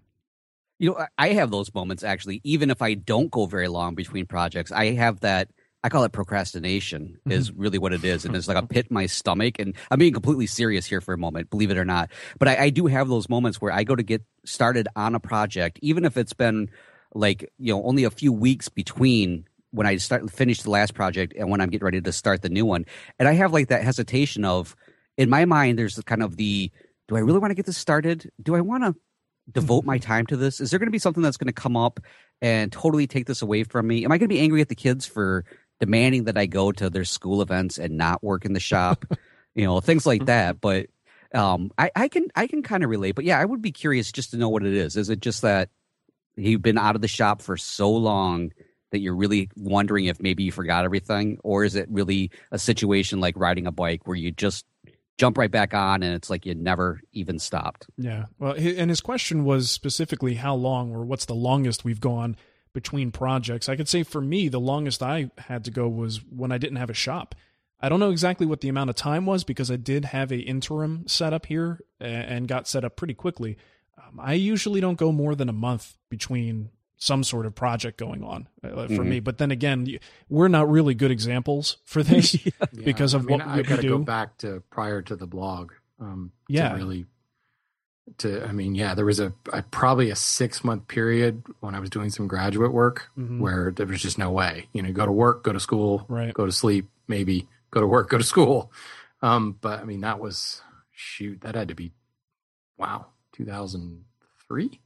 You 0.78 0.92
know, 0.92 1.08
I 1.18 1.30
have 1.30 1.50
those 1.50 1.74
moments 1.74 2.04
actually. 2.04 2.42
Even 2.44 2.70
if 2.70 2.84
I 2.84 2.94
don't 2.94 3.32
go 3.32 3.48
very 3.48 3.68
long 3.68 3.96
between 3.96 4.28
projects, 4.28 4.72
I 4.72 4.92
have 4.92 5.22
that 5.22 5.50
I 5.84 5.90
call 5.90 6.04
it 6.04 6.12
procrastination 6.12 7.20
is 7.30 7.50
mm-hmm. 7.50 7.62
really 7.62 7.78
what 7.78 7.94
it 7.94 8.04
is. 8.04 8.26
And 8.26 8.36
it's 8.36 8.48
like 8.48 8.58
a 8.58 8.66
pit 8.68 8.88
in 8.90 8.94
my 8.94 9.06
stomach. 9.06 9.60
And 9.60 9.76
I'm 9.92 10.00
being 10.00 10.14
completely 10.14 10.48
serious 10.48 10.86
here 10.86 11.02
for 11.02 11.14
a 11.14 11.18
moment, 11.18 11.50
believe 11.50 11.72
it 11.72 11.78
or 11.78 11.86
not. 11.86 12.12
But 12.40 12.48
I, 12.48 12.64
I, 12.64 12.70
do 12.70 12.88
have 12.88 13.08
those 13.08 13.30
moments 13.30 13.62
where 13.62 13.72
I 13.72 13.84
go 13.84 13.96
to 13.96 14.04
get 14.04 14.24
started 14.46 14.88
on 14.96 15.16
a 15.16 15.20
project, 15.20 15.80
even 15.82 16.04
if 16.04 16.18
it's 16.18 16.34
been 16.34 16.70
like, 17.14 17.52
you 17.58 17.74
know, 17.74 17.84
only 17.84 18.04
a 18.04 18.10
few 18.10 18.34
weeks 18.34 18.70
between 18.70 19.46
when 19.72 19.86
I 19.86 19.98
start 19.98 20.30
finish 20.32 20.62
the 20.62 20.72
last 20.72 20.94
project 20.94 21.34
and 21.38 21.50
when 21.50 21.62
I'm 21.62 21.70
getting 21.70 21.86
ready 21.86 22.02
to 22.02 22.12
start 22.12 22.42
the 22.42 22.50
new 22.50 22.66
one. 22.66 22.86
And 23.20 23.28
I 23.28 23.34
have 23.34 23.54
like 23.54 23.68
that 23.68 23.84
hesitation 23.84 24.46
of 24.46 24.76
in 25.18 25.30
my 25.30 25.46
mind, 25.46 25.78
there's 25.78 26.00
kind 26.06 26.24
of 26.24 26.38
the 26.38 26.72
do 27.08 27.16
I 27.16 27.20
really 27.20 27.40
want 27.40 27.52
to 27.52 27.56
get 27.56 27.66
this 27.66 27.78
started? 27.78 28.30
Do 28.42 28.56
I 28.56 28.62
want 28.62 28.84
to 28.84 28.96
devote 29.52 29.86
my 29.86 29.98
time 29.98 30.26
to 30.28 30.38
this? 30.38 30.60
Is 30.60 30.72
there 30.72 30.80
going 30.80 30.88
to 30.88 30.92
be 30.92 31.00
something 31.00 31.24
that's 31.24 31.38
going 31.38 31.48
to 31.48 31.54
come 31.54 31.78
up 31.78 32.00
and 32.42 32.72
totally 32.72 33.08
take 33.08 33.28
this 33.28 33.42
away 33.42 33.64
from 33.64 33.88
me? 33.88 34.04
Am 34.04 34.12
I 34.12 34.18
going 34.18 34.30
to 34.30 34.34
be 34.34 34.42
angry 34.42 34.62
at 34.62 34.70
the 34.70 34.76
kids 34.76 35.06
for 35.06 35.46
demanding 35.80 36.26
that 36.26 36.38
I 36.38 36.46
go 36.46 36.72
to 36.72 36.90
their 36.90 37.06
school 37.06 37.42
events 37.42 37.78
and 37.78 37.98
not 37.98 38.24
work 38.24 38.46
in 38.46 38.54
the 38.54 38.60
shop, 38.60 39.06
you 39.56 39.66
know, 39.66 39.80
things 39.80 40.06
like 40.06 40.26
that. 40.26 40.60
But 40.62 40.88
um, 41.34 41.72
I, 41.78 41.92
I 41.96 42.08
can 42.08 42.28
I 42.36 42.48
can 42.48 42.64
kind 42.64 42.84
of 42.84 42.90
relate. 42.90 43.16
But 43.16 43.26
yeah, 43.26 43.40
I 43.40 43.46
would 43.46 43.62
be 43.62 43.72
curious 43.72 44.12
just 44.12 44.32
to 44.32 44.38
know 44.38 44.50
what 44.50 44.66
it 44.66 44.74
is. 44.74 44.96
Is 44.96 45.10
it 45.10 45.20
just 45.20 45.42
that 45.42 45.70
you've 46.36 46.62
been 46.62 46.78
out 46.78 46.96
of 46.96 47.02
the 47.02 47.08
shop 47.08 47.42
for 47.42 47.58
so 47.58 47.92
long 47.92 48.52
that 48.92 49.00
you're 49.00 49.16
really 49.16 49.50
wondering 49.56 50.06
if 50.06 50.22
maybe 50.22 50.44
you 50.44 50.52
forgot 50.52 50.86
everything, 50.86 51.40
or 51.44 51.64
is 51.64 51.76
it 51.76 51.88
really 51.90 52.32
a 52.52 52.60
situation 52.60 53.20
like 53.20 53.36
riding 53.38 53.68
a 53.68 53.72
bike 53.72 54.08
where 54.08 54.16
you 54.16 54.32
just 54.32 54.66
jump 55.18 55.38
right 55.38 55.52
back 55.52 55.74
on 55.74 56.04
and 56.04 56.14
it's 56.14 56.30
like 56.30 56.46
you 56.46 56.56
never 56.56 57.02
even 57.12 57.40
stopped? 57.40 57.88
Yeah. 57.98 58.26
Well, 58.40 58.54
and 58.54 58.90
his 58.90 59.02
question 59.02 59.44
was 59.44 59.70
specifically 59.70 60.36
how 60.36 60.56
long 60.56 60.94
or 60.94 61.04
what's 61.04 61.26
the 61.26 61.36
longest 61.36 61.84
we've 61.84 62.00
gone 62.00 62.38
between 62.78 63.12
projects. 63.12 63.68
I 63.68 63.76
could 63.76 63.90
say 63.90 64.04
for 64.04 64.22
me, 64.22 64.50
the 64.50 64.60
longest 64.60 65.02
I 65.02 65.32
had 65.40 65.66
to 65.66 65.72
go 65.72 65.88
was 65.88 66.18
when 66.30 66.52
I 66.52 66.60
didn't 66.60 66.76
have 66.76 66.92
a 66.92 66.94
shop. 66.94 67.34
I 67.82 67.90
don't 67.90 68.00
know 68.00 68.12
exactly 68.12 68.46
what 68.46 68.62
the 68.62 68.70
amount 68.70 68.92
of 68.92 68.96
time 68.96 69.26
was 69.26 69.44
because 69.44 69.72
I 69.72 69.78
did 69.78 70.06
have 70.06 70.32
a 70.32 70.38
interim 70.38 71.08
set 71.08 71.34
up 71.34 71.48
here 71.48 71.80
and 72.00 72.48
got 72.48 72.68
set 72.68 72.86
up 72.86 72.96
pretty 72.96 73.16
quickly. 73.16 73.58
Um, 73.98 74.20
I 74.20 74.34
usually 74.34 74.80
don't 74.80 74.96
go 74.96 75.12
more 75.12 75.34
than 75.34 75.50
a 75.50 75.54
month 75.54 75.98
between 76.08 76.70
some 76.98 77.24
sort 77.24 77.48
of 77.48 77.56
project 77.56 77.98
going 77.98 78.24
on 78.24 78.48
uh, 78.64 78.70
for 78.70 78.88
mm-hmm. 78.88 79.10
me. 79.10 79.20
But 79.22 79.40
then 79.40 79.50
again, 79.50 79.98
we're 80.30 80.48
not 80.48 80.70
really 80.70 80.94
good 80.94 81.10
examples 81.10 81.78
for 81.84 82.04
this 82.04 82.46
yeah. 82.46 82.52
because 82.86 83.16
of 83.16 83.24
I 83.24 83.26
mean, 83.26 83.40
what 83.40 83.48
I 83.48 83.62
got 83.64 83.82
to 83.82 83.88
go 83.88 83.98
back 83.98 84.38
to 84.40 84.62
prior 84.70 85.02
to 85.02 85.16
the 85.16 85.26
blog. 85.26 85.72
Um, 86.00 86.32
yeah, 86.48 86.76
really 86.76 87.08
to 88.18 88.46
i 88.46 88.52
mean 88.52 88.74
yeah 88.74 88.94
there 88.94 89.06
was 89.06 89.20
a, 89.20 89.34
a 89.52 89.62
probably 89.64 90.10
a 90.10 90.16
six 90.16 90.64
month 90.64 90.88
period 90.88 91.44
when 91.60 91.76
i 91.76 91.80
was 91.80 91.90
doing 91.90 92.10
some 92.10 92.28
graduate 92.28 92.72
work 92.72 93.10
mm-hmm. 93.18 93.40
where 93.40 93.72
there 93.72 93.86
was 93.86 94.02
just 94.02 94.18
no 94.18 94.32
way. 94.32 94.68
You 94.74 94.82
know 94.82 94.92
go 94.92 95.06
to 95.06 95.12
work 95.12 95.44
go 95.44 95.54
to 95.54 95.60
school 95.60 96.06
right. 96.08 96.34
go 96.34 96.46
to 96.46 96.52
sleep 96.52 96.88
maybe 97.08 97.48
go 97.72 97.82
to 97.82 97.88
work 97.88 98.10
go 98.10 98.18
to 98.18 98.24
school. 98.24 98.72
Um 99.22 99.58
but 99.60 99.80
i 99.80 99.84
mean 99.84 100.02
that 100.02 100.20
was 100.20 100.62
shoot 100.92 101.42
that 101.42 101.56
had 101.56 101.68
to 101.68 101.76
be 101.76 101.92
wow 102.78 103.08
2003 103.34 104.80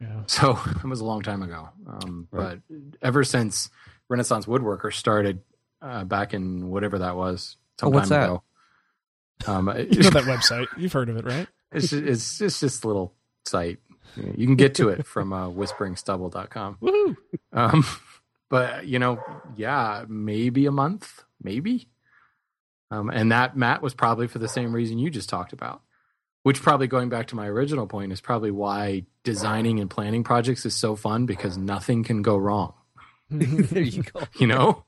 yeah. 0.00 0.22
So 0.26 0.58
it 0.66 0.84
was 0.84 1.00
a 1.00 1.04
long 1.04 1.22
time 1.22 1.42
ago. 1.42 1.70
Um 1.86 2.28
right. 2.30 2.60
but 2.68 2.76
ever 3.02 3.24
since 3.24 3.70
renaissance 4.08 4.46
woodworker 4.46 4.92
started 4.92 5.40
uh 5.80 6.04
back 6.04 6.34
in 6.34 6.68
whatever 6.68 6.98
that 6.98 7.16
was 7.16 7.56
some 7.80 7.94
oh, 7.94 8.00
time 8.00 8.12
ago 8.12 8.42
um 9.46 9.68
you 9.90 10.02
know 10.02 10.10
that 10.10 10.24
website. 10.24 10.66
You've 10.76 10.92
heard 10.92 11.08
of 11.08 11.16
it 11.16 11.24
right 11.24 11.48
it's 11.72 11.90
just, 11.90 12.40
it's 12.40 12.60
just 12.60 12.84
a 12.84 12.86
little 12.86 13.14
site. 13.46 13.78
You 14.16 14.46
can 14.46 14.56
get 14.56 14.74
to 14.76 14.88
it 14.88 15.06
from 15.06 15.32
uh, 15.32 15.48
whisperingstubble.com. 15.48 16.78
Woohoo! 16.82 17.16
Um, 17.52 17.84
but 18.48 18.86
you 18.86 18.98
know, 18.98 19.22
yeah, 19.56 20.04
maybe 20.08 20.66
a 20.66 20.72
month, 20.72 21.24
maybe. 21.42 21.88
Um, 22.90 23.10
and 23.10 23.32
that 23.32 23.56
Matt 23.56 23.82
was 23.82 23.94
probably 23.94 24.28
for 24.28 24.38
the 24.38 24.48
same 24.48 24.72
reason 24.72 24.98
you 24.98 25.10
just 25.10 25.28
talked 25.28 25.52
about, 25.52 25.82
which 26.42 26.62
probably 26.62 26.86
going 26.86 27.10
back 27.10 27.26
to 27.28 27.36
my 27.36 27.46
original 27.46 27.86
point 27.86 28.12
is 28.12 28.20
probably 28.20 28.50
why 28.50 29.04
designing 29.24 29.78
and 29.78 29.90
planning 29.90 30.24
projects 30.24 30.64
is 30.64 30.74
so 30.74 30.96
fun 30.96 31.26
because 31.26 31.58
nothing 31.58 32.02
can 32.02 32.22
go 32.22 32.36
wrong. 32.36 32.72
there 33.30 33.82
you 33.82 34.02
go. 34.02 34.22
You 34.38 34.46
know, 34.46 34.84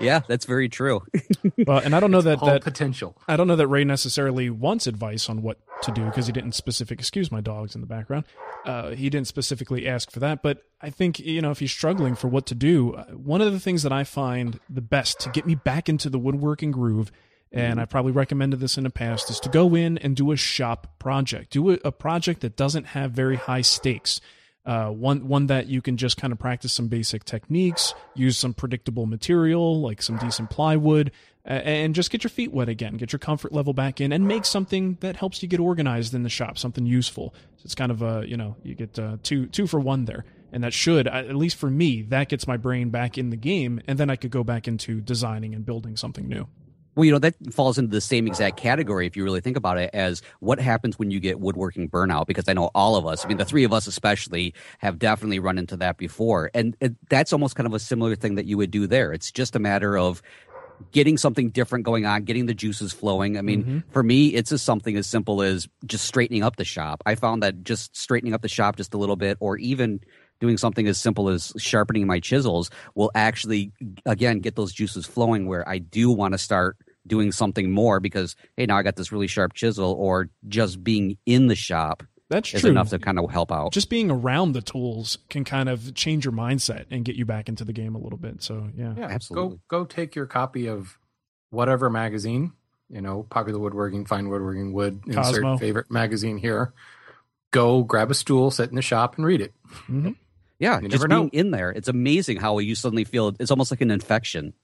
yeah, 0.00 0.20
that's 0.26 0.44
very 0.44 0.68
true. 0.68 1.02
well, 1.66 1.78
and 1.78 1.94
I 1.94 2.00
don't 2.00 2.10
know 2.10 2.20
that 2.20 2.40
that 2.40 2.62
potential. 2.62 3.16
I 3.26 3.36
don't 3.36 3.48
know 3.48 3.56
that 3.56 3.66
Ray 3.66 3.84
necessarily 3.84 4.50
wants 4.50 4.86
advice 4.86 5.28
on 5.28 5.42
what 5.42 5.58
to 5.82 5.92
do 5.92 6.04
because 6.04 6.26
he 6.26 6.32
didn't 6.32 6.52
specific. 6.52 6.98
Excuse 6.98 7.32
my 7.32 7.40
dogs 7.40 7.74
in 7.74 7.80
the 7.80 7.86
background. 7.86 8.24
Uh, 8.64 8.90
he 8.90 9.10
didn't 9.10 9.26
specifically 9.26 9.88
ask 9.88 10.10
for 10.10 10.20
that, 10.20 10.42
but 10.42 10.62
I 10.80 10.90
think 10.90 11.18
you 11.18 11.40
know 11.40 11.50
if 11.50 11.58
he's 11.58 11.72
struggling 11.72 12.14
for 12.14 12.28
what 12.28 12.46
to 12.46 12.54
do, 12.54 12.94
uh, 12.94 13.04
one 13.06 13.40
of 13.40 13.52
the 13.52 13.60
things 13.60 13.82
that 13.82 13.92
I 13.92 14.04
find 14.04 14.60
the 14.68 14.82
best 14.82 15.20
to 15.20 15.30
get 15.30 15.46
me 15.46 15.54
back 15.54 15.88
into 15.88 16.10
the 16.10 16.18
woodworking 16.18 16.70
groove, 16.70 17.10
and 17.50 17.80
I 17.80 17.84
probably 17.84 18.12
recommended 18.12 18.60
this 18.60 18.76
in 18.76 18.84
the 18.84 18.90
past, 18.90 19.30
is 19.30 19.40
to 19.40 19.48
go 19.48 19.74
in 19.74 19.98
and 19.98 20.14
do 20.16 20.32
a 20.32 20.36
shop 20.36 20.98
project. 20.98 21.52
Do 21.52 21.70
a, 21.70 21.78
a 21.84 21.92
project 21.92 22.40
that 22.40 22.56
doesn't 22.56 22.88
have 22.88 23.12
very 23.12 23.36
high 23.36 23.62
stakes 23.62 24.20
uh, 24.64 24.88
one 24.88 25.26
one 25.26 25.46
that 25.46 25.66
you 25.66 25.82
can 25.82 25.96
just 25.96 26.16
kind 26.16 26.32
of 26.32 26.38
practice 26.38 26.72
some 26.72 26.88
basic 26.88 27.24
techniques, 27.24 27.94
use 28.14 28.38
some 28.38 28.54
predictable 28.54 29.06
material 29.06 29.80
like 29.80 30.00
some 30.00 30.16
decent 30.18 30.50
plywood, 30.50 31.10
uh, 31.46 31.50
and 31.50 31.94
just 31.94 32.10
get 32.10 32.22
your 32.22 32.30
feet 32.30 32.52
wet 32.52 32.68
again, 32.68 32.96
get 32.96 33.12
your 33.12 33.18
comfort 33.18 33.52
level 33.52 33.72
back 33.72 34.00
in, 34.00 34.12
and 34.12 34.28
make 34.28 34.44
something 34.44 34.96
that 35.00 35.16
helps 35.16 35.42
you 35.42 35.48
get 35.48 35.58
organized 35.58 36.14
in 36.14 36.22
the 36.22 36.28
shop, 36.28 36.58
something 36.58 36.86
useful. 36.86 37.34
So 37.56 37.62
it's 37.64 37.74
kind 37.74 37.90
of 37.90 38.02
a 38.02 38.24
you 38.26 38.36
know 38.36 38.56
you 38.62 38.74
get 38.74 38.98
uh, 38.98 39.16
two 39.22 39.46
two 39.46 39.66
for 39.66 39.80
one 39.80 40.04
there, 40.04 40.24
and 40.52 40.62
that 40.62 40.72
should 40.72 41.08
at 41.08 41.34
least 41.34 41.56
for 41.56 41.68
me 41.68 42.02
that 42.02 42.28
gets 42.28 42.46
my 42.46 42.56
brain 42.56 42.90
back 42.90 43.18
in 43.18 43.30
the 43.30 43.36
game, 43.36 43.80
and 43.88 43.98
then 43.98 44.10
I 44.10 44.16
could 44.16 44.30
go 44.30 44.44
back 44.44 44.68
into 44.68 45.00
designing 45.00 45.54
and 45.54 45.66
building 45.66 45.96
something 45.96 46.28
new. 46.28 46.46
Well, 46.94 47.04
you 47.04 47.12
know, 47.12 47.18
that 47.18 47.34
falls 47.52 47.78
into 47.78 47.90
the 47.90 48.00
same 48.00 48.26
exact 48.26 48.58
category, 48.58 49.06
if 49.06 49.16
you 49.16 49.24
really 49.24 49.40
think 49.40 49.56
about 49.56 49.78
it, 49.78 49.90
as 49.94 50.22
what 50.40 50.60
happens 50.60 50.98
when 50.98 51.10
you 51.10 51.20
get 51.20 51.40
woodworking 51.40 51.88
burnout. 51.88 52.26
Because 52.26 52.48
I 52.48 52.52
know 52.52 52.70
all 52.74 52.96
of 52.96 53.06
us, 53.06 53.24
I 53.24 53.28
mean, 53.28 53.38
the 53.38 53.44
three 53.44 53.64
of 53.64 53.72
us 53.72 53.86
especially, 53.86 54.54
have 54.78 54.98
definitely 54.98 55.38
run 55.38 55.58
into 55.58 55.76
that 55.78 55.96
before. 55.96 56.50
And 56.52 56.76
it, 56.80 56.94
that's 57.08 57.32
almost 57.32 57.56
kind 57.56 57.66
of 57.66 57.72
a 57.72 57.78
similar 57.78 58.14
thing 58.14 58.34
that 58.34 58.44
you 58.44 58.56
would 58.58 58.70
do 58.70 58.86
there. 58.86 59.12
It's 59.12 59.30
just 59.32 59.56
a 59.56 59.58
matter 59.58 59.96
of 59.96 60.22
getting 60.90 61.16
something 61.16 61.50
different 61.50 61.84
going 61.84 62.04
on, 62.04 62.24
getting 62.24 62.46
the 62.46 62.54
juices 62.54 62.92
flowing. 62.92 63.38
I 63.38 63.42
mean, 63.42 63.62
mm-hmm. 63.62 63.78
for 63.90 64.02
me, 64.02 64.28
it's 64.28 64.50
just 64.50 64.64
something 64.64 64.96
as 64.96 65.06
simple 65.06 65.40
as 65.40 65.68
just 65.86 66.04
straightening 66.04 66.42
up 66.42 66.56
the 66.56 66.64
shop. 66.64 67.02
I 67.06 67.14
found 67.14 67.42
that 67.42 67.62
just 67.62 67.96
straightening 67.96 68.34
up 68.34 68.42
the 68.42 68.48
shop 68.48 68.76
just 68.76 68.92
a 68.92 68.98
little 68.98 69.16
bit, 69.16 69.36
or 69.40 69.56
even 69.58 70.00
doing 70.42 70.58
something 70.58 70.88
as 70.88 70.98
simple 70.98 71.28
as 71.28 71.52
sharpening 71.56 72.04
my 72.04 72.18
chisels 72.18 72.68
will 72.96 73.12
actually 73.14 73.70
again 74.04 74.40
get 74.40 74.56
those 74.56 74.72
juices 74.72 75.06
flowing 75.06 75.46
where 75.46 75.66
I 75.68 75.78
do 75.78 76.10
want 76.10 76.34
to 76.34 76.38
start 76.38 76.76
doing 77.06 77.30
something 77.30 77.70
more 77.70 78.00
because 78.00 78.34
hey 78.56 78.66
now 78.66 78.76
I 78.76 78.82
got 78.82 78.96
this 78.96 79.12
really 79.12 79.28
sharp 79.28 79.54
chisel 79.54 79.92
or 79.92 80.28
just 80.48 80.82
being 80.82 81.16
in 81.26 81.46
the 81.46 81.54
shop 81.54 82.02
that's 82.28 82.52
is 82.54 82.62
true. 82.62 82.70
enough 82.70 82.88
to 82.90 82.98
kind 82.98 83.18
of 83.18 83.30
help 83.30 83.52
out. 83.52 83.72
Just 83.72 83.90
being 83.90 84.10
around 84.10 84.52
the 84.52 84.62
tools 84.62 85.18
can 85.28 85.44
kind 85.44 85.68
of 85.68 85.94
change 85.94 86.24
your 86.24 86.32
mindset 86.32 86.86
and 86.90 87.04
get 87.04 87.14
you 87.14 87.26
back 87.26 87.48
into 87.48 87.62
the 87.62 87.74
game 87.74 87.94
a 87.94 87.98
little 87.98 88.18
bit. 88.18 88.42
So 88.42 88.70
yeah, 88.74 88.94
yeah, 88.96 89.04
absolutely. 89.04 89.60
Go 89.68 89.80
go 89.80 89.84
take 89.84 90.14
your 90.14 90.26
copy 90.26 90.66
of 90.66 90.98
whatever 91.50 91.90
magazine, 91.90 92.52
you 92.88 93.02
know, 93.02 93.24
popular 93.24 93.58
woodworking, 93.58 94.06
fine 94.06 94.30
woodworking, 94.30 94.72
wood, 94.72 95.02
insert 95.06 95.60
favorite 95.60 95.90
magazine 95.90 96.38
here. 96.38 96.72
Go 97.50 97.82
grab 97.82 98.10
a 98.10 98.14
stool, 98.14 98.50
sit 98.50 98.70
in 98.70 98.76
the 98.76 98.82
shop, 98.82 99.16
and 99.16 99.26
read 99.26 99.42
it. 99.42 99.52
Mm-hmm. 99.82 100.12
Yeah, 100.62 100.78
you 100.78 100.88
just 100.88 101.08
being 101.08 101.24
know. 101.24 101.30
in 101.32 101.50
there, 101.50 101.70
it's 101.70 101.88
amazing 101.88 102.36
how 102.36 102.58
you 102.58 102.76
suddenly 102.76 103.02
feel. 103.02 103.34
It's 103.40 103.50
almost 103.50 103.72
like 103.72 103.80
an 103.80 103.90
infection. 103.90 104.54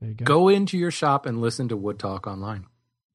There 0.00 0.10
you 0.10 0.14
go. 0.14 0.24
Go 0.24 0.48
into 0.48 0.78
your 0.78 0.92
shop 0.92 1.26
and 1.26 1.40
listen 1.40 1.68
to 1.70 1.76
Wood 1.76 1.98
Talk 1.98 2.28
online. 2.28 2.66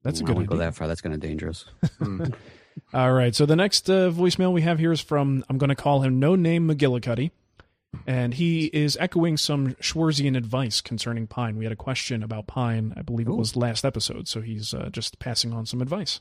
That's 0.02 0.20
Ooh, 0.20 0.24
a 0.24 0.26
good. 0.26 0.36
One. 0.36 0.44
I 0.44 0.46
go 0.48 0.56
that 0.58 0.74
far. 0.74 0.86
That's 0.86 1.00
kind 1.00 1.14
of 1.14 1.20
dangerous. 1.20 1.64
mm. 1.98 2.34
All 2.92 3.14
right. 3.14 3.34
So 3.34 3.46
the 3.46 3.56
next 3.56 3.88
uh, 3.88 4.10
voicemail 4.10 4.52
we 4.52 4.60
have 4.60 4.78
here 4.78 4.92
is 4.92 5.00
from 5.00 5.42
I'm 5.48 5.56
going 5.56 5.70
to 5.70 5.74
call 5.74 6.02
him 6.02 6.20
No 6.20 6.34
Name 6.34 6.68
McGillicuddy, 6.68 7.30
and 8.06 8.34
he 8.34 8.66
is 8.66 8.98
echoing 9.00 9.38
some 9.38 9.68
Schwarzian 9.76 10.36
advice 10.36 10.82
concerning 10.82 11.26
pine. 11.26 11.56
We 11.56 11.64
had 11.64 11.72
a 11.72 11.76
question 11.76 12.22
about 12.22 12.46
pine. 12.46 12.92
I 12.94 13.00
believe 13.00 13.26
Ooh. 13.26 13.32
it 13.32 13.38
was 13.38 13.56
last 13.56 13.86
episode. 13.86 14.28
So 14.28 14.42
he's 14.42 14.74
uh, 14.74 14.90
just 14.92 15.18
passing 15.18 15.54
on 15.54 15.64
some 15.64 15.80
advice. 15.80 16.20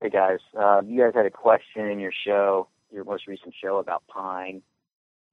Hey 0.00 0.10
guys, 0.10 0.38
uh, 0.56 0.82
you 0.86 1.02
guys 1.02 1.14
had 1.16 1.26
a 1.26 1.30
question 1.30 1.86
in 1.86 1.98
your 1.98 2.12
show 2.24 2.68
your 2.90 3.04
most 3.04 3.26
recent 3.26 3.54
show 3.60 3.78
about 3.78 4.02
pine, 4.08 4.62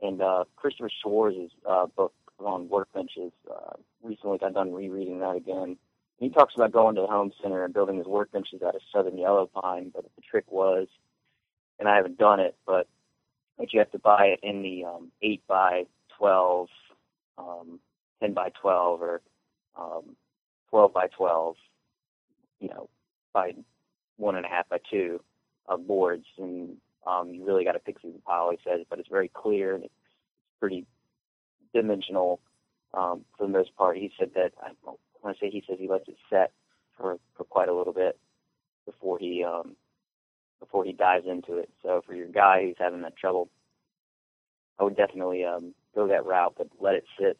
and 0.01 0.22
uh, 0.22 0.45
Christopher 0.56 0.89
Schwarz' 1.01 1.51
uh, 1.68 1.88
book 1.88 2.14
on 2.39 2.68
workbenches. 2.68 3.32
Uh, 3.49 3.74
recently 4.03 4.38
got 4.38 4.53
done 4.53 4.74
rereading 4.74 5.20
that 5.20 5.36
again. 5.36 5.78
He 6.18 6.30
talks 6.30 6.53
about 6.56 6.72
going 6.72 6.95
to 6.95 7.01
the 7.01 7.08
home 7.08 7.32
center 7.41 7.64
and 7.64 7.74
building 7.74 7.97
his 7.97 8.06
workbenches 8.06 8.64
out 8.66 8.76
of 8.76 8.82
southern 8.93 9.18
yellow 9.18 9.47
pine, 9.47 9.91
but 9.93 10.06
the 10.16 10.22
trick 10.22 10.45
was, 10.49 10.88
and 11.80 11.89
I 11.89 11.95
haven't 11.95 12.18
done 12.18 12.39
it, 12.39 12.56
but 12.66 12.88
that 13.58 13.74
you 13.74 13.80
have 13.80 13.91
to 13.91 13.99
buy 13.99 14.28
it 14.28 14.39
in 14.43 14.62
the 14.62 14.86
um, 14.86 15.12
8 15.22 15.41
by 15.47 15.84
12, 16.18 16.68
um, 17.38 17.80
10 18.22 18.34
by 18.34 18.49
12, 18.62 19.01
or 19.01 19.22
um, 19.78 20.16
12 20.70 20.93
by 20.93 21.08
12, 21.08 21.56
you 22.60 22.70
know, 22.70 22.89
by 23.34 23.53
one 24.18 24.36
and 24.36 24.45
a 24.45 24.49
half 24.49 24.70
by 24.70 24.80
two 24.89 25.20
uh, 25.68 25.78
boards, 25.78 26.26
and 26.38 26.78
um, 27.06 27.30
you 27.34 27.45
really 27.45 27.64
got 27.64 27.74
to 27.74 27.80
pick 27.80 28.01
through 28.01 28.14
the 28.14 28.20
pile. 28.20 28.51
He 28.51 28.58
says, 28.64 28.86
but 28.89 28.99
it's 28.99 29.10
very 29.10 29.30
clear 29.34 29.76
and 29.76 29.84
it's 29.84 29.93
pretty 30.60 30.86
dimensional 31.74 32.39
um, 32.93 33.26
for 33.38 33.45
the 33.45 33.51
most 33.53 33.76
part. 33.76 33.97
He 33.97 34.12
said 34.18 34.32
that 34.36 34.51
I 34.62 34.72
want 34.84 35.38
to 35.38 35.45
say 35.45 35.49
he 35.51 35.64
says 35.68 35.78
he 35.80 35.88
lets 35.88 36.08
it 36.08 36.18
set 36.30 36.51
for 36.97 37.18
for 37.36 37.43
quite 37.43 37.70
a 37.70 37.74
little 37.74 37.93
bit 37.93 38.18
before 38.86 39.20
he 39.20 39.43
um, 39.43 39.76
before 40.60 40.86
he 40.86 40.93
dives 40.93 41.26
into 41.28 41.58
it. 41.58 41.70
So 41.84 42.01
for 42.06 42.16
your 42.16 42.28
guy 42.28 42.64
who's 42.64 42.76
having 42.80 43.01
that 43.01 43.18
trouble, 43.18 43.49
I 44.80 44.84
would 44.84 44.97
definitely 44.97 45.43
um, 45.43 45.74
go 45.93 46.08
that 46.08 46.26
route, 46.26 46.56
but 46.58 46.68
let 46.80 46.95
it 46.95 47.06
sit 47.20 47.38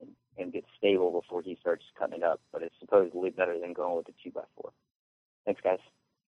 and, 0.00 0.10
and 0.38 0.52
get 0.52 0.64
stable 0.76 1.10
before 1.12 1.42
he 1.42 1.56
starts 1.60 1.84
cutting 1.98 2.18
it 2.18 2.22
up. 2.22 2.40
But 2.52 2.62
it's 2.62 2.74
supposedly 2.80 3.30
better 3.30 3.58
than 3.58 3.72
going 3.72 3.96
with 3.96 4.08
a 4.08 4.12
two 4.22 4.30
by 4.30 4.42
four. 4.56 4.72
Thanks, 5.44 5.60
guys. 5.62 5.78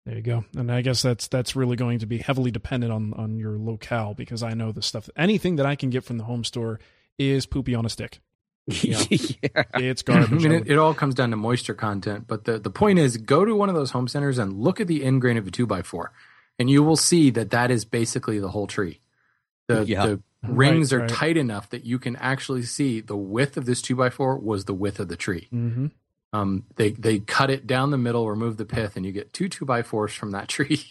There 0.05 0.15
you 0.15 0.21
go. 0.21 0.45
And 0.55 0.71
I 0.71 0.81
guess 0.81 1.01
that's 1.01 1.27
that's 1.27 1.55
really 1.55 1.75
going 1.75 1.99
to 1.99 2.05
be 2.05 2.17
heavily 2.17 2.51
dependent 2.51 2.91
on 2.91 3.13
on 3.13 3.37
your 3.37 3.57
locale 3.57 4.13
because 4.13 4.41
I 4.43 4.53
know 4.53 4.71
the 4.71 4.81
stuff. 4.81 5.09
Anything 5.15 5.57
that 5.57 5.65
I 5.65 5.75
can 5.75 5.89
get 5.89 6.03
from 6.03 6.17
the 6.17 6.23
home 6.23 6.43
store 6.43 6.79
is 7.17 7.45
poopy 7.45 7.75
on 7.75 7.85
a 7.85 7.89
stick. 7.89 8.19
yeah. 8.67 9.01
It's 9.75 10.03
garbage. 10.03 10.31
I 10.45 10.49
mean, 10.49 10.51
it, 10.51 10.67
it 10.71 10.77
all 10.77 10.93
comes 10.93 11.15
down 11.15 11.31
to 11.31 11.35
moisture 11.35 11.73
content. 11.73 12.25
But 12.27 12.45
the, 12.45 12.59
the 12.59 12.69
point 12.69 12.99
is, 12.99 13.17
go 13.17 13.43
to 13.43 13.55
one 13.55 13.67
of 13.69 13.75
those 13.75 13.91
home 13.91 14.07
centers 14.07 14.37
and 14.37 14.59
look 14.59 14.79
at 14.79 14.87
the 14.87 15.03
end 15.03 15.21
grain 15.21 15.37
of 15.37 15.47
a 15.47 15.51
two 15.51 15.65
by 15.65 15.81
four, 15.81 16.11
and 16.59 16.69
you 16.69 16.83
will 16.83 16.95
see 16.95 17.29
that 17.31 17.49
that 17.49 17.71
is 17.71 17.83
basically 17.83 18.39
the 18.39 18.49
whole 18.49 18.67
tree. 18.67 18.99
The, 19.67 19.85
Yeah. 19.85 20.05
the 20.05 20.21
rings 20.47 20.93
Right, 20.93 20.97
are 20.97 21.01
right. 21.01 21.09
tight 21.09 21.37
enough 21.37 21.69
that 21.71 21.83
you 21.83 21.97
can 21.99 22.15
actually 22.17 22.61
see 22.63 23.01
the 23.01 23.17
width 23.17 23.57
of 23.57 23.65
this 23.65 23.81
two 23.81 23.95
by 23.95 24.09
four 24.11 24.37
was 24.37 24.65
the 24.65 24.73
width 24.73 24.99
of 24.99 25.07
the 25.07 25.17
tree. 25.17 25.47
hmm 25.51 25.87
Um, 26.31 26.63
they 26.75 26.91
they 26.91 27.19
cut 27.19 27.49
it 27.49 27.65
down 27.67 27.91
the 27.91 27.97
middle, 27.97 28.29
remove 28.29 28.57
the 28.57 28.65
pith, 28.65 28.95
and 28.95 29.05
you 29.05 29.11
get 29.11 29.33
two 29.33 29.49
two 29.49 29.65
by 29.65 29.81
fours 29.81 30.13
from 30.13 30.31
that 30.31 30.47
tree. 30.55 30.81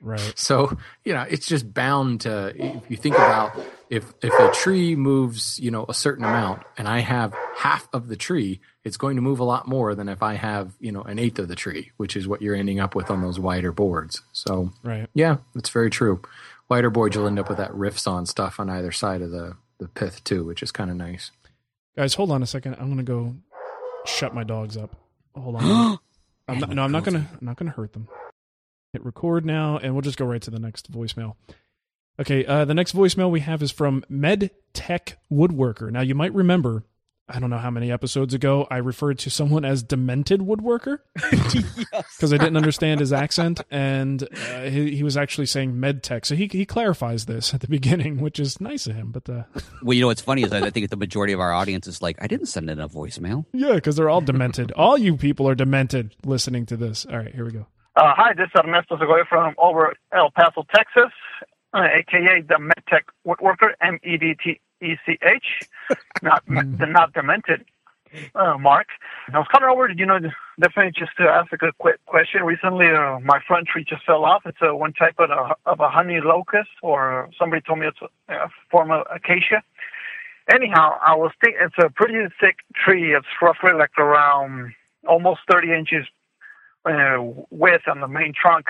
Right. 0.00 0.32
So 0.36 0.76
you 1.04 1.14
know 1.14 1.22
it's 1.28 1.46
just 1.46 1.72
bound 1.72 2.22
to. 2.22 2.48
If 2.54 2.90
you 2.90 2.96
think 2.96 3.16
about 3.16 3.56
if 3.90 4.12
if 4.22 4.32
a 4.38 4.50
tree 4.52 4.96
moves, 4.96 5.58
you 5.58 5.70
know, 5.70 5.84
a 5.88 5.94
certain 5.94 6.24
amount, 6.24 6.62
and 6.76 6.88
I 6.88 7.00
have 7.00 7.34
half 7.56 7.88
of 7.92 8.08
the 8.08 8.16
tree, 8.16 8.60
it's 8.84 8.96
going 8.96 9.16
to 9.16 9.22
move 9.22 9.38
a 9.40 9.44
lot 9.44 9.66
more 9.68 9.94
than 9.94 10.08
if 10.08 10.22
I 10.22 10.34
have 10.34 10.72
you 10.80 10.92
know 10.92 11.02
an 11.02 11.18
eighth 11.18 11.38
of 11.38 11.48
the 11.48 11.54
tree, 11.56 11.92
which 11.96 12.16
is 12.16 12.26
what 12.28 12.42
you're 12.42 12.54
ending 12.56 12.80
up 12.80 12.94
with 12.94 13.10
on 13.10 13.20
those 13.22 13.38
wider 13.38 13.72
boards. 13.72 14.22
So 14.32 14.72
Right. 14.82 15.08
yeah, 15.14 15.38
that's 15.54 15.70
very 15.70 15.90
true. 15.90 16.20
Wider 16.68 16.90
boards, 16.90 17.14
you'll 17.14 17.26
end 17.26 17.38
up 17.38 17.48
with 17.48 17.58
that 17.58 17.74
rift 17.74 17.98
sawn 18.00 18.26
stuff 18.26 18.58
on 18.58 18.68
either 18.70 18.92
side 18.92 19.22
of 19.22 19.30
the 19.30 19.56
the 19.78 19.88
pith 19.88 20.24
too, 20.24 20.44
which 20.44 20.62
is 20.62 20.72
kind 20.72 20.90
of 20.90 20.96
nice. 20.96 21.30
Guys, 21.96 22.14
hold 22.14 22.30
on 22.30 22.42
a 22.42 22.46
second. 22.46 22.76
I'm 22.78 22.88
gonna 22.88 23.02
go 23.02 23.34
shut 24.06 24.34
my 24.34 24.44
dogs 24.44 24.76
up. 24.76 24.96
Hold 25.34 25.56
on. 25.56 25.98
I'm 26.48 26.60
not, 26.60 26.70
no, 26.70 26.82
I'm 26.82 26.92
not 26.92 27.04
gonna. 27.04 27.28
I'm 27.32 27.44
not 27.44 27.56
gonna 27.56 27.72
hurt 27.72 27.92
them. 27.92 28.08
Hit 28.92 29.04
record 29.04 29.44
now, 29.44 29.78
and 29.78 29.94
we'll 29.94 30.02
just 30.02 30.16
go 30.16 30.24
right 30.24 30.40
to 30.42 30.50
the 30.50 30.60
next 30.60 30.90
voicemail. 30.90 31.34
Okay, 32.18 32.46
uh, 32.46 32.64
the 32.64 32.74
next 32.74 32.94
voicemail 32.94 33.30
we 33.30 33.40
have 33.40 33.62
is 33.62 33.70
from 33.70 34.04
Med 34.08 34.50
Tech 34.72 35.18
Woodworker. 35.30 35.90
Now, 35.90 36.00
you 36.00 36.14
might 36.14 36.32
remember, 36.32 36.84
I 37.28 37.40
don't 37.40 37.50
know 37.50 37.58
how 37.58 37.70
many 37.70 37.90
episodes 37.90 38.34
ago, 38.34 38.68
I 38.70 38.76
referred 38.76 39.18
to 39.20 39.30
someone 39.30 39.64
as 39.64 39.82
Demented 39.82 40.40
Woodworker 40.40 40.98
because 42.16 42.32
I 42.32 42.36
didn't 42.36 42.56
understand 42.56 43.00
his 43.00 43.12
accent, 43.12 43.60
and 43.70 44.22
uh, 44.22 44.60
he, 44.62 44.94
he 44.94 45.02
was 45.02 45.16
actually 45.16 45.46
saying 45.46 45.78
Med 45.78 46.02
Tech. 46.04 46.24
So 46.24 46.36
he 46.36 46.46
he 46.46 46.64
clarifies 46.64 47.26
this 47.26 47.52
at 47.52 47.60
the 47.62 47.68
beginning, 47.68 48.20
which 48.20 48.38
is 48.38 48.60
nice 48.60 48.86
of 48.86 48.94
him. 48.94 49.10
But 49.10 49.28
uh, 49.28 49.42
Well, 49.82 49.94
you 49.94 50.02
know 50.02 50.06
what's 50.06 50.20
funny 50.20 50.44
is 50.44 50.52
I 50.52 50.60
I 50.66 50.70
think 50.70 50.88
the 50.90 50.96
majority 50.96 51.32
of 51.32 51.40
our 51.40 51.52
audience 51.52 51.86
is 51.88 52.00
like, 52.00 52.16
I 52.20 52.26
didn't 52.28 52.46
send 52.46 52.70
in 52.70 52.78
a 52.78 52.88
voicemail. 52.88 53.44
Yeah, 53.52 53.74
because 53.74 53.96
they're 53.96 54.10
all 54.10 54.20
demented. 54.20 54.70
all 54.72 54.96
you 54.96 55.16
people 55.16 55.48
are 55.48 55.54
demented 55.56 56.14
listening 56.24 56.64
to 56.66 56.76
this. 56.76 57.06
All 57.10 57.18
right, 57.18 57.34
here 57.34 57.44
we 57.44 57.50
go. 57.52 57.66
Uh, 57.96 58.12
hi, 58.14 58.34
this 58.36 58.46
is 58.54 58.60
Ernesto 58.62 58.96
Segoy 58.98 59.26
from 59.28 59.54
over 59.58 59.94
El 60.12 60.30
Paso, 60.30 60.64
Texas, 60.74 61.10
uh, 61.72 61.78
aka 61.98 62.42
the 62.46 62.54
MedTech 62.60 63.02
Woodworker, 63.26 63.72
M 63.80 63.98
E 64.04 64.16
D 64.16 64.34
T 64.42 64.60
E 64.82 64.96
C 65.04 65.18
H, 65.22 65.68
not 66.22 66.44
the 66.46 66.86
not 66.86 67.12
demented. 67.12 67.64
Uh, 68.34 68.56
Mark, 68.58 68.86
I 69.32 69.38
was 69.38 69.48
coming 69.52 69.68
over, 69.68 69.90
you 69.90 70.06
know, 70.06 70.18
definitely 70.60 70.92
just 70.96 71.16
to 71.18 71.24
ask 71.24 71.52
a 71.52 71.56
good 71.56 71.76
quick 71.78 71.96
question. 72.06 72.42
Recently, 72.44 72.86
uh, 72.86 73.18
my 73.20 73.40
front 73.46 73.66
tree 73.68 73.84
just 73.86 74.04
fell 74.04 74.24
off. 74.24 74.42
It's 74.46 74.58
a 74.62 74.74
one 74.74 74.92
type 74.92 75.16
of 75.18 75.30
a, 75.30 75.54
of 75.66 75.80
a 75.80 75.88
honey 75.88 76.20
locust, 76.20 76.70
or 76.82 77.28
somebody 77.38 77.62
told 77.62 77.80
me 77.80 77.86
it's 77.86 77.98
a, 78.00 78.34
a 78.34 78.48
form 78.70 78.90
of 78.90 79.06
acacia. 79.14 79.62
Anyhow, 80.52 80.98
I 81.04 81.14
was 81.16 81.32
thinking 81.40 81.60
it's 81.62 81.74
a 81.78 81.90
pretty 81.90 82.32
thick 82.40 82.56
tree. 82.74 83.14
It's 83.14 83.26
roughly 83.42 83.72
like 83.72 83.98
around 83.98 84.72
almost 85.06 85.40
30 85.50 85.72
inches 85.72 86.06
uh, 86.84 87.16
width 87.50 87.88
on 87.88 88.00
the 88.00 88.08
main 88.08 88.32
trunk, 88.40 88.66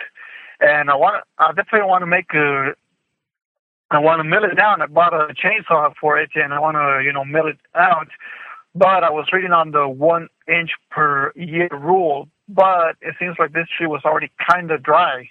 and 0.61 0.91
I 0.91 0.97
want 0.97 1.25
I 1.39 1.53
definitely 1.53 1.89
want 1.89 2.03
to 2.03 2.07
make 2.07 2.33
a. 2.35 2.75
I 3.91 3.99
want 3.99 4.21
to 4.21 4.25
mill 4.25 4.45
it 4.45 4.57
down. 4.57 4.83
I 4.83 4.87
bought 4.87 5.15
a 5.15 5.33
chainsaw 5.35 5.93
for 6.01 6.19
it, 6.19 6.31
and 6.35 6.53
I 6.53 6.61
want 6.61 6.77
to 6.77 7.05
you 7.05 7.13
know 7.13 7.25
mill 7.25 7.47
it 7.47 7.59
out. 7.75 8.09
But 8.75 9.05
I 9.05 9.11
was 9.11 9.27
reading 9.33 9.53
on 9.53 9.71
the 9.71 9.89
one 9.89 10.29
inch 10.49 10.71
per 10.91 11.33
year 11.35 11.69
rule, 11.73 12.29
but 12.49 12.97
it 13.01 13.15
seems 13.19 13.37
like 13.39 13.53
this 13.53 13.69
tree 13.77 13.87
was 13.87 14.03
already 14.05 14.31
kind 14.51 14.71
of 14.71 14.83
dry, 14.83 15.31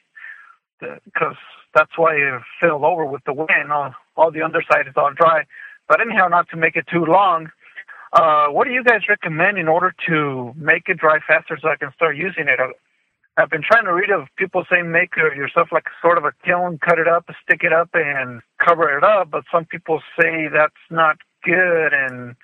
because 0.79 1.35
that's 1.75 1.91
why 1.97 2.15
it 2.15 2.41
fell 2.59 2.85
over 2.85 3.05
with 3.05 3.23
the 3.25 3.33
wind. 3.33 3.71
All, 3.71 3.93
all 4.15 4.31
the 4.31 4.41
underside 4.41 4.87
is 4.87 4.93
all 4.95 5.11
dry. 5.13 5.43
But 5.87 6.01
anyhow, 6.01 6.27
not 6.27 6.49
to 6.49 6.57
make 6.57 6.75
it 6.75 6.87
too 6.91 7.05
long, 7.05 7.51
uh, 8.13 8.47
what 8.47 8.65
do 8.65 8.71
you 8.71 8.83
guys 8.83 9.01
recommend 9.09 9.57
in 9.57 9.67
order 9.67 9.93
to 10.07 10.53
make 10.55 10.87
it 10.87 10.97
dry 10.97 11.19
faster 11.27 11.57
so 11.61 11.69
I 11.69 11.75
can 11.75 11.91
start 11.93 12.15
using 12.15 12.47
it? 12.47 12.59
I've 13.37 13.49
been 13.49 13.63
trying 13.63 13.85
to 13.85 13.93
read 13.93 14.11
of 14.11 14.27
people 14.37 14.63
saying 14.69 14.91
make 14.91 15.15
yourself 15.17 15.67
like 15.71 15.87
sort 16.01 16.17
of 16.17 16.23
a 16.23 16.31
kiln, 16.45 16.77
cut 16.77 16.99
it 16.99 17.07
up, 17.07 17.29
stick 17.43 17.63
it 17.63 17.73
up, 17.73 17.89
and 17.93 18.41
cover 18.65 18.97
it 18.97 19.03
up. 19.03 19.29
But 19.29 19.43
some 19.51 19.65
people 19.65 20.01
say 20.19 20.47
that's 20.47 20.73
not 20.89 21.17
good, 21.43 21.93
and 21.93 22.35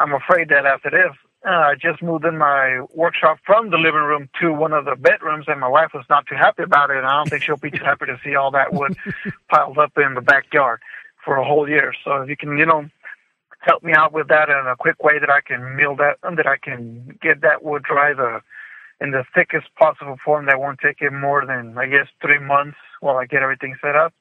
I'm 0.00 0.12
afraid 0.12 0.48
that 0.48 0.66
as 0.66 0.80
it 0.84 0.94
is, 0.94 1.12
uh, 1.46 1.50
I 1.50 1.74
just 1.80 2.02
moved 2.02 2.24
in 2.24 2.36
my 2.36 2.80
workshop 2.92 3.38
from 3.46 3.70
the 3.70 3.76
living 3.76 4.02
room 4.02 4.28
to 4.40 4.52
one 4.52 4.72
of 4.72 4.84
the 4.84 4.96
bedrooms, 4.96 5.44
and 5.46 5.60
my 5.60 5.68
wife 5.68 5.90
was 5.94 6.04
not 6.10 6.26
too 6.26 6.34
happy 6.34 6.64
about 6.64 6.90
it. 6.90 6.96
And 6.96 7.06
I 7.06 7.18
don't 7.18 7.30
think 7.30 7.44
she'll 7.44 7.56
be 7.56 7.70
too 7.70 7.84
happy 7.84 8.06
to 8.06 8.18
see 8.24 8.34
all 8.34 8.50
that 8.50 8.72
wood 8.72 8.96
piled 9.48 9.78
up 9.78 9.92
in 9.96 10.14
the 10.14 10.20
backyard 10.20 10.80
for 11.24 11.36
a 11.36 11.44
whole 11.44 11.68
year. 11.68 11.94
So 12.04 12.22
if 12.22 12.28
you 12.28 12.36
can, 12.36 12.58
you 12.58 12.66
know, 12.66 12.88
help 13.60 13.84
me 13.84 13.92
out 13.92 14.12
with 14.12 14.26
that 14.28 14.48
in 14.48 14.66
a 14.66 14.74
quick 14.74 15.04
way 15.04 15.20
that 15.20 15.30
I 15.30 15.40
can 15.40 15.76
mill 15.76 15.94
that, 15.96 16.18
and 16.24 16.36
that 16.36 16.48
I 16.48 16.56
can 16.56 17.16
get 17.22 17.42
that 17.42 17.62
wood 17.62 17.84
dry 17.84 18.12
the 18.12 18.40
in 19.00 19.10
the 19.10 19.24
thickest 19.34 19.66
possible 19.78 20.16
form 20.24 20.46
that 20.46 20.58
won't 20.58 20.80
take 20.80 21.00
it 21.00 21.12
more 21.12 21.44
than 21.46 21.76
I 21.76 21.86
guess 21.86 22.06
three 22.20 22.38
months 22.38 22.78
while 23.00 23.16
I 23.16 23.26
get 23.26 23.42
everything 23.42 23.76
set 23.80 23.96
up. 23.96 24.14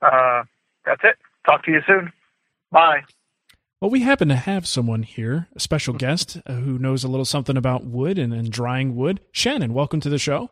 Uh, 0.00 0.44
that's 0.84 1.02
it. 1.04 1.16
Talk 1.46 1.64
to 1.64 1.70
you 1.70 1.80
soon. 1.86 2.12
Bye. 2.70 3.04
Well, 3.80 3.90
we 3.90 4.00
happen 4.00 4.28
to 4.28 4.36
have 4.36 4.66
someone 4.66 5.02
here, 5.02 5.48
a 5.54 5.60
special 5.60 5.94
guest 5.94 6.38
uh, 6.46 6.54
who 6.54 6.78
knows 6.78 7.04
a 7.04 7.08
little 7.08 7.26
something 7.26 7.56
about 7.56 7.84
wood 7.84 8.18
and, 8.18 8.32
and 8.32 8.50
drying 8.50 8.96
wood. 8.96 9.20
Shannon, 9.30 9.74
welcome 9.74 10.00
to 10.00 10.08
the 10.08 10.18
show. 10.18 10.50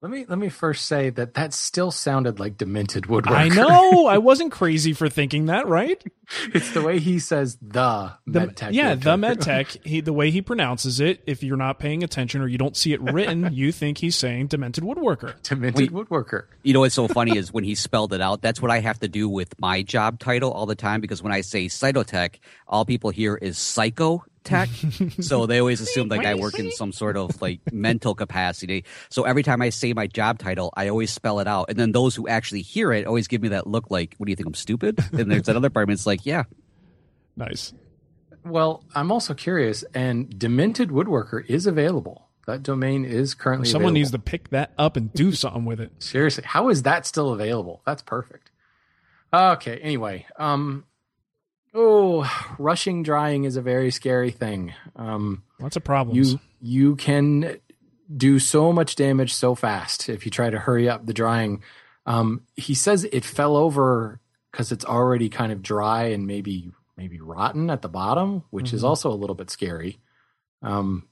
Let 0.00 0.12
me 0.12 0.24
let 0.28 0.38
me 0.38 0.48
first 0.48 0.86
say 0.86 1.10
that 1.10 1.34
that 1.34 1.52
still 1.52 1.90
sounded 1.90 2.38
like 2.38 2.56
demented 2.56 3.04
woodworker. 3.04 3.32
I 3.32 3.48
know. 3.48 4.06
I 4.06 4.18
wasn't 4.18 4.52
crazy 4.52 4.92
for 4.92 5.08
thinking 5.08 5.46
that, 5.46 5.66
right? 5.66 6.00
it's 6.54 6.70
the 6.72 6.82
way 6.82 7.00
he 7.00 7.18
says 7.18 7.58
the, 7.60 8.12
The, 8.24 8.40
medtech. 8.46 8.68
yeah, 8.72 8.94
the 8.94 9.16
woodworker. 9.16 9.36
medtech. 9.36 9.76
He, 9.84 10.00
the 10.00 10.12
way 10.12 10.30
he 10.30 10.40
pronounces 10.40 11.00
it. 11.00 11.20
If 11.26 11.42
you're 11.42 11.56
not 11.56 11.80
paying 11.80 12.04
attention 12.04 12.42
or 12.42 12.46
you 12.46 12.58
don't 12.58 12.76
see 12.76 12.92
it 12.92 13.00
written, 13.00 13.48
you 13.52 13.72
think 13.72 13.98
he's 13.98 14.14
saying 14.14 14.46
demented 14.48 14.84
woodworker. 14.84 15.34
demented 15.42 15.90
woodworker. 15.90 16.44
You 16.62 16.74
know 16.74 16.80
what's 16.80 16.94
so 16.94 17.08
funny 17.08 17.36
is 17.36 17.52
when 17.52 17.64
he 17.64 17.74
spelled 17.74 18.12
it 18.12 18.20
out, 18.20 18.40
that's 18.40 18.62
what 18.62 18.70
I 18.70 18.78
have 18.78 19.00
to 19.00 19.08
do 19.08 19.28
with 19.28 19.58
my 19.58 19.82
job 19.82 20.20
title 20.20 20.52
all 20.52 20.66
the 20.66 20.76
time 20.76 21.00
because 21.00 21.24
when 21.24 21.32
I 21.32 21.40
say 21.40 21.66
cytotech, 21.66 22.36
all 22.68 22.84
people 22.84 23.10
hear 23.10 23.34
is 23.34 23.56
psychotech. 24.48 25.22
so 25.24 25.46
they 25.46 25.58
always 25.58 25.80
assume 25.80 26.08
like 26.08 26.24
I 26.24 26.34
work 26.34 26.58
in 26.58 26.70
some 26.72 26.92
sort 26.92 27.16
of 27.16 27.40
like 27.40 27.60
mental 27.72 28.14
capacity. 28.14 28.84
So 29.10 29.24
every 29.24 29.42
time 29.42 29.62
I 29.62 29.70
say 29.70 29.92
my 29.92 30.06
job 30.06 30.38
title, 30.38 30.72
I 30.76 30.88
always 30.88 31.12
spell 31.12 31.40
it 31.40 31.46
out. 31.46 31.66
And 31.68 31.78
then 31.78 31.92
those 31.92 32.14
who 32.14 32.28
actually 32.28 32.62
hear 32.62 32.92
it 32.92 33.06
always 33.06 33.28
give 33.28 33.42
me 33.42 33.48
that 33.48 33.66
look 33.66 33.90
like, 33.90 34.14
what 34.18 34.26
do 34.26 34.30
you 34.30 34.36
think? 34.36 34.46
I'm 34.46 34.54
stupid? 34.54 34.98
And 35.12 35.30
there's 35.30 35.48
another 35.48 35.70
part 35.70 35.88
of 35.88 35.90
it's 35.90 36.06
like, 36.06 36.24
yeah. 36.24 36.44
Nice. 37.36 37.72
Well, 38.44 38.84
I'm 38.94 39.12
also 39.12 39.34
curious, 39.34 39.82
and 39.94 40.38
demented 40.38 40.90
woodworker 40.90 41.44
is 41.48 41.66
available. 41.66 42.28
That 42.46 42.62
domain 42.62 43.04
is 43.04 43.34
currently 43.34 43.68
Someone 43.68 43.92
needs 43.92 44.10
to 44.12 44.18
pick 44.18 44.48
that 44.50 44.72
up 44.78 44.96
and 44.96 45.12
do 45.12 45.32
something 45.32 45.66
with 45.66 45.80
it. 45.80 45.92
Seriously, 45.98 46.44
how 46.46 46.70
is 46.70 46.84
that 46.84 47.04
still 47.04 47.32
available? 47.32 47.82
That's 47.84 48.00
perfect. 48.00 48.50
Okay, 49.32 49.76
anyway, 49.78 50.26
um 50.38 50.84
Oh, 51.80 52.28
rushing 52.58 53.04
drying 53.04 53.44
is 53.44 53.54
a 53.54 53.62
very 53.62 53.92
scary 53.92 54.32
thing. 54.32 54.74
Um, 54.96 55.44
Lots 55.60 55.76
of 55.76 55.84
problems. 55.84 56.32
you 56.32 56.40
you 56.60 56.96
can 56.96 57.58
do 58.14 58.40
so 58.40 58.72
much 58.72 58.96
damage 58.96 59.32
so 59.32 59.54
fast 59.54 60.08
if 60.08 60.24
you 60.24 60.30
try 60.32 60.50
to 60.50 60.58
hurry 60.58 60.88
up 60.88 61.06
the 61.06 61.12
drying. 61.14 61.62
Um, 62.04 62.42
he 62.56 62.74
says 62.74 63.04
it 63.04 63.24
fell 63.24 63.56
over 63.56 64.18
because 64.50 64.72
it's 64.72 64.84
already 64.84 65.28
kind 65.28 65.52
of 65.52 65.62
dry 65.62 66.04
and 66.06 66.26
maybe 66.26 66.72
maybe 66.96 67.20
rotten 67.20 67.70
at 67.70 67.82
the 67.82 67.88
bottom, 67.88 68.42
which 68.50 68.72
is 68.72 68.82
Mhm. 68.82 68.88
also 68.88 69.12
a 69.12 69.14
little 69.14 69.36
bit 69.36 69.48
scary. 69.50 70.00
Um, 70.62 71.06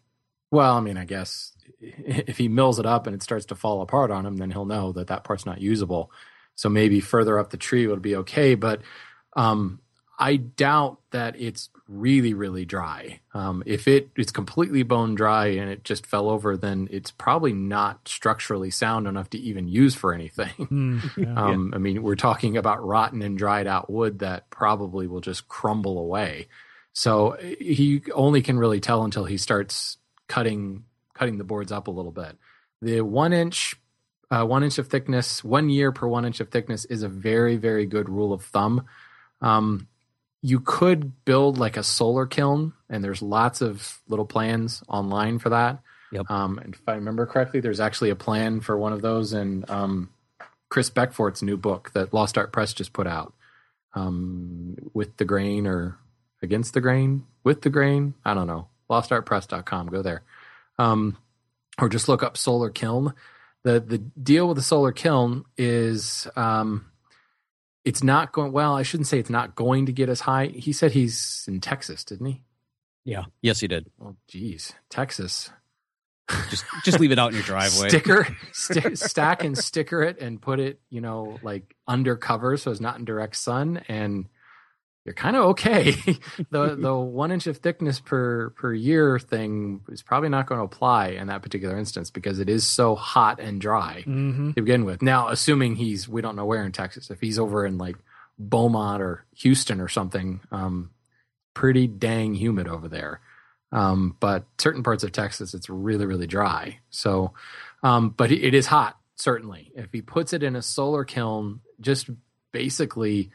well, 0.50 0.74
I 0.74 0.80
mean, 0.80 0.96
I 0.96 1.04
guess 1.04 1.52
if 1.80 2.38
he 2.38 2.48
mills 2.48 2.80
it 2.80 2.86
up 2.86 3.06
and 3.06 3.14
it 3.14 3.22
starts 3.22 3.46
to 3.46 3.54
fall 3.54 3.82
apart 3.82 4.10
on 4.10 4.26
him, 4.26 4.36
then 4.38 4.50
he'll 4.50 4.64
know 4.64 4.90
that 4.92 5.06
that 5.08 5.22
part's 5.22 5.46
not 5.46 5.60
usable. 5.60 6.10
So 6.56 6.68
maybe 6.68 6.98
further 6.98 7.38
up 7.38 7.50
the 7.50 7.56
tree 7.56 7.86
would 7.86 8.02
be 8.02 8.16
okay, 8.16 8.56
but 8.56 8.80
um, 9.36 9.78
I 10.18 10.36
doubt 10.36 10.98
that 11.10 11.38
it's 11.38 11.68
really, 11.88 12.32
really 12.32 12.64
dry. 12.64 13.20
Um, 13.34 13.62
if 13.66 13.86
it 13.86 14.08
it's 14.16 14.32
completely 14.32 14.82
bone 14.82 15.14
dry 15.14 15.48
and 15.48 15.70
it 15.70 15.84
just 15.84 16.06
fell 16.06 16.30
over, 16.30 16.56
then 16.56 16.88
it's 16.90 17.10
probably 17.10 17.52
not 17.52 18.08
structurally 18.08 18.70
sound 18.70 19.06
enough 19.06 19.30
to 19.30 19.38
even 19.38 19.68
use 19.68 19.94
for 19.94 20.14
anything. 20.14 20.66
Hmm, 20.66 20.98
yeah. 21.16 21.34
Um, 21.36 21.72
I 21.74 21.78
mean, 21.78 22.02
we're 22.02 22.16
talking 22.16 22.56
about 22.56 22.84
rotten 22.84 23.20
and 23.20 23.36
dried 23.36 23.66
out 23.66 23.90
wood 23.90 24.20
that 24.20 24.48
probably 24.48 25.06
will 25.06 25.20
just 25.20 25.48
crumble 25.48 25.98
away. 25.98 26.48
So 26.94 27.36
he 27.60 28.02
only 28.14 28.40
can 28.40 28.58
really 28.58 28.80
tell 28.80 29.04
until 29.04 29.26
he 29.26 29.36
starts 29.36 29.98
cutting 30.28 30.84
cutting 31.12 31.36
the 31.36 31.44
boards 31.44 31.72
up 31.72 31.88
a 31.88 31.90
little 31.90 32.12
bit. 32.12 32.38
The 32.80 33.02
one 33.02 33.34
inch 33.34 33.76
uh, 34.30 34.44
one 34.44 34.64
inch 34.64 34.78
of 34.78 34.88
thickness, 34.88 35.44
one 35.44 35.68
year 35.68 35.92
per 35.92 36.08
one 36.08 36.24
inch 36.24 36.40
of 36.40 36.48
thickness 36.48 36.86
is 36.86 37.02
a 37.02 37.08
very 37.08 37.56
very 37.56 37.84
good 37.84 38.08
rule 38.08 38.32
of 38.32 38.42
thumb. 38.42 38.86
Um, 39.42 39.88
you 40.46 40.60
could 40.60 41.24
build 41.24 41.58
like 41.58 41.76
a 41.76 41.82
solar 41.82 42.24
kiln, 42.24 42.72
and 42.88 43.02
there's 43.02 43.20
lots 43.20 43.60
of 43.60 44.00
little 44.06 44.24
plans 44.24 44.80
online 44.86 45.40
for 45.40 45.48
that. 45.48 45.82
Yep. 46.12 46.30
Um, 46.30 46.58
and 46.58 46.72
if 46.72 46.82
I 46.86 46.94
remember 46.94 47.26
correctly, 47.26 47.58
there's 47.58 47.80
actually 47.80 48.10
a 48.10 48.14
plan 48.16 48.60
for 48.60 48.78
one 48.78 48.92
of 48.92 49.02
those 49.02 49.32
in 49.32 49.64
um, 49.66 50.10
Chris 50.68 50.88
Becksvoort's 50.88 51.42
new 51.42 51.56
book 51.56 51.90
that 51.94 52.14
Lost 52.14 52.38
Art 52.38 52.52
Press 52.52 52.72
just 52.72 52.92
put 52.92 53.08
out. 53.08 53.34
Um, 53.94 54.76
with 54.94 55.16
the 55.16 55.24
grain 55.24 55.66
or 55.66 55.98
against 56.40 56.74
the 56.74 56.80
grain, 56.80 57.26
with 57.42 57.62
the 57.62 57.70
grain, 57.70 58.14
I 58.24 58.32
don't 58.34 58.46
know. 58.46 58.68
LostArtPress.com, 58.88 59.88
go 59.88 60.02
there. 60.02 60.22
Um, 60.78 61.16
or 61.76 61.88
just 61.88 62.08
look 62.08 62.22
up 62.22 62.36
solar 62.36 62.70
kiln. 62.70 63.14
The 63.64 63.80
the 63.80 63.98
deal 63.98 64.46
with 64.46 64.58
the 64.58 64.62
solar 64.62 64.92
kiln 64.92 65.44
is 65.58 66.28
um, 66.36 66.86
it's 67.86 68.02
not 68.02 68.32
going 68.32 68.50
well. 68.50 68.74
I 68.74 68.82
shouldn't 68.82 69.06
say 69.06 69.20
it's 69.20 69.30
not 69.30 69.54
going 69.54 69.86
to 69.86 69.92
get 69.92 70.08
as 70.08 70.20
high. 70.20 70.46
He 70.46 70.72
said 70.72 70.90
he's 70.90 71.44
in 71.46 71.60
Texas, 71.60 72.02
didn't 72.02 72.26
he? 72.26 72.42
Yeah. 73.04 73.26
Yes, 73.40 73.60
he 73.60 73.68
did. 73.68 73.86
Oh, 74.02 74.16
geez, 74.26 74.74
Texas. 74.90 75.50
Just 76.50 76.64
just 76.84 76.98
leave 76.98 77.12
it 77.12 77.20
out 77.20 77.28
in 77.28 77.36
your 77.36 77.44
driveway. 77.44 77.88
Sticker, 77.88 78.26
sti- 78.52 78.94
stack 78.94 79.44
and 79.44 79.56
sticker 79.56 80.02
it, 80.02 80.20
and 80.20 80.42
put 80.42 80.58
it, 80.58 80.80
you 80.90 81.00
know, 81.00 81.38
like 81.44 81.76
under 81.86 82.16
cover, 82.16 82.56
so 82.56 82.72
it's 82.72 82.80
not 82.80 82.98
in 82.98 83.04
direct 83.04 83.36
sun, 83.36 83.80
and 83.86 84.26
you're 85.06 85.14
kind 85.14 85.36
of 85.36 85.44
okay. 85.44 85.92
the 86.50 86.74
the 86.78 86.94
one 86.94 87.30
inch 87.30 87.46
of 87.46 87.58
thickness 87.58 88.00
per 88.00 88.50
per 88.50 88.74
year 88.74 89.18
thing 89.18 89.80
is 89.88 90.02
probably 90.02 90.28
not 90.28 90.46
going 90.46 90.58
to 90.58 90.64
apply 90.64 91.08
in 91.08 91.28
that 91.28 91.42
particular 91.42 91.78
instance 91.78 92.10
because 92.10 92.40
it 92.40 92.48
is 92.48 92.66
so 92.66 92.96
hot 92.96 93.38
and 93.40 93.60
dry 93.60 94.02
hmm 94.02 94.50
to 94.50 94.62
begin 94.62 94.84
with. 94.84 95.02
Now, 95.02 95.28
assuming 95.28 95.76
he's 95.76 96.08
we 96.08 96.20
don't 96.20 96.36
know 96.36 96.44
where 96.44 96.64
in 96.64 96.72
Texas, 96.72 97.10
if 97.10 97.20
he's 97.20 97.38
over 97.38 97.64
in 97.64 97.78
like 97.78 97.96
Beaumont 98.38 99.00
or 99.00 99.24
Houston 99.36 99.80
or 99.80 99.88
something, 99.88 100.40
um, 100.50 100.90
pretty 101.54 101.86
dang 101.86 102.34
humid 102.34 102.68
over 102.68 102.88
there. 102.88 103.20
Um, 103.72 104.16
but 104.20 104.44
certain 104.58 104.82
parts 104.82 105.04
of 105.04 105.12
Texas, 105.12 105.54
it's 105.54 105.70
really 105.70 106.04
really 106.04 106.26
dry. 106.26 106.80
So, 106.90 107.32
um, 107.82 108.10
but 108.10 108.32
it 108.32 108.54
is 108.54 108.66
hot 108.66 108.98
certainly. 109.14 109.72
If 109.74 109.92
he 109.92 110.02
puts 110.02 110.32
it 110.32 110.42
in 110.42 110.56
a 110.56 110.62
solar 110.62 111.04
kiln, 111.04 111.60
just 111.80 112.10
basically 112.52 113.30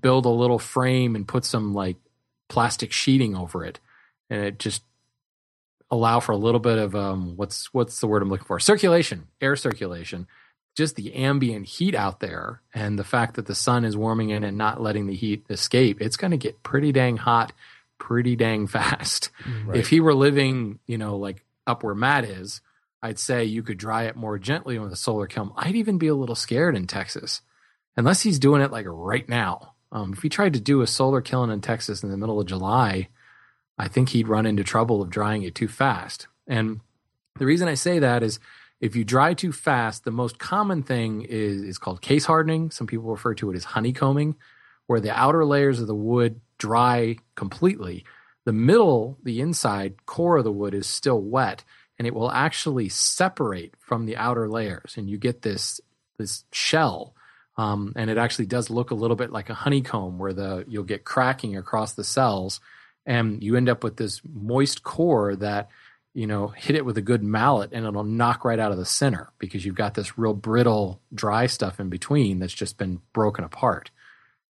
build 0.00 0.26
a 0.26 0.30
little 0.30 0.58
frame 0.58 1.14
and 1.14 1.26
put 1.26 1.44
some 1.44 1.74
like 1.74 1.96
plastic 2.48 2.92
sheeting 2.92 3.36
over 3.36 3.64
it, 3.64 3.80
and 4.30 4.42
it 4.42 4.58
just 4.58 4.82
allow 5.90 6.20
for 6.20 6.32
a 6.32 6.36
little 6.36 6.60
bit 6.60 6.78
of 6.78 6.94
um 6.94 7.36
what's 7.36 7.72
what's 7.72 8.00
the 8.00 8.06
word 8.06 8.22
I'm 8.22 8.28
looking 8.28 8.46
for? 8.46 8.58
Circulation 8.60 9.28
air 9.40 9.56
circulation. 9.56 10.26
Just 10.76 10.94
the 10.94 11.14
ambient 11.14 11.66
heat 11.66 11.96
out 11.96 12.20
there 12.20 12.60
and 12.72 12.96
the 12.98 13.04
fact 13.04 13.34
that 13.34 13.46
the 13.46 13.54
sun 13.54 13.84
is 13.84 13.96
warming 13.96 14.30
in 14.30 14.44
and 14.44 14.56
not 14.56 14.80
letting 14.80 15.06
the 15.06 15.14
heat 15.14 15.44
escape 15.50 16.00
it's 16.00 16.16
going 16.16 16.30
to 16.30 16.36
get 16.36 16.62
pretty 16.62 16.92
dang 16.92 17.16
hot 17.16 17.52
pretty 17.98 18.36
dang 18.36 18.66
fast. 18.66 19.30
If 19.74 19.88
he 19.88 20.00
were 20.00 20.14
living 20.14 20.78
you 20.86 20.98
know 20.98 21.16
like 21.16 21.44
up 21.66 21.82
where 21.82 21.94
Matt 21.94 22.24
is 22.24 22.60
I'd 23.02 23.18
say 23.18 23.44
you 23.44 23.62
could 23.62 23.78
dry 23.78 24.04
it 24.04 24.16
more 24.16 24.38
gently 24.38 24.78
with 24.78 24.92
a 24.92 24.96
solar 24.96 25.26
kiln. 25.26 25.52
I'd 25.56 25.76
even 25.76 25.98
be 25.98 26.08
a 26.08 26.14
little 26.14 26.34
scared 26.34 26.76
in 26.76 26.86
Texas 26.86 27.42
unless 27.98 28.22
he's 28.22 28.38
doing 28.38 28.62
it 28.62 28.72
like 28.72 28.86
right 28.88 29.28
now 29.28 29.74
um, 29.92 30.14
if 30.14 30.22
he 30.22 30.30
tried 30.30 30.54
to 30.54 30.60
do 30.60 30.80
a 30.80 30.86
solar 30.86 31.20
kiln 31.20 31.50
in 31.50 31.60
Texas 31.60 32.02
in 32.02 32.10
the 32.10 32.16
middle 32.16 32.40
of 32.40 32.46
July 32.46 33.08
I 33.78 33.88
think 33.88 34.08
he'd 34.08 34.28
run 34.28 34.44
into 34.44 34.64
trouble 34.64 35.00
of 35.00 35.08
drying 35.08 35.44
it 35.44 35.54
too 35.54 35.68
fast. 35.68 36.26
And 36.46 36.80
the 37.38 37.46
reason 37.46 37.68
I 37.68 37.74
say 37.74 38.00
that 38.00 38.22
is 38.22 38.40
if 38.80 38.96
you 38.96 39.04
dry 39.04 39.34
too 39.34 39.52
fast, 39.52 40.04
the 40.04 40.10
most 40.10 40.38
common 40.38 40.82
thing 40.82 41.22
is, 41.22 41.62
is 41.62 41.78
called 41.78 42.02
case 42.02 42.24
hardening. 42.24 42.70
Some 42.70 42.86
people 42.86 43.10
refer 43.10 43.34
to 43.34 43.50
it 43.50 43.56
as 43.56 43.64
honeycombing, 43.64 44.36
where 44.86 45.00
the 45.00 45.16
outer 45.16 45.44
layers 45.44 45.80
of 45.80 45.86
the 45.86 45.94
wood 45.94 46.40
dry 46.58 47.16
completely. 47.36 48.04
The 48.44 48.52
middle, 48.52 49.18
the 49.22 49.40
inside 49.40 50.06
core 50.06 50.38
of 50.38 50.44
the 50.44 50.52
wood 50.52 50.74
is 50.74 50.86
still 50.86 51.20
wet 51.20 51.64
and 51.98 52.06
it 52.06 52.14
will 52.14 52.30
actually 52.30 52.88
separate 52.88 53.74
from 53.78 54.06
the 54.06 54.16
outer 54.16 54.48
layers. 54.48 54.94
And 54.96 55.08
you 55.10 55.18
get 55.18 55.42
this, 55.42 55.80
this 56.16 56.44
shell. 56.52 57.14
Um, 57.58 57.92
and 57.96 58.08
it 58.08 58.18
actually 58.18 58.46
does 58.46 58.70
look 58.70 58.92
a 58.92 58.94
little 58.94 59.16
bit 59.16 59.32
like 59.32 59.50
a 59.50 59.54
honeycomb 59.54 60.18
where 60.18 60.32
the, 60.32 60.64
you'll 60.68 60.84
get 60.84 61.04
cracking 61.04 61.56
across 61.56 61.92
the 61.92 62.04
cells 62.04 62.60
and 63.04 63.42
you 63.42 63.56
end 63.56 63.68
up 63.68 63.82
with 63.82 63.96
this 63.96 64.20
moist 64.32 64.84
core 64.84 65.34
that 65.34 65.68
you 66.14 66.26
know 66.26 66.48
hit 66.48 66.76
it 66.76 66.84
with 66.84 66.96
a 66.98 67.02
good 67.02 67.22
mallet 67.22 67.70
and 67.72 67.84
it'll 67.84 68.04
knock 68.04 68.44
right 68.44 68.60
out 68.60 68.70
of 68.70 68.78
the 68.78 68.84
center 68.84 69.30
because 69.38 69.64
you've 69.64 69.74
got 69.74 69.94
this 69.94 70.16
real 70.16 70.34
brittle 70.34 71.00
dry 71.12 71.46
stuff 71.46 71.80
in 71.80 71.88
between 71.88 72.38
that's 72.38 72.54
just 72.54 72.78
been 72.78 73.00
broken 73.12 73.44
apart. 73.44 73.90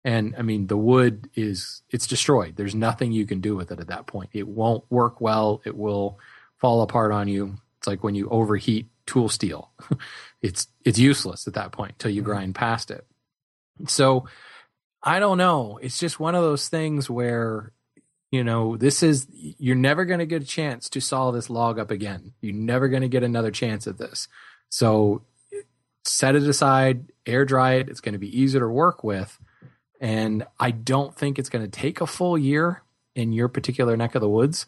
And 0.04 0.36
i 0.38 0.42
mean 0.42 0.68
the 0.68 0.78
wood 0.78 1.30
is 1.34 1.82
it's 1.90 2.08
destroyed. 2.08 2.58
There's 2.58 2.76
nothing 2.76 3.14
you 3.14 3.26
can 3.26 3.40
do 3.40 3.56
with 3.56 3.72
it 3.72 3.80
at 3.80 3.88
that 3.88 4.08
point. 4.08 4.32
It 4.34 4.48
won't 4.48 4.84
work 4.90 5.22
well. 5.22 5.62
It 5.66 5.78
will 5.78 6.20
fall 6.58 6.82
apart 6.82 7.12
on 7.12 7.30
you. 7.30 7.58
It's 7.78 7.88
like 7.88 8.04
when 8.04 8.16
you 8.16 8.28
overheat 8.30 8.88
tool 9.06 9.30
steel 9.30 9.72
it's 10.48 10.68
it's 10.86 10.98
useless 10.98 11.46
at 11.46 11.54
that 11.56 11.74
point 11.74 11.92
until 11.92 12.12
you 12.12 12.22
grind 12.22 12.56
past 12.56 12.90
it. 12.90 13.06
So 13.88 14.26
i 15.04 15.20
don't 15.20 15.38
know. 15.38 15.78
It's 15.82 16.00
just 16.00 16.20
one 16.20 16.36
of 16.36 16.42
those 16.42 16.70
things 16.70 17.10
where 17.10 17.74
you 18.32 18.44
know 18.44 18.78
this 18.78 19.04
is 19.04 19.28
you're 19.32 19.76
never 19.76 20.06
going 20.06 20.20
to 20.20 20.26
get 20.26 20.42
a 20.42 20.46
chance 20.46 20.90
to 20.90 21.02
saw 21.02 21.32
this 21.32 21.50
log 21.50 21.78
up 21.78 21.92
again. 21.92 22.34
You're 22.42 22.56
never 22.56 22.88
going 22.88 23.04
to 23.04 23.10
get 23.10 23.24
another 23.24 23.52
chance 23.52 23.86
at 23.88 23.98
this. 23.98 24.28
So 24.70 25.24
set 26.06 26.36
it 26.36 26.44
aside 26.44 27.12
air 27.26 27.46
dry 27.46 27.74
it. 27.74 27.90
It's 27.90 28.02
going 28.02 28.14
to 28.14 28.20
be 28.20 28.40
easier 28.40 28.62
to 28.62 28.68
work 28.70 29.04
with. 29.04 29.38
And 30.00 30.46
i 30.60 30.72
don't 30.72 31.16
think 31.16 31.38
it's 31.38 31.50
going 31.50 31.66
to 31.66 31.72
take 31.72 32.02
a 32.02 32.08
full 32.08 32.38
year 32.38 32.84
in 33.16 33.34
your 33.34 33.50
particular 33.50 33.98
neck 33.98 34.16
of 34.16 34.22
the 34.22 34.30
woods. 34.30 34.66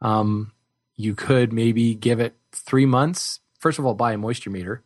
Um, 0.00 0.52
you 0.96 1.14
could 1.14 1.52
maybe 1.52 1.94
give 1.94 2.20
it 2.20 2.36
three 2.52 2.86
months. 2.86 3.40
First 3.58 3.78
of 3.78 3.86
all 3.86 3.94
buy 3.94 4.12
a 4.12 4.18
moisture 4.18 4.50
meter 4.50 4.84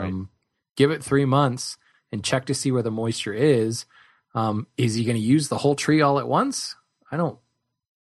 um, 0.00 0.30
give 0.76 0.90
it 0.90 1.02
three 1.02 1.24
months 1.24 1.76
and 2.12 2.24
check 2.24 2.46
to 2.46 2.54
see 2.54 2.70
where 2.70 2.82
the 2.82 2.90
moisture 2.90 3.34
is 3.34 3.86
um, 4.34 4.66
is 4.76 4.94
he 4.94 5.04
going 5.04 5.16
to 5.16 5.22
use 5.22 5.48
the 5.48 5.58
whole 5.58 5.74
tree 5.74 6.00
all 6.00 6.18
at 6.18 6.28
once 6.28 6.76
i 7.10 7.16
don't 7.16 7.38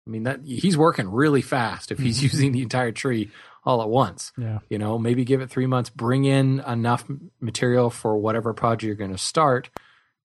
I 0.06 0.10
mean 0.10 0.24
that 0.24 0.40
he's 0.44 0.76
working 0.76 1.08
really 1.08 1.42
fast 1.42 1.92
if 1.92 1.98
he's 1.98 2.22
using 2.22 2.52
the 2.52 2.62
entire 2.62 2.90
tree 2.90 3.30
all 3.64 3.82
at 3.82 3.88
once. 3.88 4.32
Yeah. 4.36 4.58
You 4.68 4.78
know, 4.78 4.98
maybe 4.98 5.24
give 5.24 5.40
it 5.40 5.50
three 5.50 5.66
months, 5.66 5.90
bring 5.90 6.24
in 6.24 6.60
enough 6.60 7.04
material 7.40 7.90
for 7.90 8.16
whatever 8.16 8.52
project 8.54 8.84
you're 8.84 8.94
going 8.94 9.12
to 9.12 9.18
start, 9.18 9.70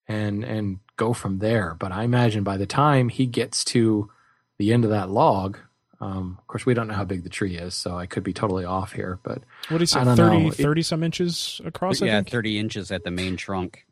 and 0.08 0.44
and 0.44 0.80
go 0.96 1.12
from 1.12 1.38
there. 1.38 1.76
But 1.78 1.92
I 1.92 2.04
imagine 2.04 2.42
by 2.42 2.56
the 2.56 2.66
time 2.66 3.08
he 3.08 3.26
gets 3.26 3.64
to 3.66 4.10
the 4.58 4.72
end 4.72 4.84
of 4.84 4.90
that 4.90 5.10
log, 5.10 5.58
um, 6.00 6.36
of 6.40 6.46
course 6.46 6.66
we 6.66 6.74
don't 6.74 6.88
know 6.88 6.94
how 6.94 7.04
big 7.04 7.22
the 7.24 7.30
tree 7.30 7.56
is, 7.56 7.74
so 7.74 7.96
I 7.96 8.06
could 8.06 8.22
be 8.22 8.32
totally 8.32 8.64
off 8.64 8.92
here. 8.92 9.18
But 9.22 9.42
What 9.68 9.78
do 9.78 9.82
you 9.82 9.86
say? 9.86 10.00
I 10.00 10.04
don't 10.04 10.16
30, 10.16 10.38
know. 10.38 10.48
It- 10.48 10.54
30 10.54 10.82
some 10.82 11.02
inches 11.02 11.60
across, 11.64 12.02
I 12.02 12.06
yeah, 12.06 12.18
think? 12.18 12.30
30 12.30 12.58
inches 12.58 12.90
at 12.90 13.04
the 13.04 13.10
main 13.10 13.36
trunk. 13.36 13.84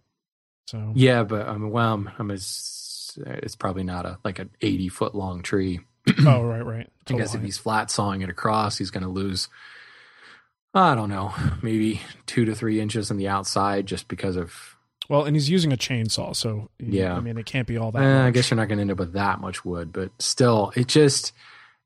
So 0.67 0.93
yeah, 0.95 1.23
but 1.25 1.47
I'm 1.49 1.71
well, 1.71 1.95
I'm, 1.95 2.11
I'm 2.19 2.31
as 2.31 3.17
it's 3.17 3.55
probably 3.57 3.85
not 3.85 4.07
a 4.07 4.19
like 4.25 4.39
an 4.39 4.51
80 4.61 4.89
foot 4.89 5.15
long 5.15 5.43
tree. 5.43 5.81
Oh, 6.27 6.43
right, 6.43 6.65
right. 6.65 6.91
I 7.09 7.13
guess 7.15 7.29
Total 7.33 7.37
if 7.37 7.43
he's 7.43 7.59
flat 7.59 7.91
sawing 7.91 8.23
it 8.23 8.29
across, 8.31 8.77
he's 8.79 8.91
going 8.91 9.03
to 9.05 9.09
lose, 9.09 9.49
I 10.75 10.95
don't 10.95 11.09
know, 11.11 11.33
maybe 11.63 12.01
two 12.27 12.45
to 12.47 12.55
three 12.55 12.81
inches 12.81 13.11
on 13.11 13.17
the 13.17 13.29
outside 13.29 13.87
just 13.87 14.09
because 14.09 14.37
of 14.37 14.77
Well, 15.09 15.25
and 15.25 15.37
he's 15.37 15.49
using 15.51 15.73
a 15.73 15.77
chainsaw, 15.77 16.35
so 16.35 16.71
Yeah. 16.79 17.15
I 17.15 17.21
mean, 17.21 17.37
it 17.39 17.47
can't 17.47 17.69
be 17.69 17.77
all 17.79 17.93
that. 17.93 18.03
Eh, 18.03 18.27
I 18.27 18.31
guess 18.31 18.51
you're 18.51 18.57
not 18.57 18.69
going 18.69 18.79
to 18.79 18.83
end 18.83 18.91
up 18.91 18.99
with 18.99 19.13
that 19.13 19.41
much 19.41 19.65
wood, 19.65 19.93
but 19.93 20.11
still, 20.19 20.73
it 20.75 20.89
just 20.89 21.33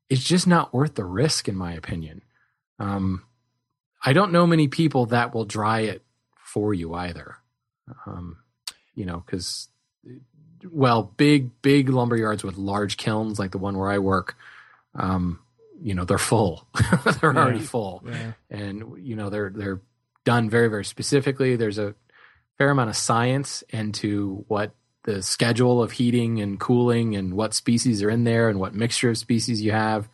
it's 0.09 0.23
just 0.23 0.47
not 0.47 0.73
worth 0.73 0.95
the 0.95 1.05
risk, 1.05 1.47
in 1.47 1.55
my 1.55 1.73
opinion. 1.73 2.21
Um, 2.79 3.23
I 4.03 4.13
don't 4.13 4.31
know 4.31 4.47
many 4.47 4.67
people 4.67 5.07
that 5.07 5.33
will 5.33 5.45
dry 5.45 5.81
it 5.81 6.03
for 6.37 6.73
you 6.73 6.93
either. 6.93 7.35
Um, 8.05 8.37
you 8.95 9.05
know, 9.05 9.23
because 9.25 9.67
well, 10.71 11.03
big 11.17 11.49
big 11.61 11.89
lumber 11.89 12.17
yards 12.17 12.43
with 12.43 12.57
large 12.57 12.97
kilns 12.97 13.39
like 13.39 13.51
the 13.51 13.57
one 13.57 13.77
where 13.77 13.89
I 13.89 13.99
work, 13.99 14.35
um, 14.95 15.39
you 15.81 15.93
know, 15.93 16.05
they're 16.05 16.17
full. 16.17 16.67
they're 17.21 17.33
Yeah. 17.33 17.39
already 17.39 17.59
full 17.59 18.03
Yeah. 18.05 18.33
and 18.49 19.05
you 19.05 19.15
know 19.15 19.29
they're 19.29 19.49
they're 19.49 19.81
done 20.25 20.49
very 20.49 20.67
very 20.69 20.83
specifically 20.85 21.55
there's 21.55 21.77
a 21.79 21.95
fair 22.57 22.69
amount 22.71 22.89
of 22.89 22.95
science 22.97 23.63
into 23.69 24.43
what 24.47 24.73
the 25.09 25.21
schedule 25.23 25.81
of 25.81 25.91
heating 25.93 26.39
and 26.39 26.59
cooling 26.59 27.15
and 27.15 27.33
what 27.33 27.53
species 27.55 28.03
are 28.03 28.09
in 28.11 28.23
there 28.25 28.47
and 28.49 28.59
what 28.59 28.75
mixture 28.75 29.09
of 29.09 29.17
species 29.17 29.61
you 29.61 29.71
have 29.71 30.07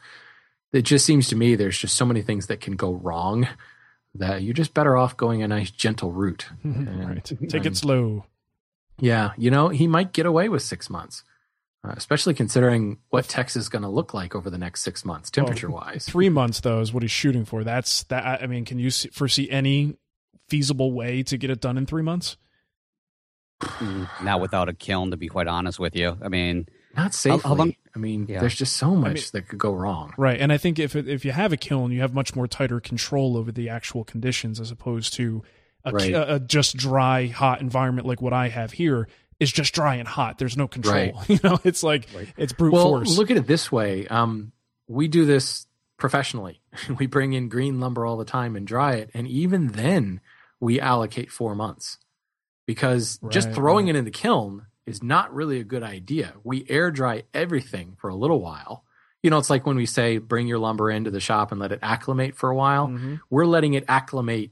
it 0.72 0.84
just 0.84 1.06
seems 1.06 1.28
to 1.28 1.36
me 1.36 1.56
there's 1.56 1.78
just 1.78 1.96
so 1.98 2.06
many 2.06 2.22
things 2.22 2.48
that 2.48 2.62
can 2.62 2.76
go 2.78 2.94
wrong 2.94 3.48
that 4.14 4.42
you're 4.44 4.54
just 4.54 4.74
better 4.74 4.96
off 4.96 5.18
going 5.18 5.44
a 5.44 5.48
nice 5.48 5.72
gentle 5.72 6.12
route 6.12 6.48
And- 6.64 7.10
right. 7.10 7.32
Take 7.50 7.66
it 7.66 7.76
slow. 7.76 8.26
yeah 9.00 9.32
you 9.38 9.52
know 9.52 9.68
he 9.70 9.88
might 9.88 10.14
get 10.14 10.26
away 10.26 10.48
with 10.50 10.62
six 10.62 10.90
months 10.90 11.24
uh, 11.84 11.94
especially 11.98 12.34
considering 12.34 12.98
what 13.10 13.26
texas 13.26 13.64
is 13.64 13.70
going 13.70 13.82
to 13.84 13.90
look 13.90 14.14
like 14.14 14.34
over 14.34 14.50
the 14.50 14.58
next 14.58 14.82
six 14.82 15.04
months 15.04 15.30
temperature 15.30 15.70
wise 15.70 16.06
Three 16.08 16.30
months 16.30 16.62
though 16.62 16.80
is 16.80 16.94
what 16.94 17.04
he's 17.04 17.12
shooting 17.12 17.46
for. 17.46 17.64
That's 17.64 18.04
that. 18.06 18.24
I 18.26 18.44
I 18.44 18.48
mean, 18.48 18.64
can 18.66 18.80
you 18.80 18.90
see, 18.90 19.10
foresee 19.10 19.50
any 19.52 19.98
feasible 20.48 20.92
way 20.94 21.22
to 21.24 21.38
get 21.38 21.50
it 21.50 21.60
done 21.62 21.78
in 21.78 21.86
three 21.86 22.02
months? 22.04 22.38
Not 24.22 24.42
without 24.42 24.70
a 24.70 24.74
kiln, 24.74 25.12
to 25.12 25.18
be 25.18 25.28
quite 25.28 25.48
honest 25.48 25.80
with 25.80 25.96
you. 25.96 26.18
I 26.22 26.28
mean, 26.28 26.68
not 26.96 27.04
How- 27.04 27.10
safely 27.10 27.40
how 27.50 27.56
long- 27.56 27.76
i 27.96 28.00
mean 28.00 28.26
Yeah. 28.28 28.40
there's 28.40 28.56
just 28.56 28.76
so 28.78 28.96
much 28.96 29.14
mean- 29.16 29.24
that 29.34 29.48
could 29.50 29.60
go 29.60 29.74
wrong 29.74 30.14
Right, 30.18 30.40
and 30.40 30.52
I 30.54 30.58
think 30.58 30.80
if 30.80 30.96
if 30.96 31.24
you 31.26 31.32
have 31.32 31.52
a 31.54 31.58
kiln, 31.58 31.92
you 31.92 32.02
have 32.02 32.14
much 32.14 32.36
more 32.36 32.48
tighter 32.48 32.80
control 32.80 33.36
over 33.38 33.52
the 33.52 33.70
actual 33.70 34.04
conditions 34.04 34.60
as 34.60 34.72
opposed 34.72 35.14
to 35.16 35.44
a, 35.84 35.92
Right. 35.92 36.14
a, 36.14 36.36
a 36.36 36.40
just 36.40 36.76
dry, 36.78 37.28
hot 37.28 37.62
environment 37.62 38.08
like 38.08 38.22
what 38.22 38.34
I 38.34 38.48
have 38.50 38.72
here 38.74 39.08
is 39.40 39.52
just 39.52 39.74
dry 39.74 39.96
and 39.96 40.08
hot. 40.08 40.38
There's 40.38 40.56
no 40.58 40.68
control. 40.68 40.94
Right. 40.96 41.14
You 41.30 41.40
know, 41.44 41.60
it's 41.64 41.84
like 41.84 42.08
it's 42.38 42.54
brute 42.54 42.74
well, 42.74 42.86
force. 42.88 43.18
look 43.18 43.30
at 43.32 43.38
it 43.38 43.48
this 43.48 43.72
way. 43.72 44.08
Um, 44.08 44.52
we 44.88 45.08
do 45.10 45.26
this 45.26 45.68
professionally. 45.98 46.62
we 47.00 47.08
bring 47.08 47.34
in 47.34 47.50
green 47.50 47.80
lumber 47.82 48.06
all 48.06 48.18
the 48.18 48.26
time 48.26 48.56
and 48.56 48.66
dry 48.66 48.94
it, 48.96 49.10
and 49.14 49.28
even 49.28 49.68
then, 49.70 50.22
we 50.60 50.80
allocate 50.80 51.30
four 51.32 51.56
months 51.56 51.98
because 52.66 53.20
just 53.30 53.52
throwing 53.52 53.86
right. 53.88 53.96
it 53.96 54.00
in 54.00 54.06
the 54.06 54.12
kiln 54.12 54.66
is 54.86 55.02
not 55.02 55.34
really 55.34 55.60
a 55.60 55.64
good 55.64 55.84
idea. 55.84 56.34
We 56.44 56.66
air 56.70 56.92
dry 56.92 57.24
everything 57.34 57.96
for 58.00 58.10
a 58.10 58.16
little 58.16 58.42
while. 58.42 58.84
You 59.24 59.32
know, 59.32 59.38
it's 59.40 59.50
like 59.50 59.66
when 59.66 59.76
we 59.76 59.86
say 59.88 60.20
bring 60.20 60.48
your 60.48 60.60
lumber 60.60 60.92
into 60.92 61.10
the 61.10 61.20
shop 61.20 61.52
and 61.52 61.60
let 61.60 61.72
it 61.72 61.80
acclimate 61.82 62.36
for 62.36 62.50
a 62.50 62.56
while. 62.56 62.88
Mhm. 62.88 63.20
We're 63.30 63.46
letting 63.46 63.74
it 63.74 63.86
acclimate 63.88 64.52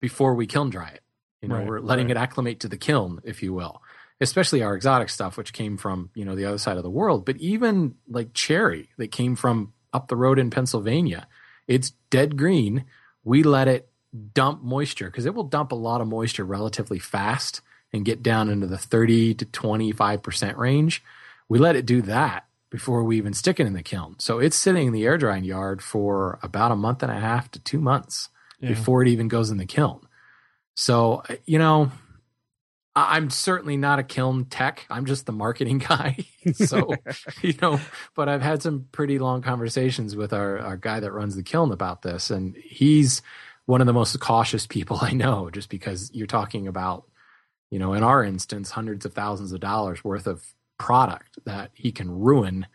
before 0.00 0.34
we 0.34 0.46
kiln 0.46 0.70
dry 0.70 0.88
it. 0.88 1.02
You 1.42 1.48
know, 1.48 1.56
Right, 1.56 1.66
we're 1.66 1.80
letting 1.80 2.06
right. 2.06 2.16
it 2.16 2.20
acclimate 2.20 2.60
to 2.60 2.68
the 2.68 2.78
kiln, 2.78 3.20
if 3.24 3.42
you 3.42 3.52
will. 3.52 3.82
Especially 4.20 4.62
our 4.62 4.74
exotic 4.74 5.10
stuff, 5.10 5.36
which 5.36 5.52
came 5.52 5.76
from 5.76 6.08
you 6.14 6.24
know 6.24 6.34
the 6.36 6.46
other 6.46 6.56
side 6.58 6.78
of 6.78 6.82
the 6.84 6.90
world. 6.90 7.26
But 7.26 7.36
even 7.36 7.96
like 8.08 8.32
cherry 8.32 8.88
that 8.96 9.10
came 9.10 9.36
from 9.36 9.74
up 9.92 10.08
the 10.08 10.16
road 10.16 10.38
in 10.38 10.48
Pennsylvania, 10.50 11.26
it's 11.66 11.90
dead 12.10 12.38
green. 12.38 12.84
We 13.24 13.42
let 13.42 13.68
it 13.68 13.90
dump 14.34 14.62
moisture 14.62 15.06
because 15.06 15.26
it 15.26 15.34
will 15.34 15.44
dump 15.44 15.72
a 15.72 15.76
lot 15.76 16.00
of 16.00 16.06
moisture 16.08 16.44
relatively 16.44 16.98
fast 16.98 17.60
and 17.92 18.04
get 18.04 18.22
down 18.22 18.48
into 18.48 18.66
the 18.66 18.78
30 18.78 19.34
to 19.34 19.44
25% 19.46 20.56
range. 20.56 21.02
We 21.48 21.58
let 21.58 21.76
it 21.76 21.86
do 21.86 22.02
that 22.02 22.46
before 22.70 23.04
we 23.04 23.16
even 23.16 23.34
stick 23.34 23.60
it 23.60 23.66
in 23.66 23.72
the 23.72 23.82
kiln. 23.82 24.16
So 24.18 24.38
it's 24.40 24.56
sitting 24.56 24.88
in 24.88 24.92
the 24.92 25.04
air 25.04 25.16
drying 25.18 25.44
yard 25.44 25.82
for 25.82 26.38
about 26.42 26.72
a 26.72 26.76
month 26.76 27.02
and 27.02 27.12
a 27.12 27.18
half 27.20 27.50
to 27.52 27.60
two 27.60 27.78
months 27.80 28.28
Yeah. 28.60 28.70
before 28.70 29.02
it 29.02 29.08
even 29.08 29.28
goes 29.28 29.50
in 29.50 29.58
the 29.58 29.66
kiln. 29.66 30.00
So, 30.74 31.22
you 31.44 31.58
know, 31.58 31.92
I'm 32.96 33.30
certainly 33.30 33.76
not 33.76 33.98
a 33.98 34.04
kiln 34.04 34.44
tech. 34.46 34.86
I'm 34.90 35.04
just 35.04 35.26
the 35.26 35.32
marketing 35.32 35.78
guy. 35.88 36.16
so, 36.54 36.94
you 37.42 37.54
know, 37.60 37.80
but 38.16 38.28
I've 38.28 38.42
had 38.42 38.62
some 38.62 38.86
pretty 38.92 39.18
long 39.18 39.42
conversations 39.42 40.14
with 40.16 40.32
our, 40.32 40.58
our 40.58 40.76
guy 40.76 41.00
that 41.00 41.12
runs 41.12 41.36
the 41.36 41.42
kiln 41.42 41.72
about 41.72 42.02
this. 42.02 42.30
And 42.30 42.56
he's 42.56 43.22
one 43.66 43.80
of 43.80 43.86
the 43.86 43.92
most 43.92 44.18
cautious 44.20 44.66
people 44.66 44.98
I 45.02 45.12
know, 45.12 45.50
just 45.50 45.68
because 45.68 46.10
you're 46.14 46.26
talking 46.26 46.66
about, 46.68 47.04
you 47.70 47.78
know, 47.78 47.92
in 47.94 48.02
our 48.02 48.22
instance, 48.24 48.70
hundreds 48.70 49.04
of 49.04 49.14
thousands 49.14 49.52
of 49.52 49.60
dollars 49.60 50.04
worth 50.04 50.26
of 50.26 50.44
product 50.78 51.38
that 51.44 51.70
he 51.74 51.92
can 51.92 52.10
ruin 52.10 52.66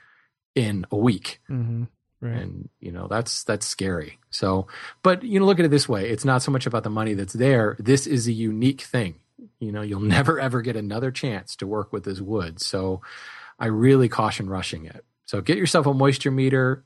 in 0.56 0.86
a 0.92 0.98
week. 0.98 1.40
Mhm. 1.50 1.88
Right. 2.22 2.36
and 2.36 2.68
you 2.82 2.92
know 2.92 3.08
that's 3.08 3.46
that's 3.46 3.66
scary. 3.66 4.20
So 4.30 4.68
but 5.04 5.24
you 5.24 5.40
know 5.40 5.46
look 5.46 5.58
at 5.60 5.64
it 5.66 5.72
this 5.72 5.88
way. 5.88 6.10
It's 6.10 6.26
not 6.26 6.42
so 6.42 6.52
much 6.52 6.66
about 6.66 6.84
the 6.84 6.90
money 6.90 7.14
that's 7.14 7.32
there. 7.32 7.78
This 7.80 8.06
is 8.06 8.28
a 8.28 8.34
unique 8.34 8.82
thing. 8.82 9.16
You 9.62 9.72
know 9.72 9.82
you'll 9.82 10.02
never 10.18 10.38
ever 10.38 10.62
get 10.62 10.76
another 10.76 11.12
chance 11.12 11.56
to 11.58 11.68
work 11.68 11.94
with 11.94 12.04
this 12.04 12.20
wood. 12.20 12.60
So 12.62 13.02
i 13.58 13.68
really 13.68 14.10
caution 14.10 14.50
rushing 14.50 14.84
it. 14.86 15.06
So 15.28 15.40
get 15.40 15.58
yourself 15.58 15.86
a 15.86 15.94
moisture 15.94 16.32
meter 16.32 16.84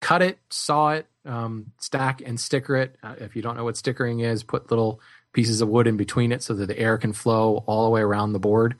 cut 0.00 0.22
it 0.22 0.38
saw 0.50 0.90
it 0.90 1.06
um, 1.24 1.72
stack 1.78 2.22
and 2.24 2.38
sticker 2.40 2.76
it. 2.76 2.96
Uh, 3.02 3.14
if 3.18 3.36
you 3.36 3.42
don't 3.42 3.56
know 3.56 3.64
what 3.64 3.76
stickering 3.76 4.20
is 4.20 4.42
put 4.42 4.70
little 4.70 5.00
pieces 5.32 5.60
of 5.60 5.68
wood 5.68 5.86
in 5.86 5.96
between 5.96 6.32
it 6.32 6.42
so 6.42 6.54
that 6.54 6.66
the 6.66 6.78
air 6.78 6.96
can 6.98 7.12
flow 7.12 7.62
all 7.66 7.84
the 7.84 7.90
way 7.90 8.00
around 8.00 8.32
the 8.32 8.38
board. 8.38 8.76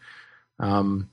Um, 0.58 1.10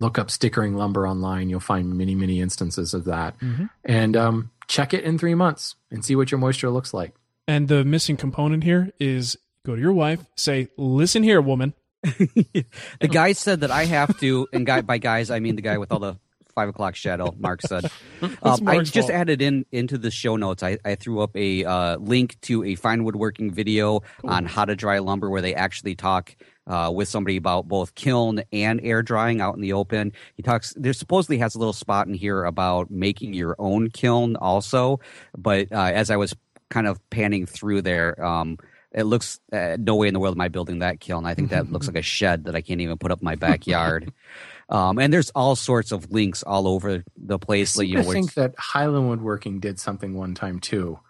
look 0.00 0.18
up 0.18 0.30
stickering 0.30 0.74
lumber 0.76 1.06
online. 1.06 1.48
You'll 1.50 1.60
find 1.60 1.96
many 1.96 2.14
many 2.14 2.40
instances 2.40 2.94
of 2.94 3.04
that. 3.04 3.38
Mhm. 3.40 3.70
and 3.84 4.16
um, 4.16 4.50
check 4.66 4.92
it 4.94 5.04
in 5.04 5.18
three 5.18 5.34
months 5.34 5.76
and 5.90 6.04
see 6.04 6.16
what 6.16 6.30
your 6.30 6.38
moisture 6.38 6.70
looks 6.70 6.92
like. 6.94 7.14
And 7.46 7.68
the 7.68 7.84
missing 7.84 8.16
component 8.16 8.64
here 8.64 8.92
is 9.00 9.36
go 9.66 9.74
to 9.74 9.80
your 9.80 9.92
wife, 9.92 10.24
say, 10.36 10.68
"Listen 10.76 11.22
here, 11.22 11.40
woman." 11.40 11.74
the 12.02 12.64
guy 13.08 13.32
said 13.32 13.60
that 13.60 13.70
I 13.70 13.84
have 13.84 14.18
to, 14.20 14.46
and 14.52 14.64
guy 14.64 14.80
by 14.80 14.98
guys 14.98 15.30
I 15.30 15.38
mean 15.40 15.56
the 15.56 15.62
guy 15.62 15.76
with 15.78 15.92
all 15.92 15.98
the 15.98 16.16
five 16.60 16.68
o'clock 16.68 16.94
shadow. 16.94 17.34
Mark 17.38 17.62
said. 17.62 17.90
Um, 18.42 18.68
I 18.68 18.80
just 18.80 19.08
fault. 19.08 19.10
added 19.10 19.40
in 19.40 19.64
into 19.72 19.96
the 19.96 20.10
show 20.10 20.36
notes. 20.36 20.62
I, 20.62 20.76
I 20.84 20.94
threw 20.94 21.20
up 21.20 21.34
a 21.34 21.64
uh, 21.64 21.96
link 21.96 22.38
to 22.42 22.62
a 22.64 22.74
fine 22.74 23.02
woodworking 23.04 23.50
video 23.50 24.02
on 24.24 24.44
how 24.44 24.66
to 24.66 24.76
dry 24.76 24.98
lumber, 24.98 25.30
where 25.30 25.40
they 25.40 25.54
actually 25.54 25.94
talk 25.94 26.36
uh, 26.66 26.90
with 26.94 27.08
somebody 27.08 27.38
about 27.38 27.66
both 27.66 27.94
kiln 27.94 28.42
and 28.52 28.78
air 28.82 29.02
drying 29.02 29.40
out 29.40 29.54
in 29.54 29.62
the 29.62 29.72
open. 29.72 30.12
He 30.34 30.42
talks. 30.42 30.74
There 30.76 30.92
supposedly 30.92 31.38
has 31.38 31.54
a 31.54 31.58
little 31.58 31.72
spot 31.72 32.08
in 32.08 32.14
here 32.14 32.44
about 32.44 32.90
making 32.90 33.32
your 33.32 33.56
own 33.58 33.88
kiln 33.88 34.36
also, 34.36 35.00
but 35.36 35.72
uh, 35.72 35.92
as 35.94 36.10
I 36.10 36.16
was 36.16 36.34
kind 36.68 36.86
of 36.86 36.98
panning 37.08 37.46
through 37.46 37.82
there. 37.82 38.22
Um, 38.22 38.58
it 38.92 39.04
looks 39.04 39.38
uh, 39.52 39.76
no 39.78 39.94
way 39.94 40.08
in 40.08 40.14
the 40.14 40.20
world 40.20 40.34
am 40.34 40.40
I 40.40 40.48
building 40.48 40.80
that 40.80 40.98
kiln. 40.98 41.24
I 41.24 41.34
think 41.34 41.50
that 41.50 41.70
looks 41.70 41.86
like 41.88 41.96
a 41.96 42.02
shed 42.02 42.44
that 42.44 42.56
I 42.56 42.60
can't 42.60 42.80
even 42.80 42.98
put 42.98 43.12
up 43.12 43.20
in 43.20 43.24
my 43.24 43.36
backyard. 43.36 44.12
um, 44.70 44.98
and 44.98 45.12
there's 45.12 45.30
all 45.30 45.56
sorts 45.56 45.92
of 45.92 46.10
links 46.12 46.42
all 46.42 46.68
over 46.68 47.04
the 47.16 47.38
place. 47.38 47.76
I 47.76 47.82
like, 47.82 47.88
you 47.88 47.96
know, 47.96 48.04
where 48.04 48.14
think 48.14 48.34
that 48.34 48.54
Highland 48.56 49.08
Woodworking 49.08 49.58
did 49.58 49.80
something 49.80 50.14
one 50.14 50.34
time 50.34 50.60
too. 50.60 51.00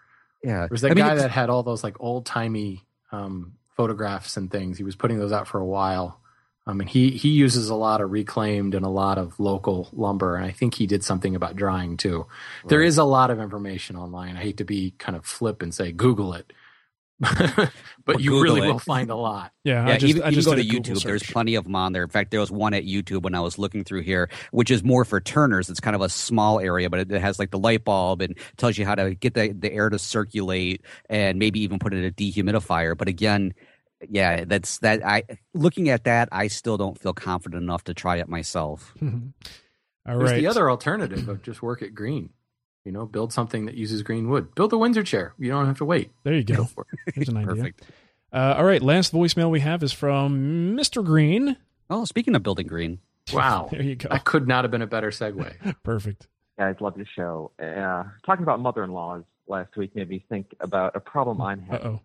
yeah, 0.43 0.61
There 0.61 0.69
was 0.71 0.81
that 0.81 0.91
I 0.91 0.93
mean, 0.95 1.05
guy 1.05 1.15
that 1.15 1.31
had 1.31 1.49
all 1.49 1.63
those 1.63 1.83
like 1.83 1.97
old 1.99 2.25
timey 2.25 2.83
um, 3.11 3.53
photographs 3.77 4.35
and 4.35 4.49
things. 4.49 4.77
He 4.77 4.83
was 4.83 4.95
putting 4.95 5.19
those 5.19 5.31
out 5.31 5.47
for 5.47 5.59
a 5.59 5.65
while. 5.65 6.19
I 6.65 6.73
mean, 6.73 6.87
he 6.87 7.11
he 7.11 7.29
uses 7.29 7.69
a 7.69 7.75
lot 7.75 8.01
of 8.01 8.11
reclaimed 8.11 8.75
and 8.75 8.85
a 8.85 8.89
lot 8.89 9.17
of 9.17 9.39
local 9.39 9.89
lumber, 9.93 10.35
and 10.35 10.45
I 10.45 10.51
think 10.51 10.75
he 10.75 10.85
did 10.87 11.03
something 11.03 11.35
about 11.35 11.55
drying 11.55 11.97
too. 11.97 12.27
There 12.67 12.81
is 12.81 12.97
a 12.97 13.03
lot 13.03 13.31
of 13.31 13.39
information 13.39 13.95
online. 13.95 14.37
I 14.37 14.41
hate 14.41 14.57
to 14.57 14.63
be 14.63 14.91
kind 14.97 15.15
of 15.15 15.25
flip 15.25 15.61
and 15.61 15.73
say 15.73 15.91
Google 15.91 16.33
it, 16.33 16.53
but 18.05 18.15
Or 18.15 18.19
you 18.19 18.31
Google 18.31 18.41
really 18.43 18.67
it. 18.67 18.71
will 18.71 18.79
find 18.79 19.11
a 19.11 19.15
lot. 19.15 19.51
Yeah, 19.63 19.85
yeah, 19.87 19.93
I 19.93 19.97
just, 19.97 20.09
even, 20.09 20.23
I 20.23 20.31
even 20.31 20.43
go 20.43 20.55
to 20.55 20.63
did 20.63 20.73
a 20.73 20.79
YouTube. 20.79 21.03
There's 21.03 21.23
plenty 21.23 21.55
of 21.55 21.65
them 21.65 21.75
on 21.75 21.93
there. 21.93 22.03
In 22.03 22.09
fact, 22.09 22.31
there 22.31 22.39
was 22.39 22.51
one 22.51 22.73
at 22.73 22.83
YouTube 22.83 23.21
when 23.23 23.35
I 23.35 23.41
was 23.41 23.59
looking 23.59 23.83
through 23.83 24.01
here, 24.01 24.29
which 24.51 24.71
is 24.71 24.83
more 24.83 25.05
for 25.05 25.21
turners. 25.21 25.69
It's 25.69 25.79
kind 25.79 25.95
of 25.95 26.01
a 26.01 26.09
small 26.09 26.59
area, 26.59 26.89
but 26.89 26.99
it, 27.01 27.11
it 27.11 27.21
has 27.21 27.37
like 27.37 27.51
the 27.51 27.59
light 27.59 27.83
bulb 27.83 28.21
and 28.21 28.35
tells 28.57 28.77
you 28.77 28.85
how 28.85 28.95
to 28.95 29.13
get 29.13 29.35
the, 29.35 29.53
the 29.53 29.71
air 29.71 29.89
to 29.89 29.99
circulate 29.99 30.81
and 31.09 31.37
maybe 31.37 31.59
even 31.61 31.77
put 31.77 31.93
in 31.93 32.03
a 32.03 32.11
dehumidifier. 32.11 32.97
But 32.97 33.07
again, 33.07 33.53
yeah, 34.09 34.45
that's 34.45 34.79
that. 34.79 35.05
I 35.05 35.23
looking 35.53 35.89
at 35.89 36.05
that, 36.05 36.29
I 36.31 36.47
still 36.47 36.77
don't 36.77 36.99
feel 36.99 37.13
confident 37.13 37.61
enough 37.61 37.83
to 37.83 37.93
try 37.93 38.17
it 38.17 38.27
myself. 38.27 38.95
All 39.01 40.17
There's 40.17 40.31
right. 40.31 40.37
the 40.41 40.47
other 40.47 40.69
alternative 40.71 41.29
of 41.29 41.43
just 41.43 41.61
work 41.61 41.83
at 41.83 41.93
green. 41.93 42.31
You 42.85 42.91
know, 42.91 43.05
build 43.05 43.31
something 43.31 43.65
that 43.67 43.75
uses 43.75 44.01
green 44.01 44.27
wood. 44.29 44.55
Build 44.55 44.73
a 44.73 44.77
Windsor 44.77 45.03
chair. 45.03 45.33
You 45.37 45.49
don't 45.51 45.67
have 45.67 45.77
to 45.77 45.85
wait. 45.85 46.11
There 46.23 46.33
you 46.33 46.43
Go 46.45 46.55
go. 46.55 46.63
for 46.65 46.85
it. 47.05 47.13
There's 47.15 47.29
an 47.29 47.37
idea. 47.37 47.55
Perfect. 47.55 47.81
Uh, 48.33 48.55
all 48.57 48.63
right. 48.65 48.81
Last 48.81 49.13
voicemail 49.13 49.51
we 49.51 49.59
have 49.59 49.83
is 49.83 49.91
from 49.93 50.75
Mr. 50.75 51.03
Green. 51.05 51.57
Oh, 51.89 52.05
speaking 52.05 52.33
of 52.35 52.41
building 52.43 52.67
green, 52.67 52.99
Wow. 53.33 53.67
There 53.71 53.81
you 53.83 53.95
go. 53.95 54.09
That 54.09 54.23
could 54.23 54.47
not 54.47 54.63
have 54.63 54.71
been 54.71 54.81
a 54.81 54.87
better 54.87 55.09
segue. 55.11 55.75
Perfect. 55.83 56.27
guys 56.57 56.75
love 56.79 56.97
your 56.97 57.05
show. 57.15 57.51
Uh, 57.61 58.03
talking 58.25 58.43
about 58.43 58.59
mother-in-laws 58.61 59.23
last 59.47 59.75
week 59.77 59.95
made 59.95 60.09
me 60.09 60.23
think 60.29 60.55
about 60.59 60.95
a 60.95 60.99
problem 60.99 61.39
I'm 61.41 61.59
Uh 61.69 61.71
having. 61.73 61.87
oh. 61.87 62.01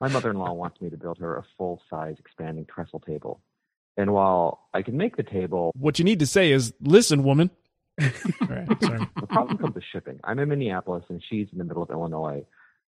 My 0.00 0.08
mother-in-law 0.08 0.52
wants 0.54 0.80
me 0.80 0.90
to 0.90 0.96
build 0.96 1.18
her 1.18 1.36
a 1.36 1.44
full-size 1.56 2.16
expanding 2.18 2.66
trestle 2.66 3.00
table. 3.00 3.40
And 3.96 4.12
while 4.12 4.66
I 4.74 4.82
can 4.82 4.96
make 4.96 5.16
the 5.16 5.22
table, 5.22 5.72
What 5.78 5.98
you 5.98 6.04
need 6.04 6.18
to 6.18 6.26
say 6.26 6.50
is, 6.52 6.74
listen, 6.80 7.22
woman. 7.22 7.50
Right, 8.48 8.68
the 8.68 9.26
problem 9.28 9.56
comes 9.58 9.74
with 9.74 9.84
shipping. 9.92 10.20
I'm 10.24 10.38
in 10.38 10.48
Minneapolis 10.48 11.04
and 11.08 11.22
she's 11.28 11.48
in 11.52 11.58
the 11.58 11.64
middle 11.64 11.82
of 11.82 11.90
Illinois. 11.90 12.44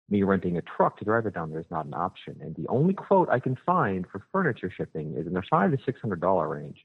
Me 0.09 0.23
renting 0.23 0.57
a 0.57 0.61
truck 0.61 0.97
to 0.99 1.05
drive 1.05 1.25
it 1.25 1.33
down 1.33 1.51
there 1.51 1.59
is 1.59 1.65
not 1.69 1.85
an 1.85 1.93
option. 1.93 2.35
And 2.41 2.55
the 2.55 2.67
only 2.67 2.93
quote 2.93 3.29
I 3.29 3.39
can 3.39 3.57
find 3.65 4.05
for 4.11 4.23
furniture 4.31 4.71
shipping 4.75 5.15
is 5.17 5.27
in 5.27 5.33
the 5.33 5.43
five 5.49 5.71
to 5.71 5.77
six 5.85 5.99
hundred 6.01 6.21
dollar 6.21 6.47
range. 6.47 6.77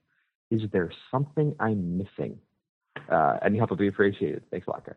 Is 0.51 0.62
there 0.72 0.91
something 1.11 1.55
I'm 1.59 1.99
missing? 1.99 2.39
Uh, 3.11 3.39
any 3.43 3.59
help 3.59 3.70
would 3.70 3.79
be 3.79 3.89
appreciated. 3.89 4.43
Thanks 4.51 4.66
a 4.66 4.70
lot, 4.70 4.87
guys. 4.87 4.97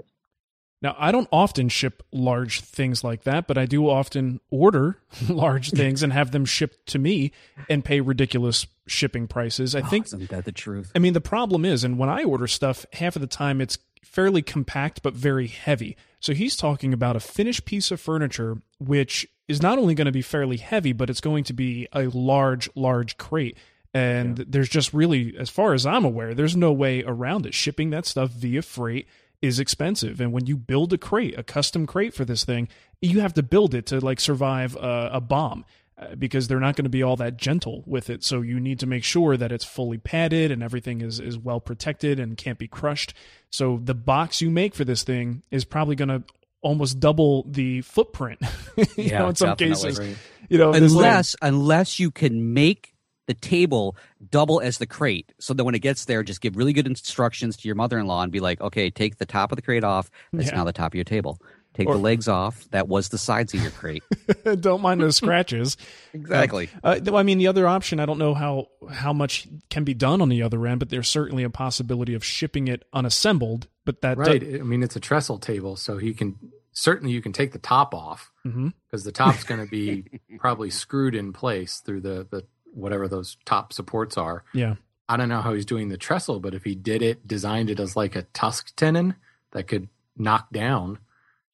Now, 0.82 0.96
I 1.00 1.12
don't 1.12 1.28
often 1.32 1.70
ship 1.70 2.04
large 2.12 2.62
things 2.62 3.04
like 3.04 3.24
that, 3.24 3.48
but 3.48 3.58
I 3.58 3.66
do 3.66 3.90
often 3.90 4.40
order 4.52 5.00
large 5.30 5.72
things 5.72 6.04
and 6.04 6.14
have 6.14 6.32
them 6.32 6.46
shipped 6.46 6.86
to 6.88 7.00
me 7.00 7.32
and 7.70 7.84
pay 7.84 8.00
ridiculous 8.00 8.68
shipping 8.88 9.28
prices. 9.28 9.74
I 9.76 9.80
Oh, 9.80 9.86
think 9.86 10.06
isn't 10.06 10.30
that 10.30 10.46
the 10.46 10.52
truth? 10.52 10.92
I 10.96 11.00
mean, 11.00 11.14
the 11.14 11.22
problem 11.22 11.66
is, 11.66 11.84
and 11.84 11.98
when 11.98 12.10
I 12.10 12.24
order 12.24 12.48
stuff, 12.48 12.86
half 12.94 13.16
of 13.16 13.22
the 13.22 13.28
time 13.28 13.60
it's 13.60 13.78
fairly 14.04 14.42
compact 14.42 15.02
but 15.02 15.14
very 15.14 15.48
heavy. 15.48 15.98
So 16.20 16.34
he's 16.34 16.56
talking 16.56 16.94
about 16.94 17.16
a 17.16 17.20
finished 17.20 17.66
piece 17.66 17.92
of 17.92 18.00
furniture, 18.00 18.58
which 18.80 19.28
is 19.48 19.62
not 19.62 19.78
only 19.80 19.96
going 19.96 20.06
to 20.06 20.12
be 20.12 20.22
fairly 20.22 20.58
heavy, 20.58 20.94
but 20.94 21.10
it's 21.10 21.22
going 21.22 21.44
to 21.46 21.54
be 21.54 21.88
a 21.94 22.04
large, 22.08 22.70
large 22.76 23.18
crate. 23.18 23.58
And 23.94 24.38
there's 24.38 24.70
just 24.70 24.94
really, 24.94 25.36
as 25.38 25.50
far 25.50 25.74
as 25.74 25.86
I'm 25.86 26.06
aware, 26.06 26.34
there's 26.36 26.56
no 26.56 26.72
way 26.72 27.04
around 27.04 27.46
it. 27.46 27.54
Shipping 27.54 27.90
that 27.92 28.06
stuff 28.06 28.30
via 28.32 28.62
freight 28.62 29.08
is 29.42 29.60
expensive. 29.60 30.20
And 30.20 30.32
when 30.34 30.46
you 30.46 30.58
build 30.58 30.94
a 30.94 30.98
crate, 30.98 31.38
a 31.38 31.44
custom 31.44 31.86
crate 31.86 32.14
for 32.14 32.26
this 32.26 32.44
thing, 32.44 32.68
you 33.02 33.20
have 33.20 33.34
to 33.36 33.44
build 33.44 33.74
it 33.74 33.86
to 33.88 34.00
like 34.00 34.20
survive 34.20 34.76
a, 34.76 35.10
a 35.14 35.22
bomb 35.22 35.64
uh, 35.98 36.16
because 36.16 36.48
they're 36.48 36.60
not 36.60 36.76
going 36.76 36.86
to 36.86 36.90
be 36.90 37.04
all 37.04 37.16
that 37.18 37.38
gentle 37.38 37.84
with 37.86 38.10
it. 38.10 38.24
So 38.24 38.42
you 38.42 38.60
need 38.60 38.80
to 38.80 38.88
make 38.88 39.04
sure 39.04 39.38
that 39.38 39.52
it's 39.52 39.66
fully 39.66 39.98
padded 39.98 40.52
and 40.52 40.64
everything 40.64 41.02
is, 41.02 41.20
is 41.20 41.38
well 41.38 41.60
protected 41.60 42.20
and 42.20 42.36
can't 42.38 42.58
be 42.58 42.68
crushed. 42.68 43.14
So 43.52 43.80
the 43.84 43.94
box 43.94 44.42
you 44.42 44.50
make 44.50 44.74
for 44.76 44.86
this 44.86 45.04
thing 45.04 45.44
is 45.52 45.66
probably 45.66 45.96
going 45.96 46.10
to 46.10 46.24
almost 46.62 47.00
double 47.00 47.44
the 47.44 47.82
footprint. 47.82 48.40
you 48.76 48.86
Yeah, 48.98 49.20
know, 49.20 49.28
in 49.30 49.36
some 49.36 49.50
definitely. 49.56 49.92
cases, 49.92 50.18
you 50.50 50.58
know, 50.58 50.74
unless 50.74 51.36
unless 51.42 52.00
you 52.00 52.10
can 52.12 52.54
make 52.54 52.94
the 53.28 53.34
table 53.34 53.96
double 54.32 54.60
as 54.60 54.78
the 54.80 54.88
crate, 54.88 55.32
so 55.40 55.54
that 55.54 55.64
when 55.64 55.76
it 55.76 55.80
gets 55.80 56.06
there, 56.06 56.24
just 56.24 56.42
give 56.42 56.58
really 56.58 56.74
good 56.74 56.88
instructions 56.88 57.56
to 57.58 57.68
your 57.68 57.76
mother-in-law 57.76 58.24
and 58.24 58.32
be 58.32 58.40
like, 58.40 58.60
"Okay, 58.62 58.90
take 58.90 59.18
the 59.18 59.26
top 59.26 59.52
of 59.52 59.56
the 59.58 59.62
crate 59.62 59.84
off. 59.84 60.10
That's 60.34 60.50
Yeah. 60.50 60.56
now 60.58 60.64
the 60.64 60.74
top 60.74 60.92
of 60.94 60.96
your 60.96 61.04
table. 61.04 61.40
Take 61.74 61.88
Or- 61.88 61.94
the 61.94 62.00
legs 62.00 62.28
off. 62.28 62.68
That 62.72 62.88
was 62.88 63.10
the 63.10 63.18
sides 63.20 63.54
of 63.54 63.62
your 63.62 63.70
crate." 63.72 64.02
don't 64.62 64.82
mind 64.82 65.00
those 65.02 65.16
scratches. 65.18 65.78
Exactly. 66.14 66.68
Uh, 66.84 66.98
though, 67.00 67.16
I 67.16 67.22
mean, 67.22 67.38
the 67.38 67.46
other 67.48 67.68
option, 67.68 68.00
I 68.00 68.08
don't 68.08 68.18
know 68.18 68.34
how 68.34 68.70
how 68.92 69.14
much 69.14 69.48
can 69.70 69.84
be 69.84 69.94
done 69.94 70.20
on 70.22 70.30
the 70.30 70.42
other 70.42 70.66
end, 70.66 70.80
but 70.80 70.90
there's 70.90 71.08
certainly 71.08 71.44
a 71.44 71.50
possibility 71.50 72.16
of 72.16 72.24
shipping 72.26 72.68
it 72.68 72.84
unassembled. 72.94 73.68
But 73.86 74.02
that 74.02 74.18
right. 74.18 74.42
I 74.44 74.64
mean, 74.64 74.82
it's 74.82 74.96
a 74.96 75.00
trestle 75.00 75.38
table, 75.38 75.76
so 75.76 75.98
he 76.00 76.14
can 76.16 76.36
certainly 76.72 77.14
you 77.14 77.22
can 77.22 77.34
take 77.34 77.52
the 77.52 77.60
top 77.60 77.94
off 77.94 78.32
because 78.44 79.04
the 79.04 79.12
top's 79.12 79.44
going 79.50 79.64
to 79.64 79.70
be 79.70 80.06
probably 80.40 80.70
screwed 80.72 81.14
in 81.14 81.34
place 81.34 81.80
through 81.86 82.02
the 82.02 82.26
the 82.32 82.46
whatever 82.78 83.08
those 83.08 83.38
top 83.46 83.74
supports 83.74 84.18
are. 84.18 84.44
yeah, 84.54 84.76
I 85.10 85.18
don't 85.18 85.30
know 85.30 85.42
how 85.42 85.54
he's 85.54 85.66
doing 85.66 85.90
the 85.90 85.98
trestle, 85.98 86.40
but 86.40 86.54
if 86.54 86.64
he 86.64 86.76
did 86.76 87.02
it, 87.02 87.28
designed 87.28 87.70
it 87.70 87.80
as 87.80 87.96
like 87.96 88.16
a 88.16 88.24
tusk 88.34 88.76
tenon 88.76 89.16
that 89.52 89.68
could 89.68 89.88
knock 90.18 90.52
down, 90.52 91.00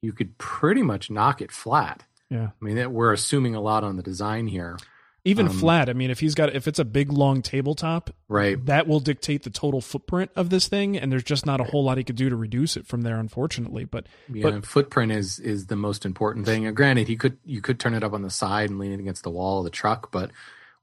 you 0.02 0.12
could 0.14 0.38
pretty 0.38 0.82
much 0.82 1.10
knock 1.12 1.42
it 1.42 1.52
flat. 1.52 2.04
yeah. 2.30 2.50
I 2.60 2.66
mean, 2.66 2.76
that 2.78 2.92
we're 2.92 3.14
assuming 3.14 3.54
a 3.56 3.62
lot 3.62 3.84
on 3.84 3.96
the 3.96 4.04
design 4.04 4.48
here, 4.48 4.78
Even 5.26 5.48
Um, 5.48 5.54
flat. 5.58 5.88
I 5.88 5.94
mean, 5.94 6.10
if 6.12 6.20
he's 6.20 6.36
got 6.36 6.54
if 6.54 6.68
it's 6.68 6.80
a 6.80 6.84
big 6.84 7.10
long 7.12 7.42
tabletop, 7.42 8.10
right? 8.28 8.58
that 8.66 8.88
will 8.88 9.00
dictate 9.00 9.44
the 9.44 9.50
total 9.50 9.80
footprint 9.80 10.32
of 10.36 10.50
this 10.50 10.68
thing, 10.68 10.98
and 10.98 11.10
there's 11.12 11.24
just 11.24 11.46
not 11.46 11.62
a 11.62 11.64
whole 11.64 11.84
lot 11.86 11.98
he 11.98 12.04
could 12.04 12.18
do 12.18 12.30
to 12.30 12.36
reduce 12.36 12.76
it 12.76 12.86
from 12.86 13.04
there, 13.04 13.18
unfortunately. 13.20 13.86
But 13.86 14.08
Yeah, 14.34 14.50
but 14.50 14.66
footprint 14.66 15.14
is 15.14 15.40
is 15.40 15.68
the 15.68 15.78
most 15.78 16.06
important 16.06 16.46
thing. 16.46 16.66
And 16.66 16.76
granted, 16.76 17.08
he 17.08 17.16
could 17.16 17.38
you 17.46 17.62
could 17.62 17.80
turn 17.80 17.94
it 17.94 18.04
up 18.04 18.12
on 18.14 18.24
the 18.24 18.30
side 18.30 18.70
and 18.70 18.80
lean 18.80 18.92
it 18.92 19.00
against 19.00 19.24
the 19.24 19.30
wall 19.30 19.60
of 19.60 19.64
the 19.64 19.70
truck, 19.70 20.12
but 20.12 20.32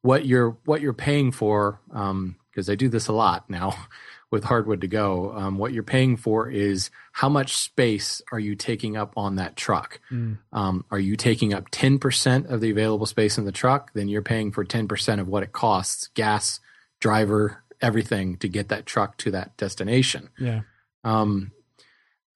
what 0.02 0.26
you're 0.26 0.56
what 0.64 0.80
you're 0.80 0.92
paying 0.92 1.32
for, 1.32 1.80
because 1.88 2.68
I 2.70 2.74
do 2.74 2.88
this 2.88 3.08
a 3.08 3.12
lot 3.12 3.48
now 3.50 3.74
with 4.30 4.44
hardwood 4.44 4.80
to 4.82 4.86
go. 4.88 5.32
Um, 5.32 5.58
what 5.58 5.72
you're 5.72 5.82
paying 5.82 6.16
for 6.16 6.48
is 6.48 6.90
how 7.12 7.28
much 7.28 7.56
space 7.56 8.22
are 8.32 8.38
you 8.38 8.54
taking 8.54 8.96
up 8.96 9.12
on 9.16 9.36
that 9.36 9.56
truck? 9.56 10.00
Mm. 10.10 10.38
Um, 10.52 10.84
are 10.90 10.98
you 10.98 11.16
taking 11.16 11.52
up 11.52 11.68
ten 11.70 11.98
percent 11.98 12.46
of 12.46 12.60
the 12.60 12.70
available 12.70 13.06
space 13.06 13.38
in 13.38 13.44
the 13.44 13.52
truck? 13.52 13.92
Then 13.92 14.08
you're 14.08 14.22
paying 14.22 14.52
for 14.52 14.64
ten 14.64 14.88
percent 14.88 15.20
of 15.20 15.28
what 15.28 15.42
it 15.42 15.52
costs, 15.52 16.08
gas, 16.14 16.60
driver, 17.00 17.62
everything 17.80 18.36
to 18.38 18.48
get 18.48 18.68
that 18.68 18.86
truck 18.86 19.16
to 19.18 19.30
that 19.32 19.56
destination. 19.56 20.28
yeah, 20.38 20.60
Um, 21.04 21.52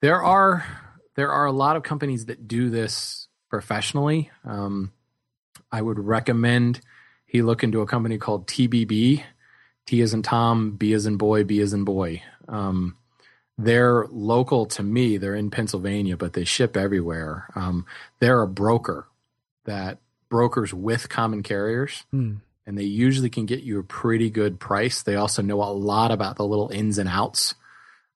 there 0.01 0.23
are 0.23 0.65
there 1.17 1.31
are 1.31 1.47
a 1.47 1.53
lot 1.53 1.77
of 1.77 1.83
companies 1.83 2.27
that 2.27 2.49
do 2.49 2.71
this 2.71 3.29
professionally. 3.49 4.31
Um, 4.45 4.93
I 5.71 5.81
would 5.81 5.99
recommend 5.99 6.81
he 7.35 7.43
look 7.43 7.65
into 7.65 7.81
a 7.81 7.87
company 7.87 8.17
called 8.17 8.47
TBB. 8.47 9.25
T 9.87 10.01
is 10.01 10.15
in 10.15 10.23
Tom, 10.23 10.77
B 10.77 10.93
is 10.93 11.05
in 11.05 11.17
boy, 11.17 11.43
B 11.43 11.59
is 11.59 11.73
in 11.73 11.83
boy. 11.83 12.23
Um, 12.47 12.97
they're 13.59 14.07
local 14.09 14.67
to 14.67 14.85
me. 14.85 15.17
They're 15.17 15.35
in 15.35 15.51
Pennsylvania, 15.51 16.17
but 16.17 16.35
they 16.35 16.45
ship 16.45 16.77
everywhere. 16.77 17.49
Um, 17.57 17.87
they're 18.21 18.41
a 18.41 18.47
broker 18.47 19.09
that 19.65 19.99
brokers 20.29 20.73
with 20.73 21.09
common 21.09 21.43
carriers 21.43 22.05
Hmm. 22.13 22.35
and 22.67 22.79
they 22.79 22.85
usually 22.85 23.31
can 23.31 23.47
get 23.47 23.65
you 23.65 23.81
a 23.81 23.85
pretty 23.85 24.31
good 24.31 24.61
price. 24.61 25.03
They 25.03 25.17
also 25.17 25.43
know 25.43 25.61
a 25.61 25.75
lot 25.75 26.13
about 26.13 26.37
the 26.37 26.47
little 26.47 26.69
ins 26.69 26.99
and 26.99 27.09
outs. 27.09 27.57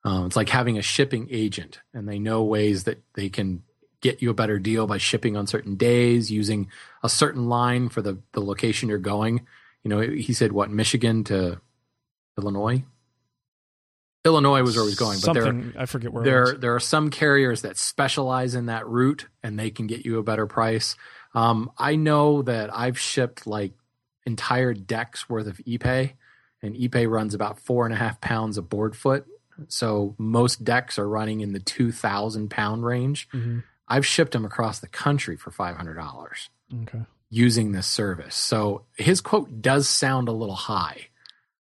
Um, 0.05 0.27
it's 0.27 0.37
like 0.37 0.49
having 0.49 0.79
a 0.79 0.83
shipping 0.83 1.27
agent, 1.33 1.81
and 1.93 2.09
they 2.09 2.21
know 2.21 2.45
ways 2.45 2.85
that 2.85 3.03
they 3.15 3.29
can 3.31 3.65
get 4.01 4.23
you 4.23 4.31
a 4.31 4.35
better 4.35 4.59
deal 4.59 4.87
by 4.87 4.99
shipping 4.99 5.37
on 5.37 5.47
certain 5.47 5.75
days, 5.77 6.31
using 6.31 6.69
a 7.03 7.09
certain 7.09 7.49
line 7.49 7.89
for 7.89 8.01
the, 8.03 8.19
the 8.33 8.41
location 8.41 8.89
you're 8.89 8.99
going. 8.99 9.47
You 9.83 9.89
know, 9.91 10.01
he 10.01 10.33
said 10.33 10.53
what 10.53 10.71
Michigan 10.71 11.25
to 11.25 11.61
Illinois. 12.37 12.85
Illinois 14.25 14.63
was 14.63 14.77
where 14.77 14.85
he 14.85 14.89
was 14.91 14.99
going, 14.99 15.19
but 15.25 15.33
there, 15.33 15.73
I 15.79 15.87
forget 15.87 16.13
where. 16.13 16.23
it 16.23 16.27
there 16.27 16.53
there 16.59 16.75
are 16.75 16.81
some 16.81 17.09
carriers 17.11 17.63
that 17.63 17.79
specialize 17.79 18.55
in 18.55 18.67
that 18.67 18.87
route 18.87 19.27
and 19.43 19.59
they 19.59 19.71
can 19.71 19.87
get 19.87 20.05
you 20.05 20.19
a 20.19 20.23
better 20.23 20.47
price 20.47 20.97
um, 21.35 21.71
i 21.79 21.95
know 21.97 22.43
that 22.43 22.75
i've 22.75 22.99
shipped 22.99 23.47
like 23.47 23.73
entire 24.27 24.75
decks 24.75 25.29
worth 25.31 25.47
of 25.47 25.59
ipe 25.59 26.13
and 26.63 26.75
ipe 26.75 27.09
runs 27.11 27.33
about 27.33 27.59
four 27.61 27.87
and 27.87 27.95
a 27.95 27.97
half 27.97 28.21
pounds 28.21 28.59
a 28.59 28.63
board 28.63 28.95
foot 28.97 29.25
so 29.69 30.15
most 30.19 30.63
decks 30.65 30.99
are 30.99 31.09
running 31.09 31.41
in 31.41 31.53
the 31.53 31.61
2000 31.61 32.51
pound 32.51 32.85
range 32.85 33.29
Mhm. 33.33 33.63
I've 33.89 34.07
shipped 34.07 34.33
them 34.33 34.45
across 34.45 34.79
the 34.81 34.89
country 34.89 35.37
for 35.37 35.51
$500 35.51 36.49
Okay. 36.83 37.01
using 37.31 37.73
this 37.73 37.87
service 37.87 38.35
so 38.37 38.85
his 38.97 39.21
quote 39.21 39.61
does 39.63 39.89
sound 39.89 40.29
a 40.29 40.33
little 40.33 40.55
high 40.55 41.09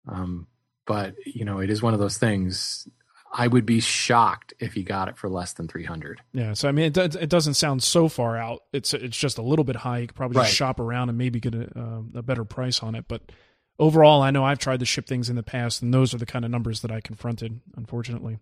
um, 0.08 0.48
but 0.86 1.16
you 1.26 1.46
know 1.46 1.60
it 1.60 1.70
is 1.70 1.82
one 1.82 1.94
of 1.94 2.00
those 2.00 2.18
things 2.18 2.88
i 3.34 3.48
would 3.48 3.66
be 3.66 3.80
shocked 3.80 4.54
if 4.60 4.74
he 4.74 4.84
got 4.84 5.08
it 5.08 5.18
for 5.18 5.30
less 5.30 5.54
than 5.54 5.68
300 5.68 6.20
Yeah, 6.34 6.54
so 6.54 6.68
I 6.68 6.72
mean, 6.72 6.86
it, 6.86 6.94
does, 6.94 7.16
it 7.16 7.30
doesn't 7.30 7.54
sound 7.54 7.82
so 7.82 8.08
far 8.10 8.36
out. 8.38 8.64
It's 8.74 8.94
it's 8.94 9.18
just 9.18 9.38
a 9.38 9.42
little 9.42 9.64
bit 9.64 9.78
high. 9.78 10.00
You 10.00 10.08
could 10.08 10.16
probably 10.18 10.36
just 10.36 10.50
Right. 10.50 10.54
shop 10.56 10.80
around 10.82 11.08
and 11.10 11.18
maybe 11.18 11.40
get 11.40 11.56
a, 11.56 11.70
um, 11.80 12.12
a 12.14 12.22
better 12.22 12.44
price 12.44 12.84
on 12.84 12.94
it. 12.96 13.06
But 13.08 13.32
overall, 13.80 14.22
I 14.22 14.32
know 14.32 14.44
I've 14.44 14.60
tried 14.60 14.82
to 14.82 14.86
ship 14.86 15.08
things 15.08 15.30
in 15.30 15.36
the 15.38 15.44
past, 15.44 15.82
and 15.82 15.94
those 15.94 16.14
are 16.14 16.18
the 16.18 16.26
kind 16.26 16.44
of 16.44 16.52
numbers 16.52 16.82
that 16.82 16.92
I 16.92 17.00
confronted. 17.00 17.62
Unfortunately, 17.78 18.38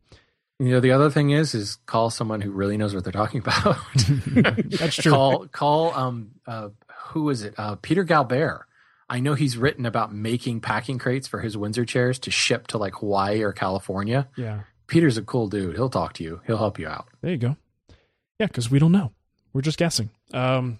you 0.59 0.69
know 0.69 0.79
the 0.79 0.91
other 0.91 1.09
thing 1.09 1.29
is 1.31 1.53
is 1.55 1.77
call 1.85 2.09
someone 2.09 2.41
who 2.41 2.51
really 2.51 2.77
knows 2.77 2.93
what 2.93 3.03
they're 3.03 3.13
talking 3.13 3.39
about 3.41 3.77
That's 4.65 4.95
true. 4.97 5.11
call 5.11 5.47
call 5.47 5.93
um 5.93 6.31
uh 6.45 6.69
who 7.07 7.29
is 7.29 7.43
it 7.43 7.53
uh 7.57 7.75
peter 7.81 8.03
galbert 8.05 8.61
i 9.09 9.19
know 9.19 9.33
he's 9.33 9.57
written 9.57 9.85
about 9.85 10.13
making 10.13 10.61
packing 10.61 10.97
crates 10.99 11.27
for 11.27 11.39
his 11.39 11.57
windsor 11.57 11.85
chairs 11.85 12.19
to 12.19 12.31
ship 12.31 12.67
to 12.67 12.77
like 12.77 12.95
hawaii 12.95 13.41
or 13.41 13.53
california 13.53 14.27
yeah, 14.35 14.61
peter's 14.87 15.17
a 15.17 15.21
cool 15.23 15.47
dude 15.47 15.75
he'll 15.75 15.89
talk 15.89 16.13
to 16.13 16.23
you 16.23 16.41
he'll 16.45 16.57
help 16.57 16.77
you 16.77 16.87
out 16.87 17.07
there 17.21 17.31
you 17.31 17.37
go. 17.37 17.55
Yeah, 18.39 18.47
because 18.47 18.71
we 18.71 18.79
don't 18.79 18.93
know. 18.93 19.11
We're 19.51 19.59
just 19.63 19.77
guessing. 19.77 20.11
Um, 20.33 20.79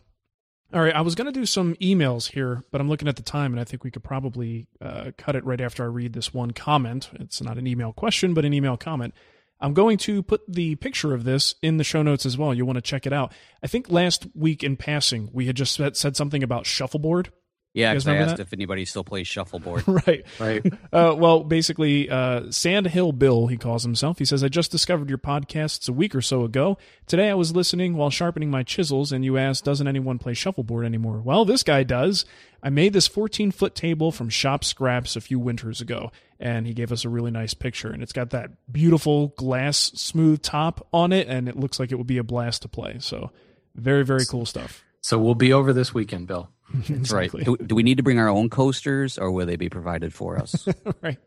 all 0.73 0.81
right, 0.81 0.95
I 0.95 1.01
was 1.01 1.13
going 1.13 1.25
to 1.25 1.37
do 1.37 1.45
some 1.45 1.75
emails 1.81 2.31
here, 2.31 2.63
but 2.71 2.79
I'm 2.79 2.87
looking 2.87 3.09
at 3.09 3.17
the 3.17 3.21
time, 3.21 3.51
and 3.51 3.59
I 3.59 3.65
think 3.65 3.83
we 3.83 3.91
could 3.91 4.01
probably 4.01 4.65
uh, 4.79 5.11
cut 5.17 5.35
it 5.35 5.43
right 5.43 5.59
after 5.59 5.83
I 5.83 5.87
read 5.87 6.13
this 6.13 6.33
one 6.33 6.51
comment. 6.51 7.09
It's 7.19 7.41
not 7.41 7.57
an 7.57 7.67
email 7.67 7.91
question, 7.91 8.33
but 8.33 8.45
an 8.45 8.53
email 8.53 8.77
comment. 8.77 9.13
I'm 9.61 9.73
going 9.73 9.97
to 9.99 10.23
put 10.23 10.41
the 10.47 10.75
picture 10.75 11.13
of 11.13 11.23
this 11.23 11.55
in 11.61 11.77
the 11.77 11.83
show 11.83 12.01
notes 12.01 12.25
as 12.25 12.37
well. 12.37 12.53
You'll 12.53 12.67
want 12.67 12.77
to 12.77 12.81
check 12.81 13.05
it 13.05 13.13
out. 13.13 13.33
I 13.61 13.67
think 13.67 13.91
last 13.91 14.27
week 14.33 14.63
in 14.63 14.77
passing, 14.77 15.29
we 15.33 15.47
had 15.47 15.55
just 15.55 15.75
said, 15.75 15.97
said 15.97 16.15
something 16.15 16.43
about 16.43 16.65
shuffleboard 16.65 17.31
Yeah, 17.73 17.93
guys 17.93 18.03
because 18.03 18.07
I 18.07 18.17
asked 18.17 18.37
that? 18.37 18.43
if 18.43 18.53
anybody 18.53 18.83
still 18.85 19.03
plays 19.03 19.27
shuffleboard. 19.27 19.83
right. 20.07 20.25
Right. 20.39 20.65
Uh, 20.91 21.13
well, 21.15 21.43
basically, 21.43 22.09
uh, 22.09 22.49
Sand 22.49 22.87
Hill 22.87 23.11
Bill, 23.11 23.45
he 23.45 23.57
calls 23.57 23.83
himself. 23.83 24.17
He 24.17 24.25
says, 24.25 24.43
I 24.43 24.47
just 24.47 24.71
discovered 24.71 25.07
your 25.07 25.19
podcasts 25.19 25.87
a 25.87 25.93
week 25.93 26.15
or 26.15 26.21
so 26.21 26.43
ago. 26.43 26.79
Today 27.05 27.29
I 27.29 27.35
was 27.35 27.55
listening 27.55 27.95
while 27.95 28.09
sharpening 28.09 28.49
my 28.49 28.63
chisels, 28.63 29.11
and 29.11 29.23
you 29.23 29.37
asked, 29.37 29.63
Doesn't 29.63 29.87
anyone 29.87 30.17
play 30.17 30.33
shuffleboard 30.33 30.85
anymore? 30.85 31.21
Well, 31.23 31.45
this 31.45 31.61
guy 31.61 31.83
does. 31.83 32.25
I 32.63 32.69
made 32.69 32.93
this 32.93 33.07
14 33.07 33.51
foot 33.51 33.75
table 33.75 34.11
from 34.11 34.29
shop 34.29 34.63
scraps 34.63 35.15
a 35.15 35.21
few 35.21 35.37
winters 35.37 35.79
ago, 35.79 36.11
and 36.39 36.65
he 36.65 36.73
gave 36.73 36.91
us 36.91 37.05
a 37.05 37.09
really 37.09 37.31
nice 37.31 37.53
picture. 37.53 37.91
And 37.91 38.01
it's 38.01 38.13
got 38.13 38.31
that 38.31 38.49
beautiful 38.71 39.27
glass 39.37 39.77
smooth 39.77 40.41
top 40.41 40.87
on 40.91 41.13
it, 41.13 41.27
and 41.27 41.47
it 41.47 41.55
looks 41.55 41.79
like 41.79 41.91
it 41.91 41.95
would 41.95 42.07
be 42.07 42.17
a 42.17 42.23
blast 42.23 42.63
to 42.63 42.67
play. 42.67 42.97
So, 42.99 43.31
very, 43.75 44.03
very 44.03 44.25
cool 44.25 44.47
stuff. 44.47 44.83
So 45.01 45.19
we'll 45.19 45.35
be 45.35 45.53
over 45.53 45.71
this 45.71 45.93
weekend, 45.93 46.27
Bill. 46.27 46.49
That's 46.89 47.11
right. 47.11 47.31
Do, 47.31 47.57
do 47.57 47.75
we 47.75 47.83
need 47.83 47.97
to 47.97 48.03
bring 48.03 48.19
our 48.19 48.29
own 48.29 48.49
coasters, 48.49 49.17
or 49.17 49.31
will 49.31 49.45
they 49.45 49.55
be 49.55 49.69
provided 49.69 50.13
for 50.13 50.37
us? 50.37 50.67
right. 51.01 51.17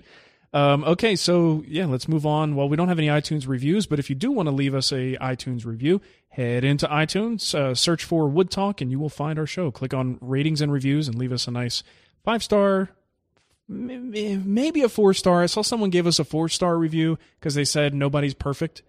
Um, 0.55 0.85
okay, 0.85 1.17
so 1.17 1.65
yeah, 1.67 1.87
let's 1.87 2.09
move 2.09 2.27
on. 2.27 2.55
Well, 2.55 2.69
we 2.69 2.77
don't 2.77 2.89
have 2.89 2.99
any 2.99 3.09
iTunes 3.09 3.49
reviews, 3.49 3.87
but 3.87 3.99
if 3.99 4.11
you 4.11 4.17
do 4.17 4.31
want 4.31 4.49
to 4.49 4.51
leave 4.51 4.75
us 4.75 4.93
a 4.93 5.17
iTunes 5.17 5.65
review, 5.65 6.01
head 6.29 6.63
into 6.63 6.87
iTunes, 6.87 7.55
uh, 7.55 7.75
search 7.75 8.05
for 8.05 8.29
Wood 8.29 8.51
Talk, 8.51 8.81
and 8.81 8.91
you 8.91 8.99
will 8.99 9.09
find 9.09 9.39
our 9.39 9.47
show. 9.47 9.71
Click 9.71 9.95
on 9.95 10.19
ratings 10.21 10.61
and 10.61 10.71
reviews, 10.71 11.09
and 11.09 11.17
leave 11.17 11.33
us 11.33 11.49
a 11.49 11.51
nice 11.51 11.83
five 12.23 12.43
star, 12.43 12.91
maybe 13.67 14.83
a 14.83 14.89
four 14.91 15.15
star. 15.15 15.43
I 15.43 15.47
saw 15.47 15.63
someone 15.63 15.89
give 15.89 16.07
us 16.07 16.19
a 16.19 16.25
four 16.25 16.51
star 16.51 16.77
review 16.77 17.19
because 17.41 17.55
they 17.55 17.65
said 17.65 17.95
nobody's 17.95 18.35
perfect, 18.35 18.83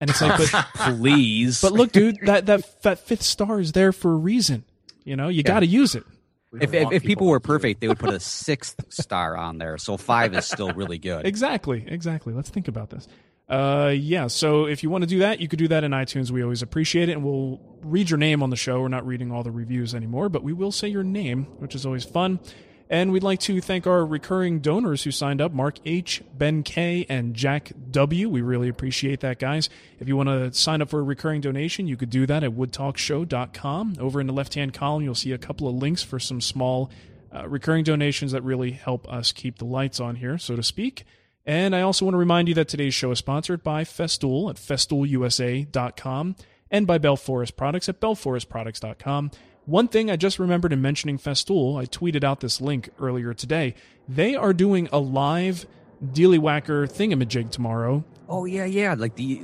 and 0.00 0.08
it's 0.08 0.22
like, 0.22 0.38
but 0.38 0.66
Please. 0.96 1.60
but 1.60 1.72
look, 1.72 1.92
dude, 1.92 2.20
that 2.22 2.46
that 2.46 2.82
that 2.82 3.00
fifth 3.00 3.22
star 3.22 3.60
is 3.60 3.72
there 3.72 3.92
for 3.92 4.12
a 4.12 4.16
reason. 4.16 4.64
You 5.04 5.16
know, 5.16 5.28
you 5.28 5.42
got 5.42 5.60
to 5.60 5.66
use 5.66 5.94
it. 5.94 6.04
We 6.50 6.60
if, 6.60 6.74
if, 6.74 6.92
if 6.92 7.02
people 7.02 7.26
were 7.26 7.38
do 7.38 7.44
it. 7.44 7.46
perfect, 7.46 7.80
they 7.80 7.88
would 7.88 7.98
put 7.98 8.12
a 8.12 8.20
sixth 8.48 8.84
star 8.90 9.36
on 9.36 9.58
there. 9.58 9.78
So 9.78 9.96
five 9.96 10.34
is 10.34 10.44
still 10.44 10.72
really 10.72 10.98
good. 10.98 11.26
Exactly, 11.26 11.84
exactly. 11.86 12.34
Let's 12.34 12.50
think 12.50 12.68
about 12.68 12.90
this. 12.90 13.08
Uh, 13.48 13.92
yeah. 13.94 14.26
So 14.28 14.66
if 14.66 14.82
you 14.82 14.90
want 14.90 15.02
to 15.02 15.08
do 15.08 15.20
that, 15.20 15.40
you 15.40 15.48
could 15.48 15.58
do 15.58 15.68
that 15.68 15.84
in 15.84 15.92
iTunes. 15.92 16.30
We 16.30 16.42
always 16.42 16.62
appreciate 16.62 17.08
it, 17.08 17.12
and 17.12 17.24
we'll 17.24 17.60
read 17.82 18.08
your 18.08 18.18
name 18.18 18.42
on 18.42 18.50
the 18.50 18.56
show. 18.56 18.80
We're 18.80 18.88
not 18.88 19.06
reading 19.06 19.30
all 19.32 19.42
the 19.42 19.50
reviews 19.50 19.94
anymore, 19.94 20.28
but 20.28 20.42
we 20.42 20.52
will 20.52 20.72
say 20.72 20.88
your 20.88 21.02
name, 21.02 21.44
which 21.58 21.74
is 21.74 21.84
always 21.84 22.04
fun. 22.04 22.38
And 22.92 23.10
we'd 23.10 23.22
like 23.22 23.40
to 23.40 23.62
thank 23.62 23.86
our 23.86 24.04
recurring 24.04 24.58
donors 24.60 25.04
who 25.04 25.12
signed 25.12 25.40
up 25.40 25.50
Mark 25.50 25.76
H., 25.86 26.22
Ben 26.36 26.62
K., 26.62 27.06
and 27.08 27.32
Jack 27.34 27.72
W. 27.90 28.28
We 28.28 28.42
really 28.42 28.68
appreciate 28.68 29.20
that, 29.20 29.38
guys. 29.38 29.70
If 29.98 30.08
you 30.08 30.16
want 30.16 30.28
to 30.28 30.52
sign 30.52 30.82
up 30.82 30.90
for 30.90 31.00
a 31.00 31.02
recurring 31.02 31.40
donation, 31.40 31.86
you 31.86 31.96
could 31.96 32.10
do 32.10 32.26
that 32.26 32.44
at 32.44 32.50
woodtalkshow.com. 32.50 33.96
Over 33.98 34.20
in 34.20 34.26
the 34.26 34.34
left 34.34 34.52
hand 34.52 34.74
column, 34.74 35.02
you'll 35.02 35.14
see 35.14 35.32
a 35.32 35.38
couple 35.38 35.66
of 35.68 35.74
links 35.74 36.02
for 36.02 36.18
some 36.18 36.42
small 36.42 36.90
uh, 37.34 37.48
recurring 37.48 37.82
donations 37.82 38.32
that 38.32 38.42
really 38.42 38.72
help 38.72 39.10
us 39.10 39.32
keep 39.32 39.56
the 39.56 39.64
lights 39.64 39.98
on 39.98 40.16
here, 40.16 40.36
so 40.36 40.54
to 40.54 40.62
speak. 40.62 41.04
And 41.46 41.74
I 41.74 41.80
also 41.80 42.04
want 42.04 42.12
to 42.12 42.18
remind 42.18 42.48
you 42.48 42.54
that 42.56 42.68
today's 42.68 42.92
show 42.92 43.10
is 43.10 43.18
sponsored 43.18 43.62
by 43.62 43.84
Festool 43.84 44.50
at 44.50 44.56
festoolusa.com 44.56 46.36
and 46.70 46.86
by 46.86 46.98
Bell 46.98 47.16
Forest 47.16 47.56
Products 47.56 47.88
at 47.88 48.00
bellforestproducts.com. 48.00 49.30
One 49.64 49.86
thing 49.88 50.10
I 50.10 50.16
just 50.16 50.38
remembered 50.38 50.72
in 50.72 50.82
mentioning 50.82 51.18
Festool, 51.18 51.80
I 51.80 51.86
tweeted 51.86 52.24
out 52.24 52.40
this 52.40 52.60
link 52.60 52.90
earlier 52.98 53.32
today. 53.32 53.74
They 54.08 54.34
are 54.34 54.52
doing 54.52 54.88
a 54.92 54.98
live 54.98 55.66
Dealy 56.04 56.38
Whacker 56.38 56.86
thingamajig 56.86 57.50
tomorrow. 57.50 58.04
Oh 58.28 58.44
yeah, 58.44 58.64
yeah, 58.64 58.94
like 58.94 59.14
the 59.14 59.40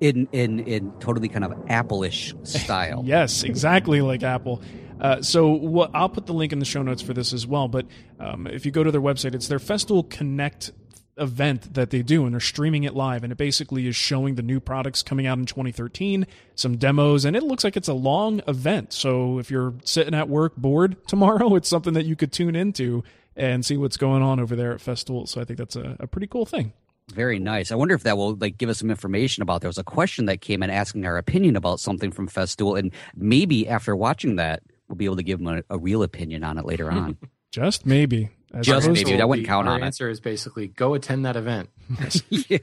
in 0.00 0.26
in 0.32 0.60
in 0.60 0.92
totally 1.00 1.28
kind 1.28 1.44
of 1.44 1.54
Apple-ish 1.68 2.34
style. 2.44 3.02
Yes, 3.04 3.42
exactly 3.42 4.00
like 4.00 4.22
Apple. 4.22 4.62
Uh, 5.00 5.20
so 5.20 5.48
what, 5.48 5.90
I'll 5.94 6.08
put 6.08 6.26
the 6.26 6.32
link 6.32 6.52
in 6.52 6.60
the 6.60 6.64
show 6.64 6.82
notes 6.82 7.02
for 7.02 7.12
this 7.12 7.32
as 7.32 7.46
well. 7.46 7.68
But 7.68 7.86
um, 8.20 8.46
if 8.46 8.64
you 8.64 8.72
go 8.72 8.84
to 8.84 8.90
their 8.90 9.00
website, 9.00 9.34
it's 9.34 9.48
their 9.48 9.58
Festool 9.58 10.08
Connect 10.08 10.72
event 11.16 11.74
that 11.74 11.90
they 11.90 12.02
do, 12.02 12.24
and 12.24 12.34
they're 12.34 12.40
streaming 12.40 12.84
it 12.84 12.94
live. 12.94 13.22
And 13.22 13.32
it 13.32 13.36
basically 13.36 13.86
is 13.86 13.96
showing 13.96 14.34
the 14.34 14.42
new 14.42 14.60
products 14.60 15.02
coming 15.02 15.26
out 15.26 15.38
in 15.38 15.46
2013, 15.46 16.26
some 16.54 16.76
demos, 16.76 17.24
and 17.24 17.36
it 17.36 17.42
looks 17.42 17.64
like 17.64 17.76
it's 17.76 17.88
a 17.88 17.94
long 17.94 18.42
event. 18.46 18.92
So 18.92 19.38
if 19.38 19.50
you're 19.50 19.74
sitting 19.84 20.14
at 20.14 20.28
work 20.28 20.56
bored 20.56 20.96
tomorrow, 21.06 21.54
it's 21.54 21.68
something 21.68 21.94
that 21.94 22.06
you 22.06 22.16
could 22.16 22.32
tune 22.32 22.56
into 22.56 23.02
and 23.36 23.64
see 23.64 23.76
what's 23.76 23.96
going 23.96 24.22
on 24.22 24.40
over 24.40 24.56
there 24.56 24.72
at 24.72 24.80
Festool. 24.80 25.28
So 25.28 25.40
I 25.40 25.44
think 25.44 25.58
that's 25.58 25.76
a, 25.76 25.96
a 26.00 26.06
pretty 26.06 26.26
cool 26.26 26.46
thing. 26.46 26.72
Very 27.12 27.38
nice. 27.38 27.72
I 27.72 27.74
wonder 27.74 27.94
if 27.94 28.04
that 28.04 28.16
will 28.16 28.36
like 28.36 28.58
give 28.58 28.68
us 28.68 28.78
some 28.78 28.90
information 28.90 29.42
about. 29.42 29.60
There 29.60 29.68
was 29.68 29.78
a 29.78 29.84
question 29.84 30.26
that 30.26 30.40
came 30.40 30.62
in 30.62 30.70
asking 30.70 31.04
our 31.04 31.18
opinion 31.18 31.56
about 31.56 31.80
something 31.80 32.10
from 32.10 32.28
Festool, 32.28 32.78
and 32.78 32.92
maybe 33.14 33.68
after 33.68 33.94
watching 33.96 34.36
that, 34.36 34.62
we'll 34.88 34.96
be 34.96 35.04
able 35.04 35.16
to 35.16 35.22
give 35.22 35.38
them 35.38 35.48
a, 35.48 35.74
a 35.74 35.78
real 35.78 36.02
opinion 36.02 36.44
on 36.44 36.58
it 36.58 36.64
later 36.64 36.90
on. 36.90 37.18
Just 37.50 37.84
maybe. 37.84 38.30
As 38.54 38.66
Just 38.66 38.84
opposed 38.86 39.04
maybe. 39.06 39.16
to- 39.16 39.22
I 39.22 39.24
wouldn't 39.24 39.46
The- 39.46 39.48
count 39.50 39.66
our 39.68 39.74
on 39.74 39.82
it. 39.82 39.86
answer 39.86 40.08
is 40.10 40.20
basically 40.20 40.68
go 40.68 40.94
attend 40.94 41.24
that 41.24 41.36
event. 41.36 41.70
yeah, 42.30 42.58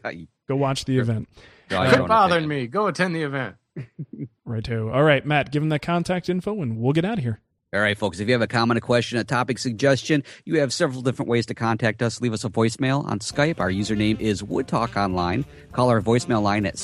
Go 0.48 0.56
watch 0.56 0.86
the 0.86 0.98
event. 1.00 1.28
draw 1.68 1.84
your 1.84 1.94
Quit 1.94 2.08
bothering 2.08 2.48
me. 2.48 2.68
Go 2.68 2.88
attend 2.88 3.16
the 3.16 3.24
event. 3.24 3.56
Righto. 4.46 4.90
All 4.92 5.04
right, 5.04 5.26
Matt, 5.26 5.52
give 5.52 5.62
them 5.62 5.70
that 5.70 5.82
contact 5.82 6.30
info 6.30 6.62
and 6.62 6.78
we'll 6.80 6.94
get 6.94 7.06
out 7.06 7.18
of 7.18 7.24
here. 7.24 7.40
All 7.72 7.80
right, 7.80 7.96
folks. 7.96 8.20
If 8.20 8.28
you 8.28 8.34
have 8.34 8.42
a 8.42 8.48
comment, 8.48 8.80
a 8.80 8.82
question, 8.82 9.20
a 9.20 9.24
topic 9.24 9.60
suggestion, 9.60 10.24
you 10.44 10.60
have 10.60 10.74
several 10.74 11.04
different 11.04 11.30
ways 11.30 11.46
to 11.48 11.54
contact 11.54 12.02
us. 12.02 12.20
Leave 12.20 12.34
us 12.34 12.44
a 12.44 12.50
voicemail 12.50 13.06
on 13.06 13.20
Skype. 13.20 13.60
Our 13.60 13.70
username 13.70 14.20
is 14.20 14.42
WoodTalkOnline. 14.42 15.46
Call 15.72 15.90
our 15.90 16.02
voicemail 16.02 16.42
line 16.42 16.66
at 16.66 16.78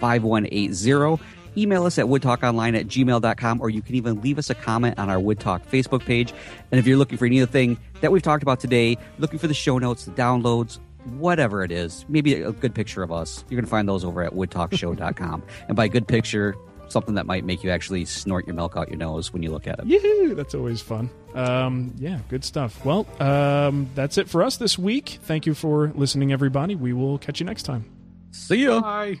623-242-5180. 0.00 1.20
Email 1.56 1.84
us 1.84 1.98
at 1.98 2.06
woodtalkonline 2.06 2.78
at 2.78 2.86
gmail.com, 2.86 3.60
or 3.60 3.70
you 3.70 3.82
can 3.82 3.94
even 3.94 4.20
leave 4.20 4.38
us 4.38 4.50
a 4.50 4.54
comment 4.54 4.98
on 4.98 5.08
our 5.08 5.18
Wood 5.18 5.40
Talk 5.40 5.66
Facebook 5.66 6.04
page. 6.04 6.32
And 6.70 6.78
if 6.78 6.86
you're 6.86 6.98
looking 6.98 7.18
for 7.18 7.26
anything 7.26 7.78
that 8.00 8.12
we've 8.12 8.22
talked 8.22 8.42
about 8.42 8.60
today, 8.60 8.98
looking 9.18 9.38
for 9.38 9.46
the 9.46 9.54
show 9.54 9.78
notes, 9.78 10.04
the 10.04 10.12
downloads, 10.12 10.78
whatever 11.04 11.62
it 11.62 11.70
is, 11.70 12.04
maybe 12.08 12.34
a 12.42 12.52
good 12.52 12.74
picture 12.74 13.02
of 13.02 13.12
us, 13.12 13.44
you're 13.48 13.56
going 13.56 13.64
to 13.64 13.70
find 13.70 13.88
those 13.88 14.04
over 14.04 14.22
at 14.22 14.32
woodtalkshow.com. 14.32 15.42
and 15.68 15.76
by 15.76 15.88
good 15.88 16.06
picture, 16.06 16.56
something 16.88 17.14
that 17.14 17.26
might 17.26 17.44
make 17.44 17.64
you 17.64 17.70
actually 17.70 18.04
snort 18.04 18.46
your 18.46 18.54
milk 18.54 18.76
out 18.76 18.88
your 18.88 18.98
nose 18.98 19.32
when 19.32 19.42
you 19.42 19.50
look 19.50 19.66
at 19.66 19.78
it. 19.78 19.86
Yahoo! 19.86 20.34
That's 20.34 20.54
always 20.54 20.80
fun. 20.80 21.10
Um, 21.34 21.94
yeah, 21.98 22.20
good 22.28 22.44
stuff. 22.44 22.84
Well, 22.84 23.06
um, 23.20 23.90
that's 23.94 24.18
it 24.18 24.28
for 24.28 24.42
us 24.42 24.56
this 24.56 24.78
week. 24.78 25.18
Thank 25.22 25.46
you 25.46 25.54
for 25.54 25.92
listening, 25.94 26.32
everybody. 26.32 26.74
We 26.74 26.92
will 26.92 27.18
catch 27.18 27.40
you 27.40 27.46
next 27.46 27.64
time. 27.64 27.84
See 28.30 28.64
ya. 28.64 28.80
Bye. 28.80 29.20